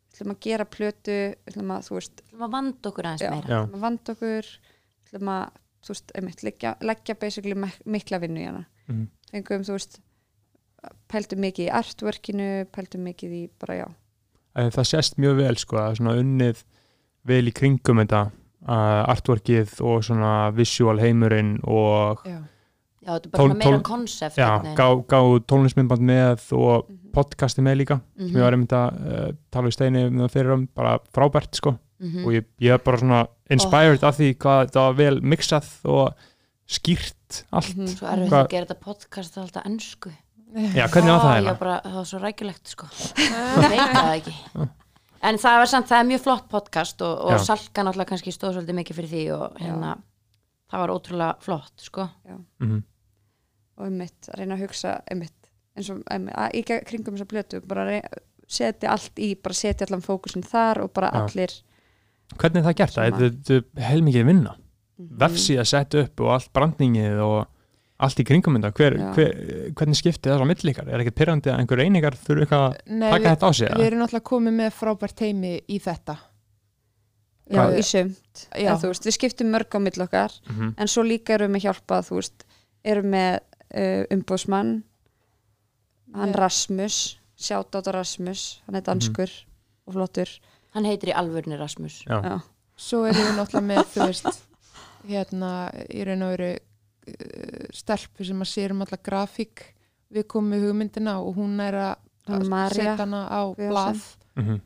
[0.09, 3.09] við ætlum að gera plötu við ætlum að, þú veist, við varum að vanda okkur
[3.11, 3.31] aðeins Já.
[3.35, 3.53] meira Já.
[3.53, 7.55] við ætlum að vanda okkur við ætlum að, þú veist, einmitt leggja, leggja basically
[7.85, 9.07] mikla vinnu í hana Mhm.
[9.31, 9.99] fengum, þú veist
[11.11, 13.87] pældum mikið í artworkinu pældum mikið í, bara já
[14.53, 16.63] Eh, það sést mjög vel sko að svona unnið
[17.25, 18.31] vel í kringum þetta
[18.67, 22.41] uh, artworkið og svona visual heimurinn og já,
[23.01, 28.01] Já, þetta er bara meira konsept já, gá, gá tónlistmyndband með og podcasti með líka
[28.17, 28.27] Mhm.
[28.27, 31.55] sem ég var einmitt að uh, tala við Steini um það fyrir um, bara frábært
[31.55, 32.25] sko Mhm.
[32.25, 36.13] og ég, ég er bara svona inspired af því hvað þetta var vel mixað og
[36.71, 37.87] skýrt allt Mhm.
[37.97, 40.11] Svo erfitt Hvað- að gera þetta podcast alltaf ennsku
[40.51, 41.51] Já, hvernig var það hérna?
[41.53, 44.69] ég bara, Það var svo rækjulegt sko Ég veit það ekki
[45.23, 47.39] En það var samt, það er mjög flott podcast og, og.
[47.45, 49.91] Salka náttúrulega kannski stóð svolítið mikið fyrir því og hérna,
[50.71, 52.07] það var ótrúlega flott sko
[52.59, 52.83] Mhm.
[53.77, 55.47] og einmitt, að reyna að hugsa einmitt,
[55.77, 58.01] eins og einmitt, að, í kringum þessa blötu, bara
[58.47, 61.21] setja allt í, bara setja allan fókusin þar og bara Já.
[61.21, 61.53] allir
[62.37, 62.95] Hvernig er það gert?
[62.97, 64.55] Þetta er heilmikið vinna
[65.01, 65.17] Mhm.
[65.17, 67.47] vefsíða sett upp og allt brandningið og
[68.01, 69.31] allt í kringum þetta hver, hver,
[69.73, 70.87] hvernig skiptið það á milli ykkar?
[70.93, 73.67] Er ekkert pyrrandi að einhver einingar þurfi eitthvað að Nei, taka við, þetta á sig?
[73.67, 73.85] við eða?
[73.87, 76.17] erum náttúrulega komið með frábært teimi í þetta
[77.51, 78.75] já, í sumt, Já.
[78.79, 80.73] þú veist, við skiptum mörg á mill okkar, Mhm.
[80.77, 82.45] en svo líka erum við hjálpað, þú veist,
[82.85, 83.39] erum með
[83.73, 84.83] uh, umbóðsmann
[86.13, 89.29] hann Með- Rasmus sjátt á Rasmus, hann er danskur
[89.87, 90.27] og flottur
[90.73, 92.21] Hann heitir í alvörni Rasmus Já.
[92.23, 92.37] já,
[92.77, 94.41] Svo erum við náttúrulega með, þú veist,
[95.09, 95.49] hérna,
[95.91, 99.63] í raun og veru uh, stelpu sem að sér um alla grafík.
[100.11, 104.01] Við komum með hugmyndina og hún er að setja hana á blað
[104.37, 104.61] Mhm.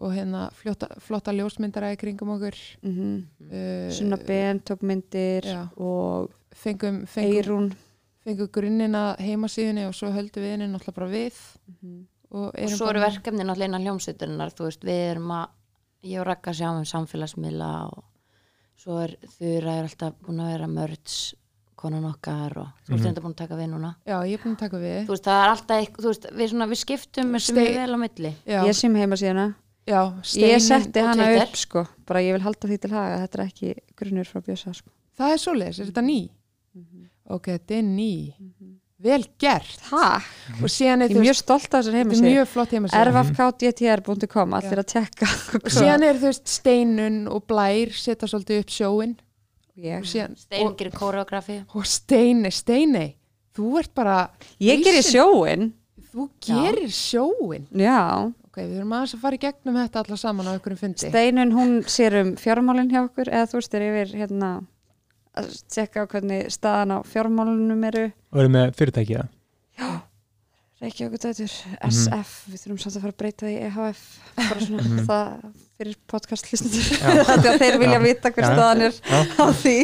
[0.00, 2.56] og hérna flotta, flotta ljósmyndara í kringum okkur.
[2.82, 5.68] mm Uh, Sunna Ben tók myndir Já.
[5.76, 7.72] og Fengum, fengum, Eirún
[8.24, 11.34] fengum grunnina heimasíðunni og svo höldum við henni náttúrulega bara við.
[11.82, 12.06] Mhm.
[12.30, 15.48] Og, og erum svo eru verkefnin alltaf innan hljómsveiturinnar þú veist, við erum að
[16.06, 18.04] ég og Ragga sjáum um samfélagsmiðla og
[18.80, 21.16] svo er Þura er alltaf búin að vera mörds
[21.80, 23.08] konan okkar og þú veist Mhm.
[23.08, 25.00] þetta búin að taka við núna Já, ég er búin að taka við.
[25.06, 27.94] þú veist, það er alltaf eitthvað, þú veist, við, svona, við skiptum sem við vel
[27.96, 29.54] á milli Já, ég sem heima síðana
[29.88, 30.00] já,
[30.36, 31.46] ég setti hana Twitter.
[31.48, 34.74] upp sko bara ég vil halda því til haga, þetta er ekki grunnur frá Bjösa
[34.74, 34.90] sko.
[35.18, 36.30] Það er svoleiðis, er þetta ný?
[36.76, 37.08] Mhm.
[37.30, 38.34] Ok, þetta er ný.
[39.00, 39.80] Vel gert.
[40.60, 43.04] Og síðan er, þú mjög stolt af þessar heima þetta er mjög flott heimasíða.
[43.08, 45.28] rfkdtr.com, allir að tekka
[45.60, 49.14] Og síðan er, þú veist, Steinun og Blær setja svolítið upp sjóin.
[49.70, 53.06] Og, ég, síðan, Stein gerir kóreografi og Steini, Steini,
[53.56, 54.18] þú ert bara...
[54.60, 55.70] ég gerir sjóin
[56.10, 57.68] Þú gerir sjóin.
[57.70, 61.06] já, Ok, við þurfum aðeins að fara í gegnum þetta alla saman á einhverjum fundi.
[61.06, 64.48] Steinun hún sér um fjármálinn hjá okkur eða þú veist er yfir hérna
[65.38, 69.28] að tjekka á hvernig staðan á fjármálunum eru og eru með fyrirtæki það?
[70.80, 71.90] Reykjavík dætur, Mhm.
[71.92, 73.98] SF við þurfum samt að fara að breyta því EHF
[74.36, 77.24] bara svona það fyrir podcast hlustundur Já.
[77.42, 78.04] því að þeir vilja Já.
[78.06, 78.52] vita hver Já.
[78.54, 79.20] staðan er Já.
[79.36, 79.76] á því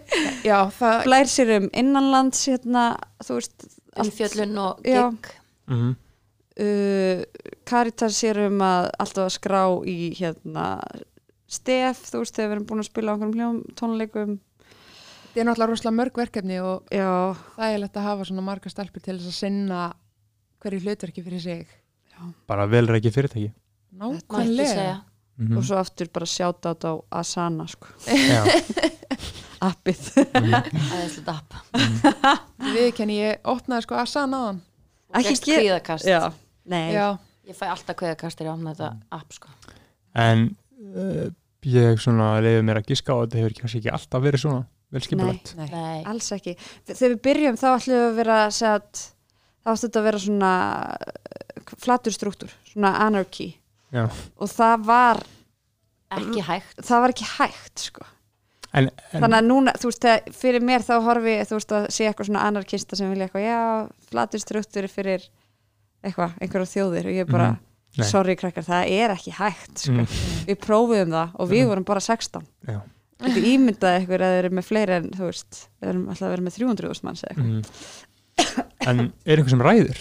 [0.50, 2.84] Já, það, blær sér um innanlands hérna,
[3.24, 3.66] þú veist
[4.04, 5.02] umfjöllun og Já.
[5.10, 5.32] gig
[5.72, 5.96] Mhm.
[6.60, 7.24] uh,
[7.64, 10.66] Caritas sér um að alltaf að skrá í hérna
[11.48, 14.36] stef, þú veist, þegar við erum búin að spila á einhverjum hljóm tónleikum
[15.34, 17.08] þetta er náttúrulega rosalega mörg verkefni og já,
[17.56, 19.80] það er lett að hafa svona marga stelpur til þess að sinna
[20.62, 21.72] hverju hlutverki fyrir sig.
[22.46, 23.50] bara vel reikið fyrirtæki.
[23.98, 24.68] Nákvæmlega.
[24.70, 25.00] segja.
[25.36, 25.56] Mhm.
[25.58, 27.88] og svo aftur bara sjáta á Asana sko,
[29.68, 30.12] appið.
[30.30, 31.54] Aðeinslega dapp
[32.70, 34.60] Við kenni, ég opnaði sko Asana á hann.
[35.10, 35.34] og Ekki
[36.94, 37.18] Já,
[37.50, 39.50] ég fæ alltaf kvíðakast er ég opna þetta app sko.
[40.14, 40.54] En
[40.94, 41.26] uh,
[41.66, 44.62] ég svona leiði mér að giska á að þetta hefur kannski ekki alltaf verið svona
[44.94, 45.68] vel skipulagt nei.
[45.72, 46.00] Nei.
[46.10, 46.54] alls ekki
[46.86, 49.04] þegar við byrjum þá ætlum við að vera set,
[49.64, 50.52] þá ætlum þetta að vera svona
[50.94, 53.50] uh, flatur struktúr, svona anarchy
[53.94, 54.06] Já.
[54.38, 55.22] og það var
[56.14, 58.06] ekki hægt það var ekki hægt sko
[58.74, 61.84] en, en þannig að núna, þú veist, þegar, fyrir mér þá horfi þú veist, að
[61.94, 63.60] sé eitthvað svona anarkista sem vilja eitthvað, já,
[64.10, 65.26] flatur struktúri fyrir
[66.04, 67.60] eitthvað, einhverja þjóðir og ég bara, Mhm.
[68.02, 68.06] Nei.
[68.10, 70.06] sorry krakkar, það er ekki hægt, sko, Mm.
[70.48, 71.68] við prófuðum það og við Mhm.
[71.70, 72.80] vorum bara 16 Já.
[73.24, 76.32] Þetta ímyndaði ykkur að þeir eru með fleiri en, þú veist, þeir eru alltaf að
[76.34, 77.52] vera með 300.000 manns eða eitthvað.
[77.54, 77.64] Mhm.
[78.88, 80.00] en er einhver sem ræður?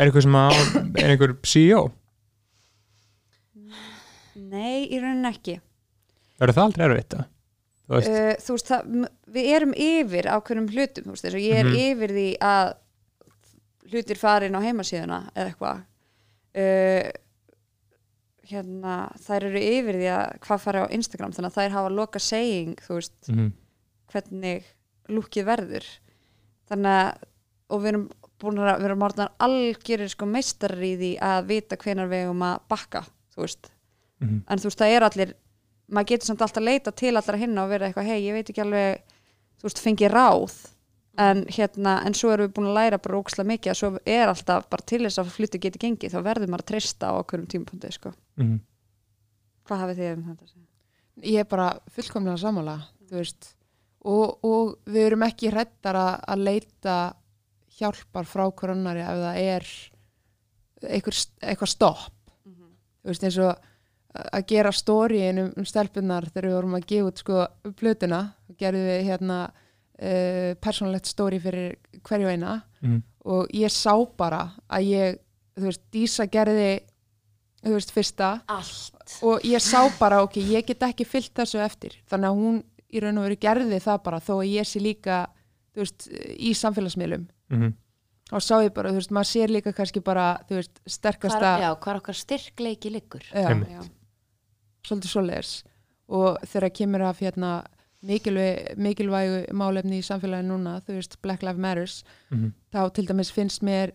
[0.00, 0.60] er einhver sem að,
[1.02, 1.82] er einhver CEO?
[4.50, 5.56] Nei, í rauninni ekki.
[6.40, 7.14] er það aldrei erfitt?
[7.18, 7.26] eða?
[7.90, 11.46] þú veist, Uh, þú veist, það, við erum yfir ákveðnum hlutum, þú veist, þess að
[11.48, 11.80] ég er Mhm.
[11.90, 12.74] yfir því að
[13.90, 15.82] hlutir farin á heimasíðuna eða eitthvað.
[16.54, 17.10] Uh,
[18.50, 18.94] hérna,
[19.24, 22.76] þær eru yfir því að hvað fari á Instagram, þannig að þær hafa loka saying,
[22.88, 23.52] veist, Mhm.
[24.12, 24.64] hvernig
[25.08, 25.86] lúkið verður.
[26.70, 27.22] Þannig að,
[27.70, 28.08] og við erum
[28.40, 32.42] búin að við erum orðnar algjörir sko meistarar í því að vita hvenar við eigum
[32.42, 33.04] að bakka,
[33.34, 33.70] þú veist.
[34.20, 34.42] Mhm.
[34.48, 35.34] en þú veist það er allir
[35.90, 38.50] maður getur samt alltaf að leita til allra hinna og vera eitthvað hei ég veit
[38.52, 39.00] ekki alveg
[39.58, 40.52] þú veist fengi ráð
[41.18, 44.30] en hérna en svo erum við búin að læra bara ókslega mikið að svo er
[44.30, 47.46] alltaf bara til þess að flutu geti gengið þá verður maður að treysta á okkurum
[47.50, 48.12] tímapunkti sko.
[48.36, 48.60] Mhm.
[49.66, 50.44] hvað hafið þið um þetta?
[51.20, 52.76] Ég er bara fullkomlega sammála,
[53.10, 53.54] þú veist,
[54.04, 56.96] og, og við erum ekki hrættar að, að leita
[57.80, 59.66] hjálpar frá koronari ef það er
[60.88, 62.16] eitthvað, eitthvað stopp
[63.00, 63.68] þú veist eins og
[64.10, 67.44] að gera stóriin um, um stelpunar þegar við vorum að gefa út sko
[67.78, 68.20] plötuna
[68.58, 69.38] gerðum við hérna
[70.00, 73.02] uh, persónlegt stóri fyrir hverju eina Mhm.
[73.24, 75.18] og ég sá bara að ég,
[75.56, 76.80] þú veist, Dísa gerði
[77.62, 81.98] þú veist, fyrsta allt og ég sá bara, ok, ég get ekki fyllt þessu eftir,
[82.08, 85.26] þannig að hún í raun og veru gerði það bara, þó að ég sé líka
[85.74, 86.08] þú veist,
[86.38, 87.74] í samfélagsmiðlum Mhm.
[88.32, 91.58] og sá ég bara, þú veist, maður sér líka kannski bara, þú veist, hvar, sterkasta
[91.60, 93.68] já, hvar okkar styrkleiki liggur já, Einmitt.
[93.68, 93.82] Já.
[94.86, 95.62] svolítið svoleiðis
[96.08, 97.64] og þegar kemur af hérna
[98.02, 102.52] mikilvæg, mikilvægu málefni í samfélagi núna, þú veist, Black Lives Matters Mhm.
[102.72, 103.90] þá til dæmis finnst mér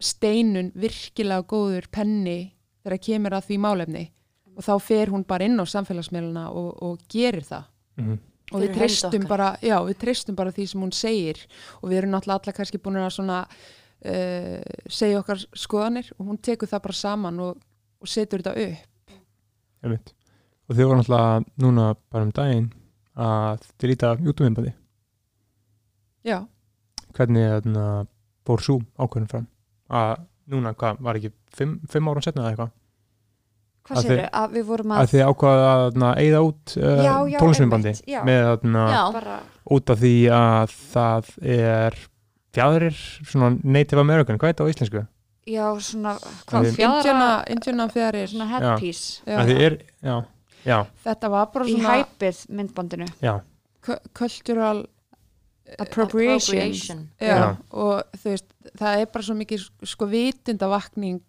[0.00, 2.52] steinun virkilega góður penni
[2.84, 4.10] þegar kemur að því málefni
[4.56, 7.64] og þá fer hún bara inn á samfélagsmiðluna og, og gerir það
[7.98, 8.18] Mhm.
[8.52, 8.78] og Fyrir við
[9.20, 9.28] okkar.
[9.28, 11.46] bara, já, við treystum bara því sem hún segir
[11.82, 13.46] og við erum náttúrulega alla kannski búin að svona
[14.04, 17.58] uh, segja okkar skoðanir og hún tekur það bara saman og,
[18.00, 19.12] og setur þetta upp
[19.82, 20.12] Einmitt.
[20.68, 22.72] og þið voru náttúrulega núna bara um daginn
[23.18, 24.72] að þið líta YouTube-innbandi
[26.28, 26.38] já,
[27.16, 27.84] hvernig þarna,
[28.46, 29.46] fór svo ákvörðin fram?
[29.88, 30.12] Að
[30.52, 32.74] núna, hvað, var ekki fimm, fimm árum setna eða eitthvað?
[33.88, 36.96] Hvað Að sér að við vorum að að, þið ákvaða að þarna, eigða út Já,
[37.00, 38.18] já, uh, tónlisminnbandi einmitt, já.
[38.28, 39.36] með þarna, já, bara,
[39.78, 41.96] út af því að það er
[42.58, 42.98] fjæðurir
[43.30, 45.04] svona Native American, hvað er þetta á íslensku?
[45.48, 49.22] já, svona, Að hvað, Indiana, Indiana fyrir svona headpiece.
[49.24, 50.16] Já, Að þið er, já,
[50.66, 53.06] já, þetta var bara í svona hæpið myndbandinu.
[53.22, 53.40] já
[53.84, 54.86] cu- cultural
[55.78, 57.08] Appropriation.
[57.20, 57.56] já, Já.
[57.70, 58.46] og þú veist,
[58.78, 61.20] það er bara svo mikið sko vitundavakning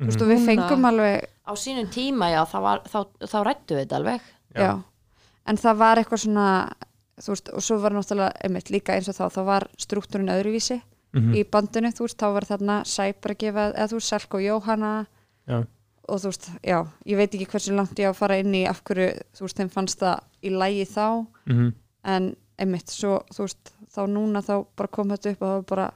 [0.00, 3.82] Þú veist, og við fengum alveg, á sínum tíma já, var, þá, þá rættu við
[3.84, 4.20] þetta alveg
[4.54, 4.60] Já.
[4.60, 4.70] já.
[5.46, 6.46] en það var eitthvað svona,
[7.20, 10.80] þú veist, og svo var náttúrulega, einmitt, líka eins og þá, þá var struktúrin öðruvísi
[11.16, 14.40] mhm, í bandinu, þú veist, þá var þarna Sæpar að gefa, eða þú veist, Selko
[14.44, 14.92] Jóhanna.
[16.10, 16.78] Og þú veist, já,
[17.08, 19.08] ég veit ekki hversu langt ég á að fara inn í af hverju,
[19.38, 21.06] þú veist, þeim fannst það í lægi þá,
[21.46, 21.70] mhm,
[22.14, 22.28] en
[22.60, 25.88] einmitt, svo, þú veist, þá núna þá bara kom þetta upp og það var bara,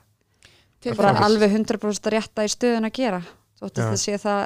[0.85, 3.20] til bara alveg 100% rétta í stöðun að gera.
[3.61, 3.85] Þótt Já.
[3.85, 4.41] að það sé það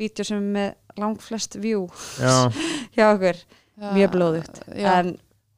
[0.00, 1.86] vídeo sem er með langflest view
[2.20, 2.34] já,
[2.96, 3.38] hjá okkur,
[3.82, 4.60] Já, mjög blóðugt.
[4.76, 5.14] já, en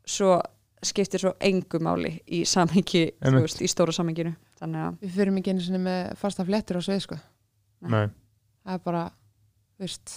[0.07, 0.37] svo
[0.85, 4.35] skiptir svo engu máli í samhengi, þú veist, í stóra samhenginu.
[4.61, 7.17] Þannig að, við fyrir ekki einu sinni með fasta fléttur á sveið sko.
[7.85, 8.05] Nei,
[8.65, 9.24] það er bara, þú
[9.83, 10.15] veist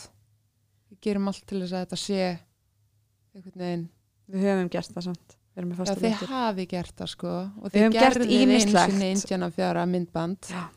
[0.91, 2.21] við gerum allt til þess að þetta sé
[3.37, 3.85] einhvern veginn
[4.27, 7.73] við höfum gert það samt við erum með Já, þið hafi gert það sko og
[7.73, 8.91] þið gerðið einu ýmislegt.
[8.91, 10.67] sinni Indiana fjara myndband Já.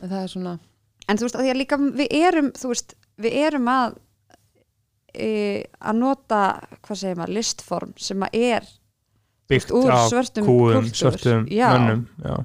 [0.00, 0.54] en það er svona
[1.08, 3.98] en þú veist, að því að líka við erum þú veist, við erum að
[5.12, 5.32] e,
[5.80, 6.44] að nota
[6.78, 8.70] hvað segir maður, listform sem að er
[9.50, 11.68] byggt úr svörtum kúum, svörtum Já.
[11.74, 12.36] mönnum já,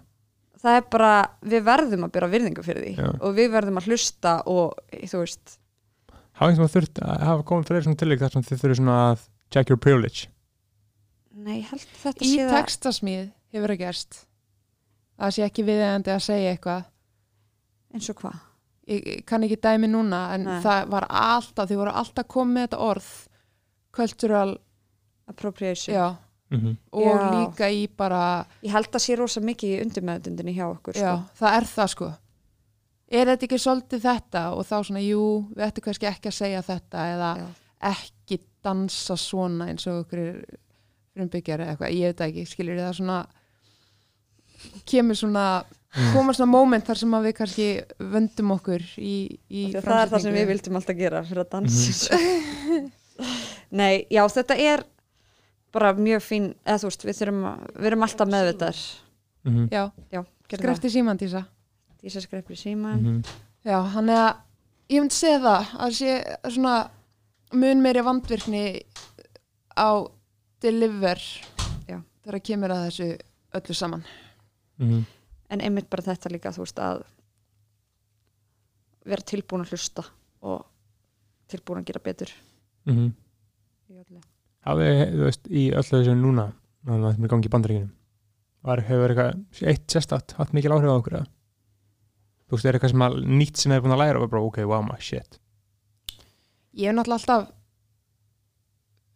[0.64, 1.14] það er bara,
[1.46, 3.10] við verðum að byrja virðingu fyrir því Já.
[3.22, 5.58] og við verðum að hlusta og þú veist,
[6.38, 8.98] hafa einhvern veginn þurft að hafa komið fyrir svona tilvík þar sem þið þurfið svona
[9.08, 10.28] að check your privilege?
[11.38, 13.24] Nei, ég held að þetta í sé það textasmíð
[13.54, 14.20] hefur það gerst
[15.18, 16.86] það sé ekki viðeigandi að segja eitthvað.
[17.96, 18.38] Eins og hvað?
[18.88, 20.60] Ég kann ekki dæmi núna en Nei.
[20.64, 23.10] það var alltaf, þið voru alltaf komið með þetta orð
[23.98, 24.54] cultural,
[25.28, 26.08] appropriation, já.
[26.54, 27.32] Mm og Já.
[27.34, 31.36] líka í bara ég held að sé rosa mikið í undirmeðundinni hjá okkur já, sko.
[31.36, 32.08] það er það sko
[33.12, 34.44] er þetta ekki svolítið þetta?
[34.58, 35.24] Og þá svona, jú,
[35.56, 37.48] við ættum kannski ekki að segja þetta eða Já.
[37.94, 40.24] ekki dansa svona eins og okkur
[41.18, 43.20] frumbyggjar eða eitthvað, ég veit ekki, skiljur það svona
[44.90, 45.48] kemur svona
[46.14, 47.68] koma svona moment þar sem að við kannski
[48.14, 49.16] vöndum okkur í,
[49.50, 52.20] í það er það sem við vildum alltaf gera fyrir að dansa.
[53.80, 54.84] Nei, já, þetta er
[55.74, 58.82] bara mjög fín eða þú veist, við, þurfum, að- við erum alltaf meðvitaðar
[59.48, 59.68] -hmm.
[59.72, 60.22] já, já,
[60.54, 61.20] skrefti síman
[62.02, 63.24] Dísa skrepri síma Mhm.
[63.66, 64.36] já, hann er að
[64.90, 66.90] ég myndi segja það að sé svona
[67.54, 68.84] mun meiri vandvirkni
[69.78, 69.90] á
[70.62, 71.18] deliver
[71.88, 72.02] Já.
[72.26, 73.20] þegar kemur að þessu
[73.54, 74.04] öllu saman
[74.80, 75.06] Mhm.
[75.50, 77.04] en einmitt bara þetta líka, þú veist, að
[79.08, 80.04] vera tilbúin að hlusta
[80.44, 80.66] og
[81.50, 82.32] tilbúin að gera betur
[82.86, 83.12] Mhm.
[83.90, 84.22] í öllu.
[84.66, 86.54] hafið, þú veist, í öllu þessu núna
[86.86, 87.92] þannig að það er gangi í bandaríkinum
[88.64, 91.28] var, hefur eitthvað, eitt sérstætt haft mikil áhrif á okkur eða?
[92.48, 94.62] Þú veist, er eitthvað sem að nýtt sem er búin að læra og bara, ok,
[94.70, 95.40] wow, my shit
[96.78, 97.48] ég hef náttúrulega alltaf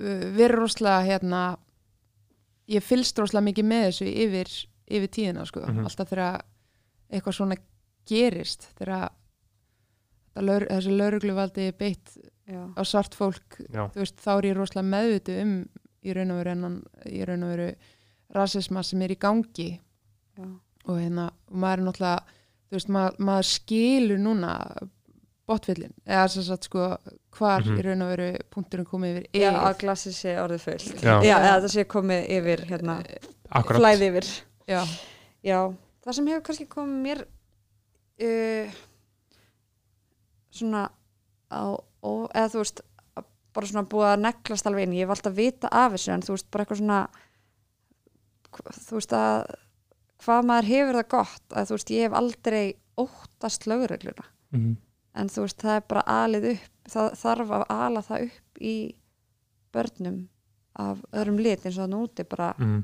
[0.01, 1.41] uh, verið rosalega hérna
[2.71, 4.53] ég fylgst rosalega mikið með þessu yfir,
[4.91, 5.65] yfir tíðina sko.
[5.67, 5.85] Mhm.
[5.89, 6.41] alltaf þegar
[7.11, 7.57] eitthvað svona
[8.07, 9.09] gerist þegar
[10.31, 12.13] þetta lög, þessu laurugluvaldi er beitt
[12.51, 12.63] Já.
[12.75, 15.53] á svart fólk já, þú veist, þá er ég rosalega meðvitu um
[16.01, 17.67] í raun og veru enn í raun og veru
[18.33, 19.69] rasisma sem er í gangi
[20.39, 20.47] Já.
[20.87, 22.39] og hérna, og maður er náttúrulega
[22.72, 24.52] þú veist, maður, maður skilur núna
[25.52, 26.85] botfillin, eða sem sagt sko
[27.35, 27.77] hvar Mhm.
[27.80, 29.57] í raun og veru punkturinn komið yfir yfir.
[29.60, 31.15] að glasið sé orðið fullt Já.
[31.23, 32.95] Já, eða það sé komið yfir hérna,
[33.52, 34.30] akkurat flæði yfir
[34.68, 34.81] Já,
[35.43, 35.60] Já,
[36.06, 37.26] það sem hefur kannski komið mér
[38.22, 38.72] uh,
[40.52, 40.85] svona
[41.52, 41.61] á,
[42.03, 42.81] ó, eða þú veist
[43.52, 46.35] bara svona búið að neglast alveg inn ég hef alltaf vita af þessu en þú
[46.38, 46.99] veist bara eitthvað svona
[48.88, 49.56] þú veist að
[50.22, 52.64] hvað maður hefur það gott að þú veist ég hef aldrei
[53.02, 54.76] óttast lögregluna Mhm.
[55.15, 58.76] en þú veist það er bara alið upp það þarf að ala það upp í
[59.73, 60.27] börnum
[60.76, 62.84] af öðrum lit eins og það núti bara Mhm.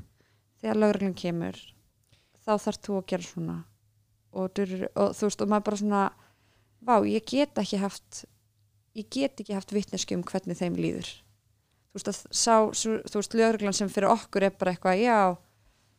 [0.62, 1.56] þegar lögreglun kemur
[2.46, 3.64] þá þarf þú að gera svona
[4.32, 6.12] og, durur, og þú veist og maður bara svona
[6.84, 8.24] vá, ég get ekki haft
[8.96, 11.08] ég get ekki haft vitneski um hvernig þeim líður
[11.88, 15.36] þú veist að sá, þú veist lögreglan sem fyrir okkur er bara eitthvað, já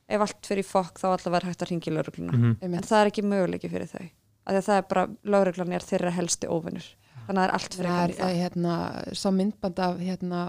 [0.09, 2.33] ef allt fyrir fokk þá alltaf verður hægt að ringi lögregluna.
[2.33, 2.55] Mhm.
[2.61, 2.87] en einmitt.
[2.89, 4.07] það er ekki möguleiki fyrir þau.
[4.49, 5.03] Af því að það er bara,
[5.35, 6.87] lögreglan er þeirra helsti óvinnur
[7.27, 8.75] þannig að það er allt fyrir það er það það, hérna,
[9.13, 10.39] sá myndband af hérna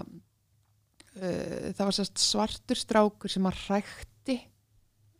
[1.21, 4.37] uh, það var sérst svartur strákur sem að rækti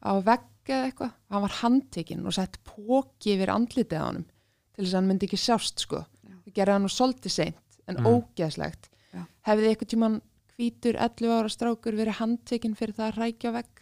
[0.02, 4.26] á vegg eða eitthvað, hann var handtekinn og sett póki yfir andlitið á honum
[4.72, 6.04] til þess að hann myndi ekki sjást sko.
[6.26, 8.06] Það gerði hann nú svolítið seint en Mm.
[8.08, 8.88] ógeðslegt.
[9.12, 9.26] Já.
[9.44, 10.22] hefði eitthvað tíman
[10.56, 13.82] hvítur 11 ára strákur verið handtekinn fyrir það að rækja á vegg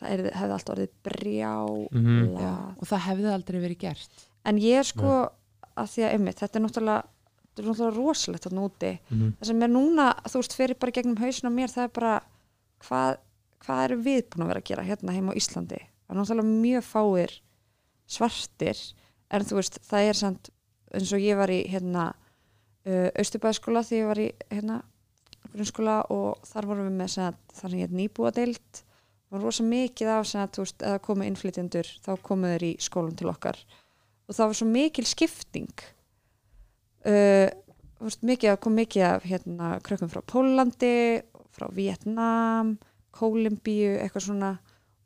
[0.00, 1.52] það er, hefði allt orðið brjá
[1.92, 2.36] Mhm.
[2.40, 4.26] Já, og það hefði aldrei verið gert.
[4.44, 5.30] En ég er sko
[5.76, 7.02] að því að einmitt, þetta er náttúrulega
[7.52, 8.92] þetta er náttúrulega rosalegt þarna úti.
[9.10, 9.32] Mhm.
[9.40, 12.14] það sem er núna, þú veist, fyrir bara gegnum hausin á mér, það er bara
[12.80, 13.16] hvað,
[13.60, 15.78] hvað erum við búin að vera að gera hérna heima á Íslandi?
[15.78, 17.40] Það er náttúrulega mjög fáir
[18.08, 18.76] svartir
[19.30, 20.50] en þú veist, það er samt
[20.92, 22.12] eins og ég var í hérna
[22.86, 24.82] uh, Austurbæðskóla því ég var í hérna
[25.52, 28.82] grunnskóla og þar vorum við með það sem ég er nýbúadeild
[29.32, 32.72] var rosa mikið af sem að, þú veist, eða komu innflytjendur þá komu þeir í
[32.84, 33.58] skólum til okkar.
[34.28, 35.84] Og það var svo mikil skipting.
[37.02, 37.48] Uh,
[38.02, 41.22] veist, mikið, kom mikið af hérna, krökkum frá Pólandi
[41.52, 42.76] frá Vietnam
[43.12, 44.52] Kólumbíu, eitthvað svona.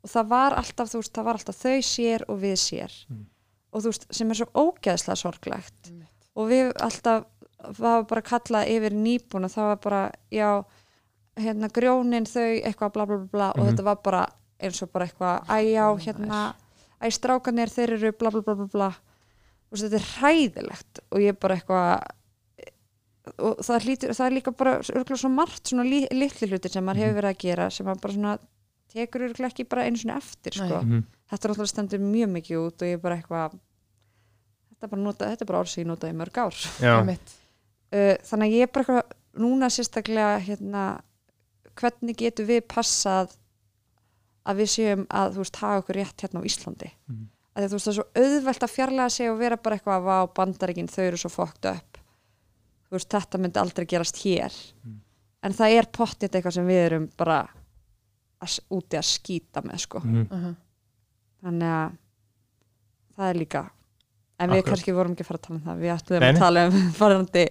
[0.05, 2.93] Og það var alltaf, þú veist, það var alltaf þau sér og við sér.
[3.11, 3.25] Mm.
[3.75, 5.89] og þú veist, sem er svo ógeðslega sorglegt.
[6.37, 7.25] Og við alltaf
[7.57, 10.01] það var bara kallað yfir nýbúna það var bara,
[10.31, 10.49] já
[11.37, 13.69] hérna grjónin þau, eitthvað bla bla bla, bla og Mhm.
[13.71, 14.27] þetta var bara
[14.59, 16.53] eins og bara eitthvað æ já, hérna,
[17.01, 18.91] æ strákanir þeir eru bla bla bla bla bla.
[19.71, 22.03] Og þetta er hræðilegt og ég bara eitthvað
[23.43, 26.85] og það, hlýtur, það er líka bara örgulega svo margt svona li, litli hlutir sem
[26.87, 28.35] maður hefur verið að gera sem maður bara svona
[28.93, 30.77] tekur örgulega ekki bara einu svona eftir sko.
[30.85, 31.03] Mhm.
[31.29, 33.51] þetta er alltaf stendur mjög mikið út og ég er bara eitthvað
[34.71, 36.55] þetta er bara, nota, þetta er bara orð sem ég notaði í mörg ár.
[37.91, 39.11] Uh, þannig að ég er bara eitthvað
[39.43, 40.85] núna sérstaklega hérna,
[41.81, 43.35] hvernig getum við passað
[44.47, 47.25] að við séum að þú veist hafa okkur rétt hérna á Íslandi Mhm.
[47.55, 49.97] að því, þú veist það er svo auðvelt að fjarlæga sig og vera bara eitthvað
[49.97, 51.97] að vá bandaríkin þau eru svo fokkt upp
[52.87, 54.53] þú veist þetta myndi aldrei gerast hér
[54.85, 54.99] Mhm.
[55.43, 57.47] en það er pottið eitthvað sem við erum bara
[58.41, 60.27] að, úti að skýta með sko Mhm.
[60.31, 60.55] Uh
[61.43, 61.91] þannig að
[63.17, 63.69] það er líka
[64.39, 64.65] en við Akkurat.
[64.73, 66.91] kannski vorum ekki að fara að tala um það við ætlum Nei, að tala um
[67.01, 67.43] farandi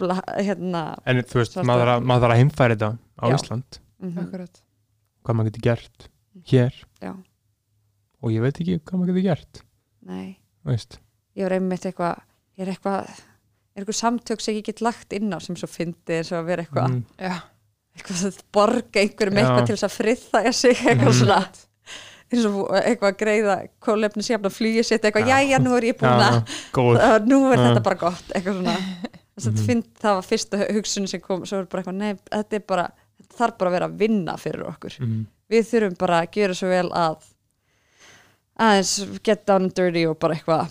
[0.00, 2.90] bla, hérna En þú veist, maður þarf að- maður þarf að heimfæra þetta
[3.20, 3.34] á Já.
[3.36, 4.62] Ísland mhm, Akkurat.
[5.24, 6.08] hvað maður getur gert
[6.50, 7.12] hér já,
[8.22, 9.62] og ég veit ekki hvað maður getur gert
[10.06, 10.98] nei þú veist.
[11.36, 12.20] ég er einmitt eitthvað
[12.58, 13.08] ég er eitthvað
[13.76, 16.46] er eitthvað samtök sem ég get lagt inn á sem svo fyndi eins og að
[16.52, 17.04] vera eitthvað Mhm.
[17.18, 17.36] Já,
[17.96, 19.42] eitthvað að borga einhverjum Já.
[19.44, 21.20] eitthvað til þess að friðþæja sig eitthvað Mhm.
[21.20, 21.40] svona
[22.30, 25.38] eins og eitthvað að greiða kólefni sér að flýja sitt eitthvað, Já.
[25.42, 26.36] jæja, nú er ég búin að
[26.72, 27.62] Já, nú er Já.
[27.66, 28.76] þetta bara gott eitthvað svona
[29.40, 29.66] þess að Mhm.
[29.66, 32.86] finn, það var fyrsta hugsun sem kom svo er bara eitthvað, nei, þetta er bara
[33.20, 35.26] þetta þarf bara að vera að vinna fyrir okkur Mhm.
[35.50, 37.16] við þurfum bara að gera svo vel að
[38.60, 40.70] aðeins get down and dirty og bara eitthvað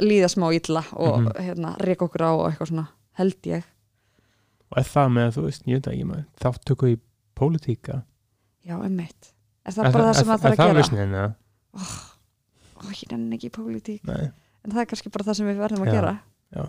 [0.00, 1.32] líða smá illa og Mhm.
[1.44, 3.62] hérna reyka okkur á og eitthvað svona held ég
[4.72, 6.98] og er það með, þú veist, ég veit ekki maður þáttöku í
[7.36, 8.02] pólitíka
[8.66, 9.32] já, emmitt
[9.66, 11.34] er það bara það sem það þarf að Er það gera lausnin, eða?
[11.74, 15.82] Ó, ég nenni ekki í pólitík en það er kannski bara það sem við verðum
[15.84, 16.20] að Já, gera
[16.56, 16.68] já.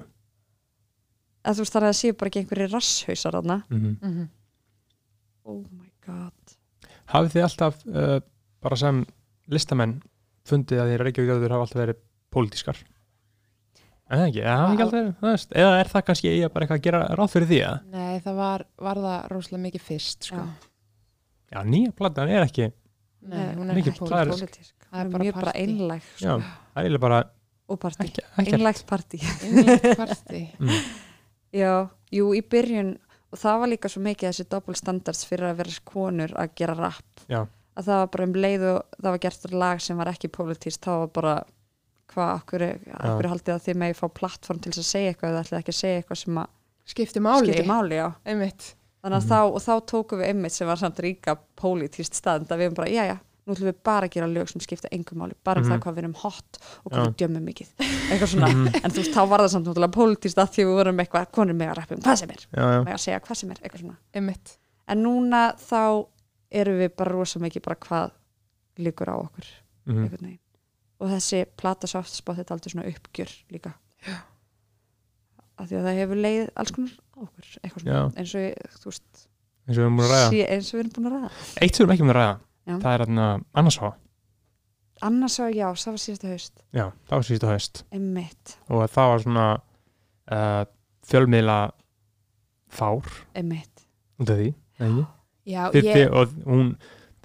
[1.45, 3.93] Eða þú veist það er að séu bara ekki einhverju rasshausar þarna mhm.
[4.01, 4.27] mhm.
[5.45, 6.57] oh my god
[7.13, 8.17] Hafið þið alltaf uh,
[8.65, 9.05] bara sem
[9.53, 9.99] listamenn
[10.45, 11.99] fundið að þið Reykjavík hafa alltaf verið
[12.33, 12.79] pólitískar?
[14.05, 16.51] En það ekki, eða hafa ekki alltaf verið, það veist, eða er það kannski ég
[16.53, 19.85] bara eitthvað að gera ráð fyrir því að Nei, það var, var það rosalega mikið
[19.85, 20.41] fyrst sko.
[20.41, 20.67] Já.
[21.55, 22.67] já, nýja platan er ekki,
[23.25, 24.75] Nei, hún er ekki það er- pólitísk.
[24.85, 26.37] Það er bara mjög bara einlæg já, sko.
[26.41, 27.23] það er eiginlega bara
[27.65, 30.41] og partí, einlægt partí Einmitt partí.
[30.59, 31.04] mm.
[31.55, 31.73] Já,
[32.13, 32.95] jú, í byrjun
[33.31, 36.77] og það var líka svo mikið þessi double standards fyrir að vera konur að gera
[36.79, 37.25] rap.
[37.31, 37.43] Já.
[37.75, 40.83] að það var bara um leið og það var gert lag sem var ekki politíst,
[40.85, 41.35] þá var bara
[42.13, 42.65] hvað, akkur,
[42.95, 45.79] akkur haldið að þið megi fá plattform til að segja eitthvað eða ætlið ekki að
[45.81, 46.51] segja eitthvað sem að
[46.93, 48.07] skipti máli, skipti máli, já.
[48.23, 48.69] Einmitt.
[49.05, 52.61] Þannig að þá, og þá tókum við einmitt sem var samt ríka pólitíst staðnd að
[52.61, 55.19] við erum bara, já já, nú ætlum við bara að gera lög sem skipta engum
[55.21, 55.71] máli, bara um Mhm.
[55.75, 57.05] það hvað við erum hot og hvað Já.
[57.09, 57.69] við djömmum mikið.
[58.09, 58.49] Eitthvað svona,
[58.83, 61.53] en þú veist, þá var það samt náttúrulega pólitíst að því við vorum eitthvað, konur
[61.59, 63.61] með að rappa um hvað sem er, já, já, með að segja hvað sem er
[63.61, 64.55] eitthvað svona, einmitt,
[64.87, 65.81] en núna þá
[66.51, 68.11] erum við bara rosa mikið bara hvað
[68.77, 69.45] líkur á okkur
[69.85, 70.39] mhm, einhvern veginn.
[70.99, 73.73] Og þessi plata softspot þetta er aldrei svona uppgjör líka.
[75.55, 78.41] Af því að það hefur leið alls konar á okkur eitthvað svona, eins og
[78.89, 79.23] veist
[79.65, 80.29] eins og við erum búin að ræða.
[80.33, 81.29] sé, eins og við erum búin að ræða.
[81.63, 82.35] Eitt sem við erum ekki búin að ræða,
[82.65, 82.75] Já.
[82.81, 83.89] það er hérna annars á,
[85.05, 86.61] annars var já, það var síðasta haust.
[86.73, 87.83] Já, það var síðustu haust.
[87.93, 89.47] Einmitt, og það var svona
[90.31, 90.63] uh,
[91.05, 91.57] fjölmiðla
[92.75, 93.11] fár.
[93.37, 93.85] Einmitt.
[94.19, 94.49] Út af því,
[95.45, 96.71] já, Þið, ég, og hún,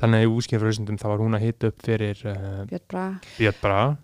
[0.00, 3.96] þannig að í úskifrausundum þá var hún að hita upp fyrir uh, Björn Braga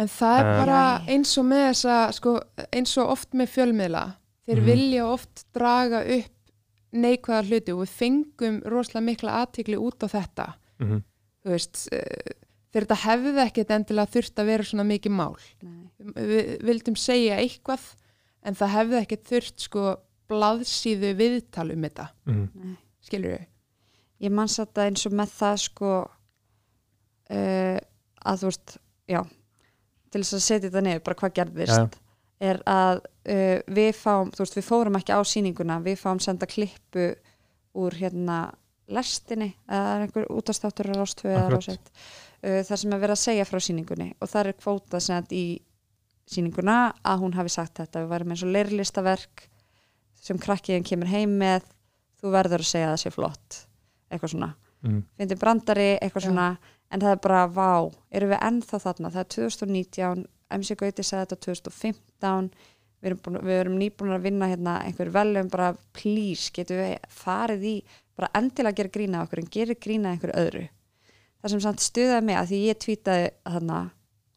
[0.00, 0.58] en það er Eh.
[0.64, 0.80] bara
[1.12, 2.34] eins og með þessa sko,
[2.72, 4.04] eins og oft með fjölmiðla.
[4.48, 4.66] Þeir Mhm.
[4.70, 6.39] vilja oft draga upp
[6.92, 10.46] neikvæða hluti og við fengum rosalega mikla aðtikli út á þetta
[10.80, 11.00] mm
[11.40, 12.34] þú veist uh,
[12.70, 15.88] þegar þetta hefði ekkert endilega þurft að vera svona mikið mál Nei.
[16.14, 17.86] við vildum segja eitthvað
[18.46, 19.86] en það hefði ekkert þurft sko
[20.30, 22.46] blaðsíðu viðtal um þetta -hmm.
[22.54, 22.76] Nei.
[23.00, 23.46] skilur við
[24.26, 25.90] ég mann satt að eins og með það sko
[27.30, 27.78] uh,
[28.20, 28.76] að þú veist,
[29.08, 29.22] já
[30.10, 32.00] til þess að setja þetta niður, bara hvað gerðist já.
[32.40, 36.46] Er að uh, við fáum, þú veist, við fórum ekki á sýninguna við fáum senda
[36.48, 37.10] klippu
[37.78, 38.38] úr hérna
[38.90, 41.90] lestinni eða er einhver útastáttur á rástvö eða rásett
[42.42, 44.08] uh, þar sem er verið að segja frá sýningunni.
[44.20, 45.44] Og það er kvótað send í
[46.30, 48.02] sýninguna að hún hafi sagt þetta.
[48.04, 49.44] Við værum eins og leirlistaverk
[50.20, 51.64] sem krakkiðin kemur heim með.
[52.20, 53.62] Þú verður að segja að það sé flott.
[54.10, 54.50] Eitthvað svona,
[54.80, 55.02] Mm.
[55.20, 56.28] fyndi brandari eitthvað Já.
[56.30, 56.44] svona,
[56.90, 60.22] en það er bara vá, erum við ennþá þarna, það er 2019
[60.56, 62.50] MC Gauti sagði þetta 2015
[63.00, 67.10] við erum, búin, við erum nýbúin að vinna hérna einhver velum, bara please getum við
[67.22, 67.74] farið í,
[68.18, 70.66] bara endilega gera grína okkur en gerir grína einhver öðru.
[71.40, 73.82] Það sem samt stuðaði mig að því ég tweetaði þarna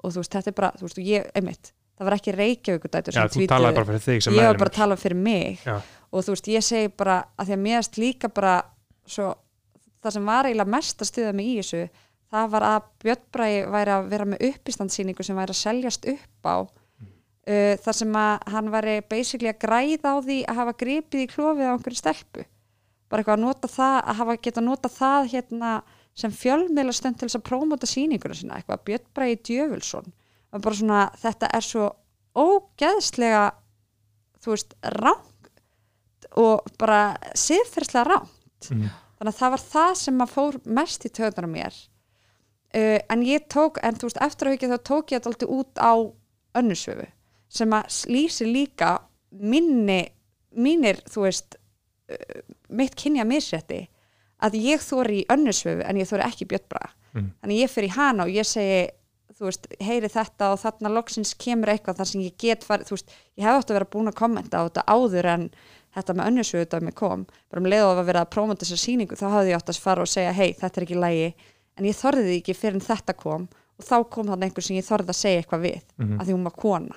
[0.04, 2.88] og þú veist, þetta er bara, þú veist, og ég, einmitt það var ekki Reykjavík
[2.92, 3.28] dætur sem
[4.26, 5.76] sem ég var bara að tala fyrir mig Já.
[6.10, 8.56] og þú veist, ég segi bara að því að mér erst líka bara
[9.06, 9.30] svo,
[10.04, 11.84] það sem var eiginlega mest að stuða mig í þessu
[12.34, 16.50] það var að Björn Bræði væri að vera með uppistandsýningu sem væri að seljast upp
[16.50, 16.58] á.
[17.44, 21.32] Uh, þar sem að hann væri basically að græða á því að hafa gripið í
[21.34, 22.46] klofið á einhverju stelpu.
[23.12, 25.74] Bara eitthvað að nota það að hafa geta nota það hérna
[26.18, 30.10] sem fjölmiðla stönd til þess að prómóta sýninguna sína eitthvað Björn Bræði Djöfulsson.
[30.54, 31.92] Og bara svona þetta er svo
[32.34, 33.46] ógeðslega
[34.44, 35.52] þú veist rangt
[36.40, 38.70] og bara siðferðslega rangt.
[38.72, 38.88] Mhm.
[39.20, 41.76] þannig að það var það sem að fór mest í töðunar mér
[42.76, 45.56] uh, en ég tók, en þú veist eftir að hugja þá tók ég þetta alltaf
[45.60, 45.94] út á
[46.62, 47.08] önnusöfu
[47.54, 48.96] sem að lýsi líka
[49.32, 50.02] minni
[50.54, 53.86] mínir, þú veist uh, mitt kynja misrétti
[54.44, 57.30] að ég þóri í önnusöfu en ég þóri ekki bjöttbra Mm.
[57.44, 58.90] þannig ég í hana og ég segi
[59.38, 62.98] þú veist, heyri þetta og þarna loksins kemur eitthvað þar sem ég get farið þú
[62.98, 65.46] veist, ég hef átt að vera búin að kommenta á þetta áður en
[65.94, 68.80] þetta með önnusöfu þetta með kom bara um leið og að vera að prófum þessa
[68.82, 71.28] sýningu þá hafði ég átt að fara og segja hei, þetta er ekki lægi
[71.78, 73.48] en ég þorði því ekki fyrir en þetta kom
[73.80, 76.18] og þá kom þannig einhver sem ég þorði að segja eitthvað við Mhm.
[76.20, 76.96] að því hún var kona.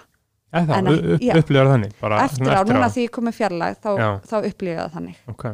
[0.56, 1.34] Það, En upp, ekki- upp, já.
[1.36, 3.90] upplifar þannig bara, eftir á, núna því ég kom með fjarlag þá,
[4.24, 5.16] þá upplýði það þannig.
[5.28, 5.44] Ok,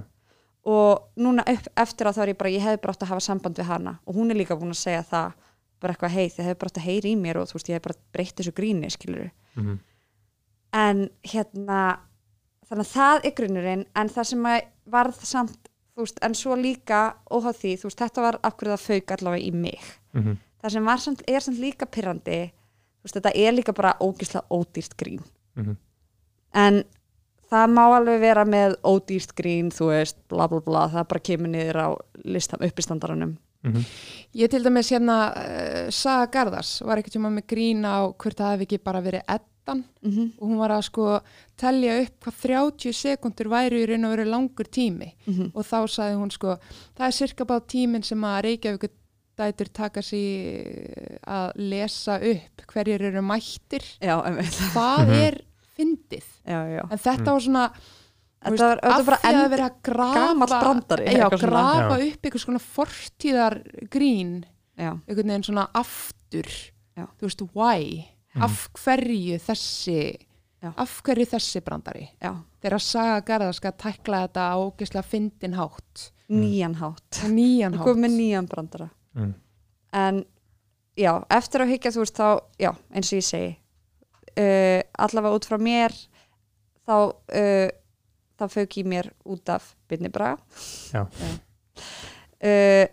[0.65, 3.21] og núna upp, eftir á þá er ég bara ég hefði bara átt að hafa
[3.21, 5.33] samband við hana og hún er líka búin að segja það
[5.81, 7.75] bara eitthvað hei þið hefði bara átt að heyri í mér og þú veist ég
[7.75, 9.79] hef bara breytt þessu gríni skilur mhm,
[10.73, 11.81] en hérna
[12.69, 14.47] þannig að það er grunnurinn en það sem
[14.93, 15.69] varð samt
[16.01, 19.45] veist, en svo líka óháð því þú veist, þetta var af hverju það fauk allavega
[19.45, 22.41] í mig mhm, það sem var samt, er samt líka pyrrandi
[23.03, 25.23] þetta er líka bara ógislega ódýrt grín
[25.59, 25.77] mhm.
[26.55, 26.83] en
[27.53, 31.53] það má alveg vera með ódýrt grín, þú veist, bla bla bla það bara kemur
[31.53, 31.89] niður á
[32.25, 33.37] listan, uppistandaranum
[33.67, 33.89] mhm.
[34.33, 38.55] Ég til dæmis hérna uh, Saga Garðars var ekkert tíma með grín á hvort það
[38.55, 39.27] hefði ekki bara verið
[39.73, 40.31] eddan mm -hmm.
[40.39, 41.21] og hún var að sko
[41.57, 45.13] telja upp hvað 30 sekundur væri í raun og verið langur tími.
[45.55, 46.57] Og þá sagði hún sko
[46.97, 48.91] það er cirka bá tíminn sem að Reykjavík
[49.39, 53.83] dætur taka sér að lesa upp hverjir eru mættir.
[54.01, 54.21] Já,
[54.75, 55.13] hvað Mhm.
[55.27, 55.41] er
[55.77, 56.25] fyndið?
[56.47, 56.83] Já, já.
[56.91, 57.71] en þetta var svona
[58.43, 63.63] Þetta var, þetta var að vera að grafa brandari, já, grafa upp eitthvað svona fortíðar
[63.89, 64.45] grín
[64.77, 66.73] já, einhvern veginn svona aftur.
[66.97, 67.07] Já.
[67.21, 68.43] þú veist, why Mhm.
[68.45, 69.97] af hverju þessi
[70.63, 70.73] Já.
[70.77, 72.09] af hverju þessi brandari?
[72.23, 72.33] Já,
[72.63, 76.11] þegar Saga Garðar skal tækla þetta á ógeðslega fyndin hátt.
[76.31, 77.19] Nýjan hátt.
[77.25, 77.75] Og nýjan
[78.17, 78.91] nýjan brandara.
[79.15, 79.35] Mm.
[79.93, 80.25] en
[80.97, 83.51] já, eftir að hyggja þú veist þá, já, eins og ég segi
[84.41, 85.93] uh, allavega út frá mér
[86.89, 87.69] þá uh,
[88.41, 90.39] þá fauk í mér út af Binni Braga.
[90.95, 91.05] Já.
[91.05, 92.87] uh,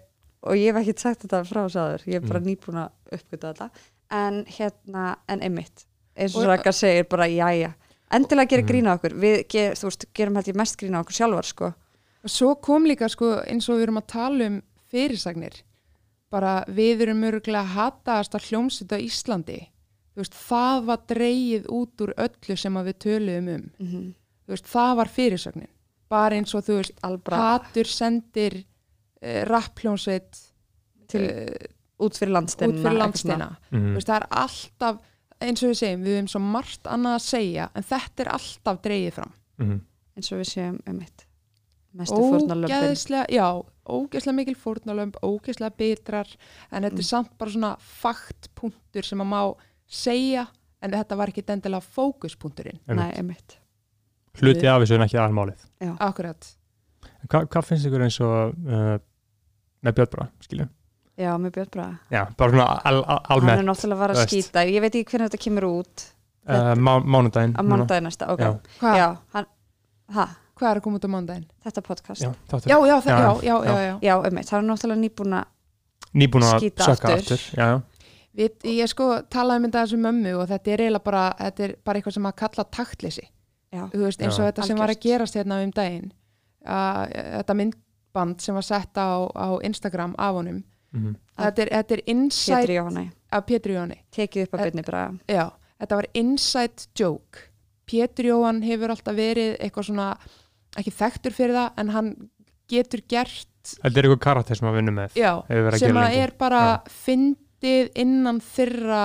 [0.43, 2.47] og ég hef ekki sagt þetta frá sáður, ég er bara Mm.
[2.51, 3.69] nýbúin að uppgöta þetta
[4.11, 5.85] en hérna, en einmitt.
[6.17, 7.73] Eins og Raka segir bara jæja.
[8.11, 8.69] Endilega gerir Mm.
[8.69, 9.13] grín á okkur.
[9.13, 11.73] Við ger, veist, gerum held ég mest grín á okkur sjálfar sko.
[12.23, 14.61] og svo kom líka sko eins og við erum að tala um
[14.91, 15.61] fyrirsagnir.
[16.29, 19.69] Bara við erum örgulega hataðast að hljómsita Íslandi.
[20.15, 23.71] Veist, það var dreigið út úr öllu sem að við töluðum um.
[23.79, 24.13] Mm -hmm.
[24.47, 25.69] veist, það var fyrirsagnin
[26.09, 30.39] bara eins og þú veist, albra hatur sendir uh, rappljónsveit
[31.09, 31.69] til, uh,
[31.99, 33.87] út fyrir landsteina út fyrir landsteina Mm.
[33.89, 34.99] Þú veist, það er alltaf
[35.41, 38.81] eins og við segjum, við hefum svo margt annað að segja en þetta er alltaf
[38.83, 39.81] dreigið fram Mm.
[40.17, 41.25] eins og við séum um mitt
[41.93, 43.47] mestu fórnarlömpin ógeðslega, já,
[43.89, 46.27] ógeðslega mikil fórnarlömb, ógeðslega bitrar
[46.71, 46.99] en þetta Mm.
[46.99, 49.55] er samt bara svona faktpunktur sem að má
[49.87, 50.47] segja
[50.81, 53.57] en þetta var ekki endilega fókuspunkturinn Nei, einmitt.
[54.39, 55.65] Hluti af þessu en ekki aðalmálið.
[55.99, 56.55] akkurat,
[57.27, 58.99] Hva, hvað finnst ykkur eins og uh,
[59.83, 60.69] með Björn bara, skilju?
[61.19, 64.15] Já, með Björn Braga Já, bara svona al, al, Hann almennt, er náttúrulega að vara
[64.15, 66.05] að skýta Ég veit ekki hvernig þetta kemur út
[66.47, 67.55] uh, má, mánudaginn.
[67.59, 68.51] á mánudagi næsta, ok Já.
[68.79, 69.49] hvað, Já, hann,
[70.15, 70.25] ha,
[70.59, 71.47] hvað er að koma út á mándaginn?
[71.67, 72.71] þetta podcast Já, þáttur.
[72.71, 73.93] Já, já, Já, já, já, já, já.
[74.07, 75.55] Já, einmitt, hann er náttúrulega nýbúin að
[76.19, 77.17] Nýbúin að sökka aftur.
[77.19, 77.41] aftur.
[77.59, 77.81] Já, já.
[78.39, 81.75] Við, ég sko talaði um þetta þessu mömmu og þetta er eiginlega bara, þetta er
[81.85, 83.25] bara eitthvað sem að kalla taktleysi
[83.75, 84.41] Já, þú veist, eins Já.
[84.41, 86.07] og þetta sem var að gerast hérna um daginn
[86.65, 91.15] að þetta myndband sem var sett á, á Instagram af honum Mm.
[91.37, 94.85] þetta er, þetta er inside Pétur Jóhanni af Pétur Jóhanni Tekið upp að Eh, Björni
[94.87, 95.43] Braga já,
[95.83, 97.43] þetta var inside joke.
[97.89, 100.07] Pétur Jóhann hefur alltaf verið eitthvað svona,
[100.77, 102.09] ekki þekktur fyrir það en hann
[102.69, 105.15] getur gert Þetta er eitthvað karakter sem að vinna með.
[105.19, 109.01] já, að sem að er bara fyndið innan þeirra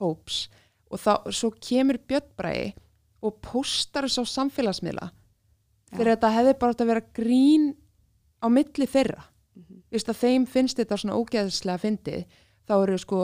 [0.00, 0.48] hóps.
[0.90, 2.72] Og þá, svo kemur Björn Bræði
[3.22, 5.10] og póstar þessu á samfélagsmiðla.
[5.94, 7.68] Fyrir þetta hefði bara átt að vera grín
[8.42, 9.22] á milli þeirra
[9.94, 12.24] Vist að þeim finnst þetta svona ógeðslega fyndið
[12.68, 13.20] þá eru sko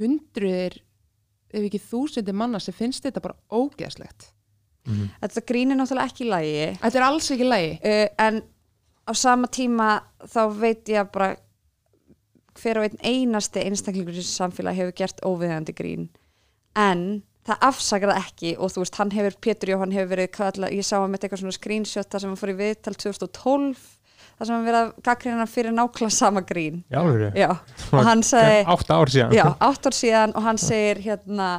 [0.00, 0.78] hundruðir
[1.52, 4.30] ef ekki þúsundir manna sem finnst þetta bara ógeðslegt.
[4.88, 5.08] Mm.
[5.22, 6.68] Þetta grín er náttúrulega ekki í lagi.
[6.82, 8.40] Þetta er alls ekki lægi uh, en
[9.02, 9.88] á sama tíma
[10.30, 11.32] þá veit ég að bara
[12.60, 16.08] hver og einn einasti einstaklingur í samfélag hefur gert óviðandi grín.
[16.76, 20.70] En það afsakar það ekki og þú veist, hann hefur, Pétur Jóhann hefur verið kalla,
[20.72, 23.82] ég sá að með eitthvað svona screenshot þar sem hann fór í viðtal 2012
[24.42, 26.80] þar sem hann verið að gaggrina fyrir nákvæmlega sama grín.
[26.90, 27.00] Já,
[27.44, 27.50] já,
[27.94, 29.36] og hann segi Átta ár síðan.
[29.38, 31.50] já, ár síðan og hann segir hérna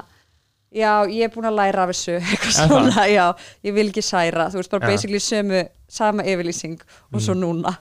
[0.74, 2.18] já, ég er búin að læra af þessu.
[2.34, 2.68] Eitthvað það?
[2.74, 3.26] svona, já,
[3.64, 4.50] ég vil ekki særa.
[4.52, 6.80] Þú veist, bara basically sömu sama yfirlýsing
[7.14, 7.44] og svo Mhm.
[7.46, 7.76] núna.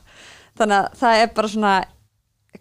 [0.61, 1.75] Þannig að það er bara svona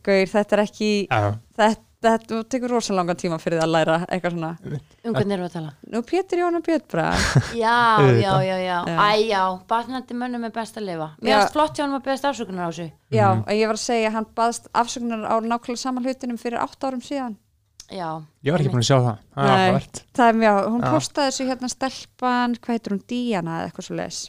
[0.08, 3.98] gauir, þetta er ekki Já, þetta, þetta tekur rosa langan tíma fyrir það að læra
[4.08, 4.50] eitthvað svona,
[5.06, 5.74] Um hvernig erum við að tala?
[5.94, 7.06] nú Pétur Jón og Björn bara
[7.64, 7.76] Já,
[8.22, 8.98] já, já, já, Já.
[8.98, 11.10] Æ, já, batnandi mönnum er best að lifa.
[11.22, 12.88] Mér varst flott hjá hann að beðast afsökunar á þessu.
[13.12, 13.44] Já, Mhm.
[13.46, 16.84] og ég var að segja að hann baðst afsökunar á nákvæmlega saman hlutinum fyrir átt
[16.84, 17.36] árum síðan.
[17.92, 19.18] Já, ég var ekki búin að sjá það.
[19.36, 23.68] Það er það er mjög, hún postaði þessu hérna stelpan, hvað heitir hún, Díana eða
[23.72, 24.20] eitthvað svo leis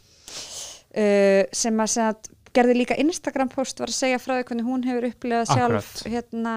[0.97, 4.67] uh, sem að segja að gerði líka Instagram post var að segja frá því hvernig
[4.69, 6.55] hún hefur upplegað sjálf hérna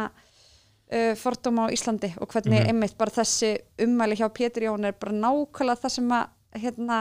[0.93, 2.67] uh, fordóma á Íslandi og hvernig Mhm.
[2.69, 6.27] einmitt bara þessi ummæli hjá Pétur Jón er bara nákvæmlega það sem að
[6.61, 6.99] hérna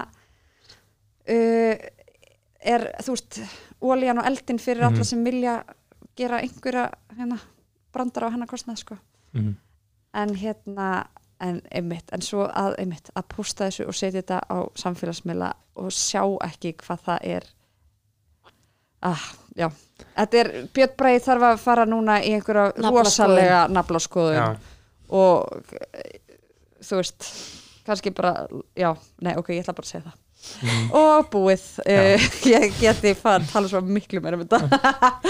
[1.28, 1.76] uh,
[2.64, 3.40] er þú veist,
[3.82, 4.94] ólíjan og eldin fyrir Mhm.
[4.94, 5.64] alla sem vilja
[6.16, 7.38] gera einhverja hérna,
[7.92, 8.96] brandar á hennar kostnað sko
[9.34, 9.56] Mm.
[10.14, 11.06] en hérna
[11.40, 15.90] en einmitt, en svo að einmitt að posta þessu og setja þetta á samfélagsmiðla og
[15.90, 17.42] sjá ekki hvað það er
[19.02, 19.68] ah, já
[20.16, 24.48] þetta er, Björn Breið þarf að fara núna í einhverja rosalega naflaskoðun Já,
[25.14, 26.18] og eh,
[26.84, 27.28] þú veist
[27.84, 28.46] kannski bara,
[28.78, 28.90] já,
[29.20, 30.20] nei ok, ég ætla bara að segja það
[30.64, 30.86] mm.
[31.00, 35.20] og búið, uh, ég geti fara að tala svo miklu meira um þetta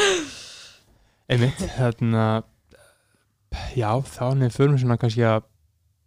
[1.30, 2.24] einmitt, hérna,
[3.76, 5.44] já, þannig förum við svona kannski að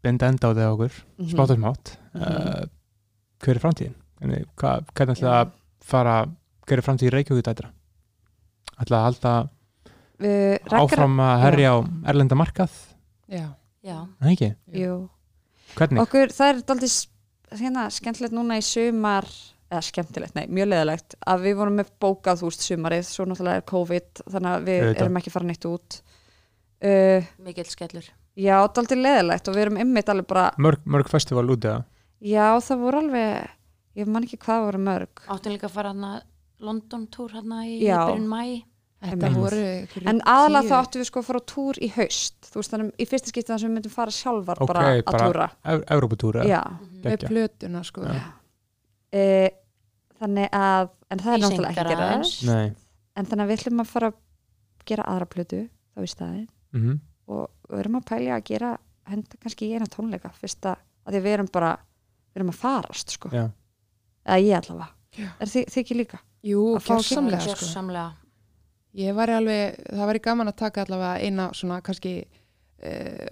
[0.06, 1.30] benda enda á það okkur, Mhm.
[1.32, 1.98] smátt og smátt.
[2.14, 2.24] Mhm.
[2.24, 2.66] Uh,
[3.44, 3.96] hver er framtíðin?
[4.20, 5.52] Hvernig, ætla að
[5.84, 6.26] fara,
[6.66, 7.72] hver er framtíðin Reykjavík dætra?
[8.78, 9.34] Ætla að halda
[10.22, 11.78] uh, áfram að herja á
[12.14, 12.74] erlenda markað?
[13.32, 13.46] Já,
[13.86, 14.96] já Nei ekki, jú
[15.78, 16.02] hvernig?
[16.06, 16.98] okkur, það er daldið
[17.62, 19.28] hérna, skemmtilegt núna í sumar
[19.68, 23.60] eða skemmtilegt, nei, mjög leðilegt að við vorum með bókað, þú veist, sumarið svo náttúrulega
[23.60, 25.02] er COVID, þannig að við Auðvitað.
[25.04, 25.98] erum ekki fara neitt út
[26.88, 28.08] uh, Mikill skellur
[28.38, 31.84] já, daldið leðilegt og við erum ymmit alveg bara, Mörg, mörg festival út eða?
[32.24, 36.14] já, það voru alveg ég man ekki hvað voru mörg áttum líka að fara hérna
[36.64, 38.64] London túr hérna í byrjun mæ
[39.38, 39.60] voru
[40.10, 42.38] en aðalega þá áttum við sko að fara á túr í haust.
[42.50, 45.04] Þú veist þannig í fyrsta skipti þannig sem við myndum fara sjálfar Ok, bara að
[45.06, 45.48] bara- túra.
[45.64, 46.62] Ev Evróputúra já,
[47.04, 48.08] með plötuna sko.
[49.14, 49.50] E,
[50.20, 52.34] þannig að en það er Í náttúrulega ekki seinkar að gera aðeins.
[52.48, 52.74] Nei.
[53.16, 54.18] En þannig að við ætlum að fara að
[54.88, 55.62] gera aðra plötu
[55.94, 56.98] þá í staðin mm
[57.28, 58.68] og við erum að pælja að gera
[59.12, 61.72] henda kannski í eina tónleika fyrsta að því að við erum bara
[62.32, 63.30] við erum að farast sko.
[63.30, 64.88] Eða ég allavega.
[65.42, 66.20] Er þið ekki líka?
[66.48, 67.66] Jú, gjörsamlega sko.
[68.98, 72.28] Ég var alveg, það var gaman að taka allavega eina svona kannski uh,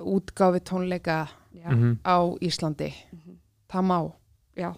[0.06, 1.18] útgáfi tónleika
[1.56, 1.94] Já, -hmm.
[2.04, 3.34] á Íslandi Mhm.
[3.72, 4.12] það má
[4.58, 4.72] já.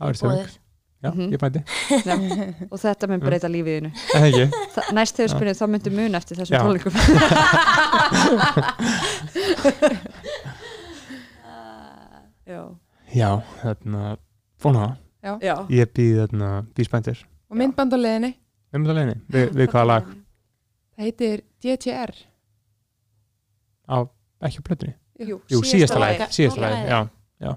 [0.00, 0.58] Það er Boðið.
[1.02, 1.32] Já, Mhm.
[1.32, 1.60] ég mæti
[2.06, 2.14] Já.
[2.70, 3.90] og þetta mun breyta lífiðinu
[4.94, 6.62] næst þegar spyrir þá myndu mun eftir þessum Já.
[6.62, 6.92] tónleikum
[12.46, 12.74] já.
[13.14, 14.16] Já, þarna
[14.60, 15.38] Fóna já
[15.70, 17.18] Ég býð þarna Býð spæntir
[17.52, 18.32] og myndband á leðinni,
[18.72, 19.16] Við erum það leiðinni.
[19.36, 20.06] Við, við hvaða lag?
[20.96, 22.12] Það heitir DTR
[23.92, 23.96] á
[24.42, 24.94] Ekki á plötunni?
[25.22, 26.86] Jú, Jú, síðasta lagi Síðasta Síðasta lagi
[27.42, 27.52] Já,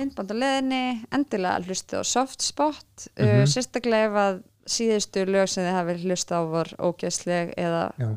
[0.00, 0.80] myndband á leðinni,
[1.10, 3.46] endilega hlustið á soft spot uh, Mhm.
[3.50, 4.36] sérstaklega ef að
[4.70, 8.10] síðustu lög sem þið hafi hlustið á var ógeðsleg eða Já.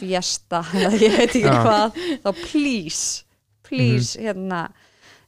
[0.00, 1.60] fjesta eða ég veit ekki Já.
[1.62, 3.24] hvað þá please,
[3.62, 4.64] please hérna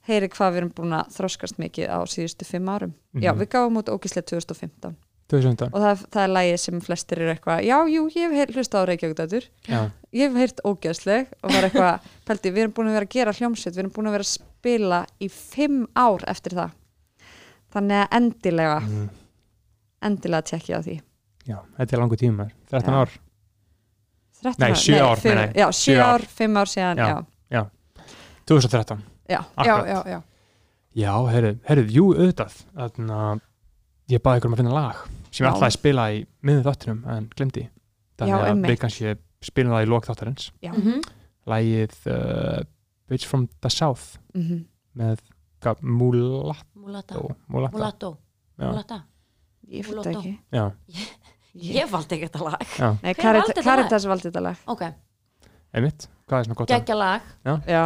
[0.07, 2.95] heyri hvað við erum búin að þroskast mikið á síðustu fimm árum.
[3.15, 3.41] Já, Mhm.
[3.41, 4.97] við gáum út ógeðsleg 2015
[5.29, 8.79] 2015 og það, það er lægið sem flestir eru eitthvað já, jú, ég hef hlustið
[8.79, 12.95] á Reykjavík Já, ég hef heyrt ógeðsleg og var eitthvað, pældi, við erum búin að
[12.95, 16.53] vera að gera hljómsveit, við erum búin að vera að spila í fimm ár eftir
[16.55, 16.71] það.
[17.75, 19.09] Þannig að endilega mm,
[20.07, 21.01] endilega tekja á því.
[21.47, 23.01] Já þetta er langur tíma 13 Já.
[23.03, 23.11] ár.
[24.43, 25.55] 13 Nei, sjö ár, fimm, meina ég.
[25.59, 26.15] já, Sjö sjö ár.
[26.15, 27.27] ár, fimm ár síðan Já.
[27.51, 27.63] já,
[28.47, 29.87] 2013 já, já, Akkurat.
[29.87, 30.23] já, já.
[30.97, 33.41] Já, herrið, herrið, jú, auðvitað Þannig að
[34.15, 35.01] ég baði ykkur um að finna lag
[35.31, 35.67] sem ég Já.
[35.67, 37.65] að spila í miður þáttunum en glemdi
[38.17, 40.73] Þannig Já, að við kannski spilum það í lók þáttarins já.
[40.73, 41.03] Mhm.
[41.47, 42.63] Lagið uh,
[43.11, 44.65] Bitch from the South Mhm.
[44.97, 45.21] með
[45.61, 47.21] hvað, Mulatto Mulata.
[47.49, 48.11] Mulatto, Mulatto.
[48.59, 48.71] Já.
[48.71, 49.03] Mulata.
[49.69, 50.11] ég Mulatto.
[50.11, 50.71] ekki Já,
[51.57, 52.65] Ég valdi ekki þetta lag.
[52.77, 53.77] já, Nei, Hver valdi þetta lag?
[53.77, 54.83] Caritas valdi þetta lag Ok,
[55.75, 56.81] einmitt Hvað er svona gott lag?
[56.81, 57.23] geggja lag.
[57.45, 57.55] já.
[57.69, 57.85] Já.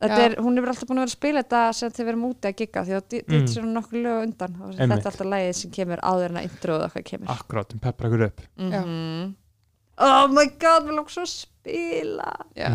[0.00, 2.56] Er, hún er alltaf búin að vera að spila þetta sem þið verum úti að
[2.56, 3.42] gigga því að þetta Mm.
[3.42, 6.46] er svona nokkur lög undan og þetta er alltaf lagið sem kemur áður en að
[6.48, 8.80] introða hvað kemur Akkurát, um peppra ykkur upp Já.
[8.80, 9.34] Mhm.
[10.00, 12.70] Oh my god, við svo að spila já.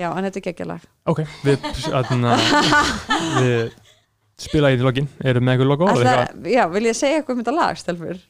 [0.00, 0.80] Já, en þetta er geggjalag
[1.12, 1.58] Ok, við,
[1.92, 2.36] atna,
[3.36, 3.72] við
[4.40, 5.88] spila í lokin Erum með ykkur logo?
[5.92, 6.48] eitthvað?
[6.48, 8.22] Já, vil ég segja eitthvað um þetta lag, Stelfur?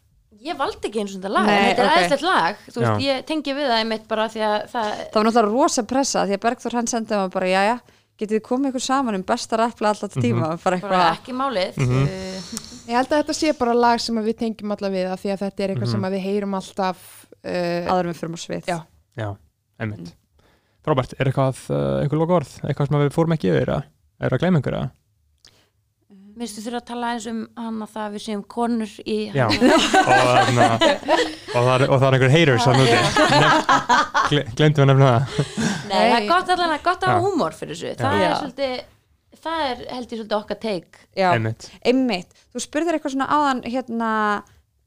[0.42, 1.96] Ég valdi ekki eins og þetta lag, Nei, en þetta er ok.
[1.96, 2.60] aðeinslegt lag.
[2.66, 3.02] Þú veist, Já.
[3.06, 4.88] ég tengi við það einmitt bara því að það...
[4.98, 7.76] Það var náttúrulega rosa pressa því að Bergþór hann sendið maður bara, jæja,
[8.22, 11.78] getið þið komið ykkur saman um besta rappla alltaf tíma bara Bara eitthvað, ekki málið.
[11.82, 12.02] Mhm.
[12.02, 15.22] uh, ég held að þetta sé bara lag sem að við tengjum alla við af
[15.22, 15.92] því að þetta er eitthvað Mhm.
[15.94, 16.98] sem að við heyrum alltaf
[17.44, 18.78] uh, áður en við fyrir á svið Já.
[19.22, 19.28] Já,
[19.78, 20.12] einmitt
[20.82, 23.82] Frábært, er eitthvað, uh, einhver logo orð Eitthvað sem við fórum ekki yfir eða?
[24.22, 24.90] Er að gleyma einhverja?
[26.32, 29.16] Mér finnst þú þurfa að tala eins um hann að það við séum konur í...
[29.36, 29.56] Já, og,
[30.08, 35.42] þarna, og, það er, og það er einhver haters að núti Glemdu að nefna það.
[35.90, 37.92] Nei, það er gott allan að gott að hafa húmor fyrir þessu.
[38.00, 38.24] Það Já.
[38.30, 38.80] er svolítið...
[39.42, 41.04] Það er held ég svolítið okkar take.
[41.18, 44.10] Já, Einmitt, einmitt, þú spurðir eitthvað svona áðan hérna,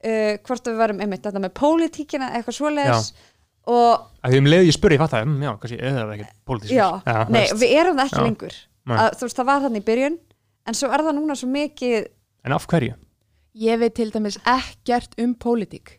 [0.02, 3.10] uh, hvort við varum einmitt, þetta með pólitíkina, eitthvað svoleiðis.
[3.70, 3.90] Og
[4.24, 6.38] að því um leið ég spurði, ég fatt það Já, kannski, eða það er ekkert
[6.48, 6.78] pólitískur.
[6.78, 6.88] Já,
[7.28, 7.58] nei, veist.
[7.60, 8.26] við erum það ekki Já.
[8.30, 8.56] lengur.
[8.86, 10.18] Að, þú veist, það var þannig í byrjun
[10.66, 12.08] en svo er það núna svo mikið
[12.46, 12.94] En af hverju?
[13.56, 15.96] ég veit til dæmis ekkert um pólitík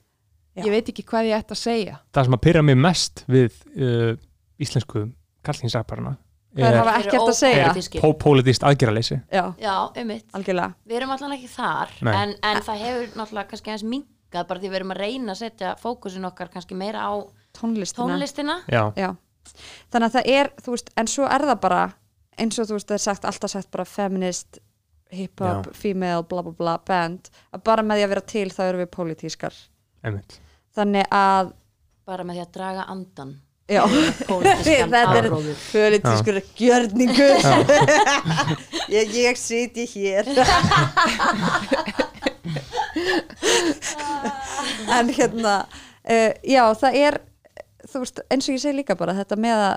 [0.57, 3.57] ég veit ekki hvað ég ætti að segja Það sem að pyrra mig mest við
[3.77, 4.13] uh,
[4.61, 5.07] íslensku
[5.45, 6.15] kallkinsraparana
[6.57, 8.01] það er er, hafa Þeir eru ekkert að segja ópólitískir.
[8.01, 10.25] pó pólitískt aðgerraleysi já, Já, einmitt.
[10.33, 14.59] algjörlega Við erum allan ekki þar, en, en það hefur náttúrulega kannski aðeins minkað bara
[14.63, 17.13] því við erum að reyna að setja fókusin okkar kannski meira á
[17.57, 18.55] tónlistina tónlistina.
[18.69, 19.11] Já, Já.
[19.93, 21.83] þannig að það er, þú veist, en svo er það bara
[22.41, 24.59] eins og þú veist, það er sagt, alltaf sagt bara feminist,
[25.13, 27.29] hip-hop, female, bla bla bla, band.
[27.55, 29.59] Að bara með því að vera til þá erum við pólitískar.
[30.05, 30.39] Einmitt.
[30.77, 31.51] Þannig að,
[32.07, 33.35] bara með því að draga andan
[33.67, 33.83] já.
[34.67, 35.29] Þetta er-
[35.71, 37.47] pólitískur gjörningur.
[38.97, 40.29] Ég, ég siti hér.
[44.97, 45.53] En hérna
[46.09, 47.17] uh, já, það er
[47.87, 49.75] þú veist, eins og ég segi líka bara þetta með að,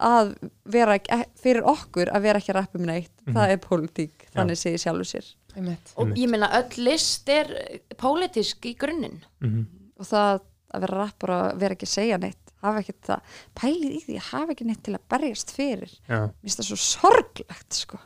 [0.00, 0.34] að
[0.70, 4.58] vera ekki, fyrir okkur að vera ekki að rappa um neitt, það er pólitík þannig
[4.60, 5.30] sé ég sjálfur sér.
[5.56, 5.92] Einmitt.
[5.96, 7.48] og ég meina öll list er
[7.98, 9.20] pólitísk í grunninn.
[9.42, 9.66] Mm
[9.98, 13.20] og það að vera rappar og vera ekki að segja neitt hafa ekki það,
[13.58, 16.68] pælið í því að hafa ekki neitt til að berjast fyrir, Já, mér finnst það
[16.68, 17.98] svo sorglegt sko.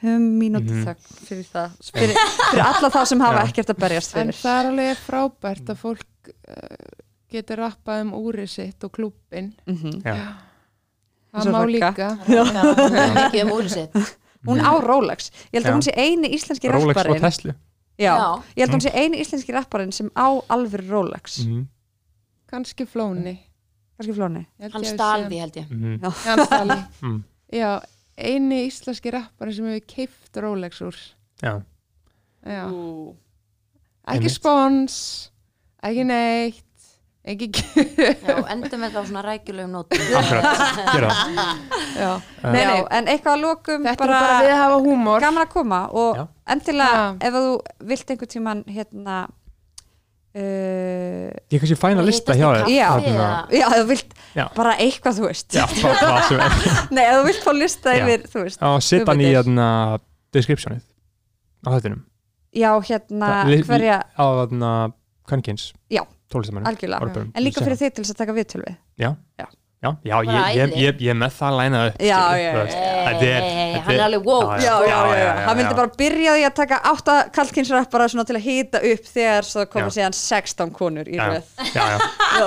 [0.00, 0.84] Fimm mínúti Mhm.
[0.84, 2.16] þögn fyrir það fyrir,
[2.50, 3.48] fyrir alla þá sem hafa Já.
[3.48, 4.40] ekkert að berjast En fyrir.
[4.42, 7.03] það er alveg frábært að fólk uh,
[7.34, 9.52] getur rappað um úrið sitt og klúbbin.
[9.66, 10.16] mm Já.
[11.34, 12.08] Það og má líka.
[12.28, 13.96] mikið um úr sitt.
[14.44, 15.30] Hún á Rolex.
[15.50, 17.22] Ég held að hún sé eini íslenski Rolex og rapparinn.
[17.24, 17.54] Tesla.
[17.98, 18.28] Já, Já.
[18.54, 21.38] ég held að hún sé eini íslenski rapparinn sem á alveg Rolex.
[21.46, 21.64] Mhm,
[22.50, 23.38] Kanski flóni.
[23.98, 24.44] kannski flóni.
[24.60, 25.68] Ég held hann ég hafi stal séð því held ég.
[25.70, 26.12] Mhm, hann.
[26.24, 26.78] Hann stali.
[27.02, 27.20] mm,
[27.54, 27.70] Já,
[28.18, 30.96] eini íslenski rappari sem hefur keift Rolex úr.
[31.42, 31.54] Já,
[32.46, 32.64] Já.
[32.70, 33.14] Ú.
[34.06, 35.30] Ekki spons,
[35.82, 36.73] ekki neitt,
[37.24, 39.98] ekki Já, endum við þá svona rækjulegum nótum
[41.94, 42.10] Já.
[42.44, 44.78] Uh, Nei, já, nei, en eitthvað að lokum þetta bara, er bara við að hafa
[44.84, 45.20] húmor.
[45.24, 46.24] gaman að koma og Já.
[46.54, 47.54] endilega ef að þú
[47.92, 49.16] vilt einhvern tíman hérna
[50.34, 52.88] uh, Ég kannski fæna lista hjá þér Já.
[52.98, 54.44] Þarna- já, ef þú vilt Já.
[54.56, 56.50] bara eitthvað þú veist Já, bara hvað sem er
[56.98, 58.02] nei, ef þú vilt fá lista Já.
[58.04, 59.38] yfir þú veist Já, setja hann í Hugmyndir.
[59.38, 59.68] hérna
[60.34, 60.82] descriptionið
[61.64, 62.02] á þettinum
[62.54, 63.28] já, hérna,
[63.66, 64.72] hverja á þarna
[65.26, 66.02] Kankins Já.
[66.34, 68.74] Algjörlega, en líka fyrir þig til þess að taka viðtöl við
[69.04, 69.46] Já, já,
[69.84, 70.80] já Bara ég, ég, æði.
[70.80, 72.84] ég, ég er með það lænað upp Já, já, já, já.
[73.24, 74.54] Er- hann er alveg woke.
[74.64, 75.54] já, já, já, já, já, hann já.
[75.58, 79.66] myndi bara byrja því að taka átta kallkynsrappara svona til að hýta upp þegar svo
[79.68, 79.94] koma Já.
[79.98, 81.26] síðan 16 konur í Já.
[81.34, 81.44] röð
[81.74, 81.98] já, já.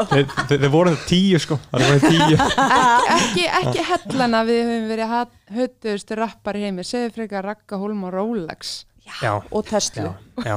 [0.50, 2.40] Þeir, voru tíu sko Það voru tíu
[3.20, 5.16] ekki, ekki hellana við höfum verið
[5.62, 8.80] höttuðustu rappar í heimi segðu frekar Ragga Holm og Rolex
[9.22, 10.14] Já, og Tesla.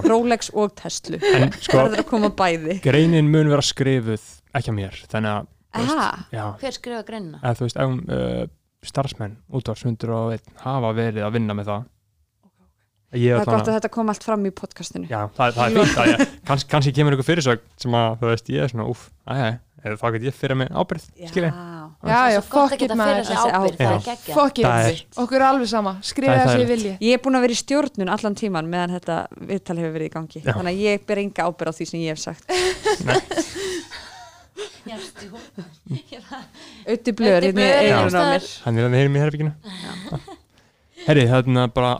[0.07, 2.79] Rolex og Tesla En sko, verður að koma bæði.
[2.85, 4.25] greinin mun vera skrifuð
[4.59, 7.39] ekki að mér Þannig að, veist, hver skrifa greinina?
[7.45, 8.43] eða þú veist, ef um, uh,
[8.91, 11.89] starfsmenn útvarsundur og einn hafa verið að vinna með það.
[13.11, 15.09] Ég það er gott að þetta kom allt fram í podcastinu.
[15.11, 18.29] Já, það, það er fínt að ég, kanns, kannski kemur ykkur fyrirsögn sem að, þú
[18.31, 19.49] veist, ég er svona, úff, aðja,
[19.83, 21.51] eða þá get ég fyrir mig ábyrð, skilji.
[22.01, 23.27] Já, já, að it geta fyrir maður það er
[24.71, 25.93] Það it, er- okkur er alveg sama.
[26.01, 26.93] Skrifa Það er það sem ég vilji.
[27.01, 29.17] Ég er búin að vera í stjórnun allan tíman meðan þetta
[29.51, 30.41] viðtal hefur verið í gangi.
[30.45, 30.53] Já.
[30.57, 32.45] þannig að ég ber enga ábyrð á því sem ég hef sagt.
[36.91, 38.47] Ötti blöður Auddi hérna í blöður eigunum á einhvers mér.
[38.65, 39.53] Hann er að mér í herbygginu.
[41.01, 41.91] Herri, það er bara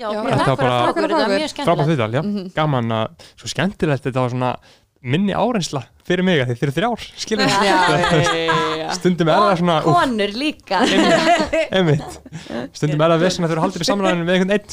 [0.00, 0.06] Já.
[0.10, 2.52] bara Þetta var bara- að fá okkur, þetta var mjög Frábært viðtal.
[2.56, 3.06] Gaman að,
[3.38, 4.50] svo skemmtilegt, þetta var svona
[5.02, 7.46] minni árensla fyrir mig að þið fyrir þrjár, skilji.
[7.50, 8.20] Já, já,
[8.80, 8.88] já.
[8.96, 10.80] Stundum er það svona, konur líka
[11.76, 12.16] einmitt.
[12.76, 14.70] Stundum er það vesinn að þau eru haldið í samræðinu við einhvern einn,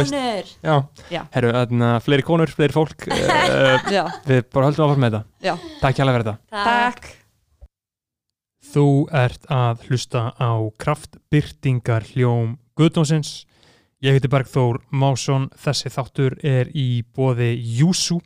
[0.00, 0.18] veist-
[0.66, 5.24] konur herru, þarna, fleiri konur, fleiri fólk, uh, Já, við bara höldum áfram með þetta.
[5.48, 5.54] já,
[5.84, 6.36] Takk hjá fyrir þetta.
[6.58, 7.10] takk
[8.70, 8.84] Þú
[9.18, 13.30] ert að hlusta á kraftbyrtingar hljóm Guðdónsins.
[14.04, 15.48] Ég heiti Bergþór Másson.
[15.58, 17.48] Þessi þáttur er í bóði
[17.80, 18.20] Júsú,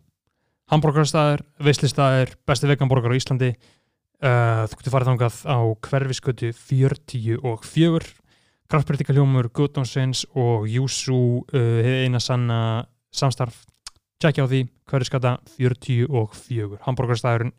[0.72, 3.52] hambúrgarstæður, veislistæður, besti veganborgar á Íslandi.
[4.24, 8.12] Uh, þú getur farið þangað á hverfiskötu 40 og 4.
[8.72, 12.58] Kraftbyrtingar hljómur Guðdónsins og Júsú uh, hefði eina sanna
[13.12, 13.64] samstarf.
[14.22, 16.80] Tjekkja á því, hverfiskata 40 og 4.
[16.86, 17.52] Hambúrgarstæðurinn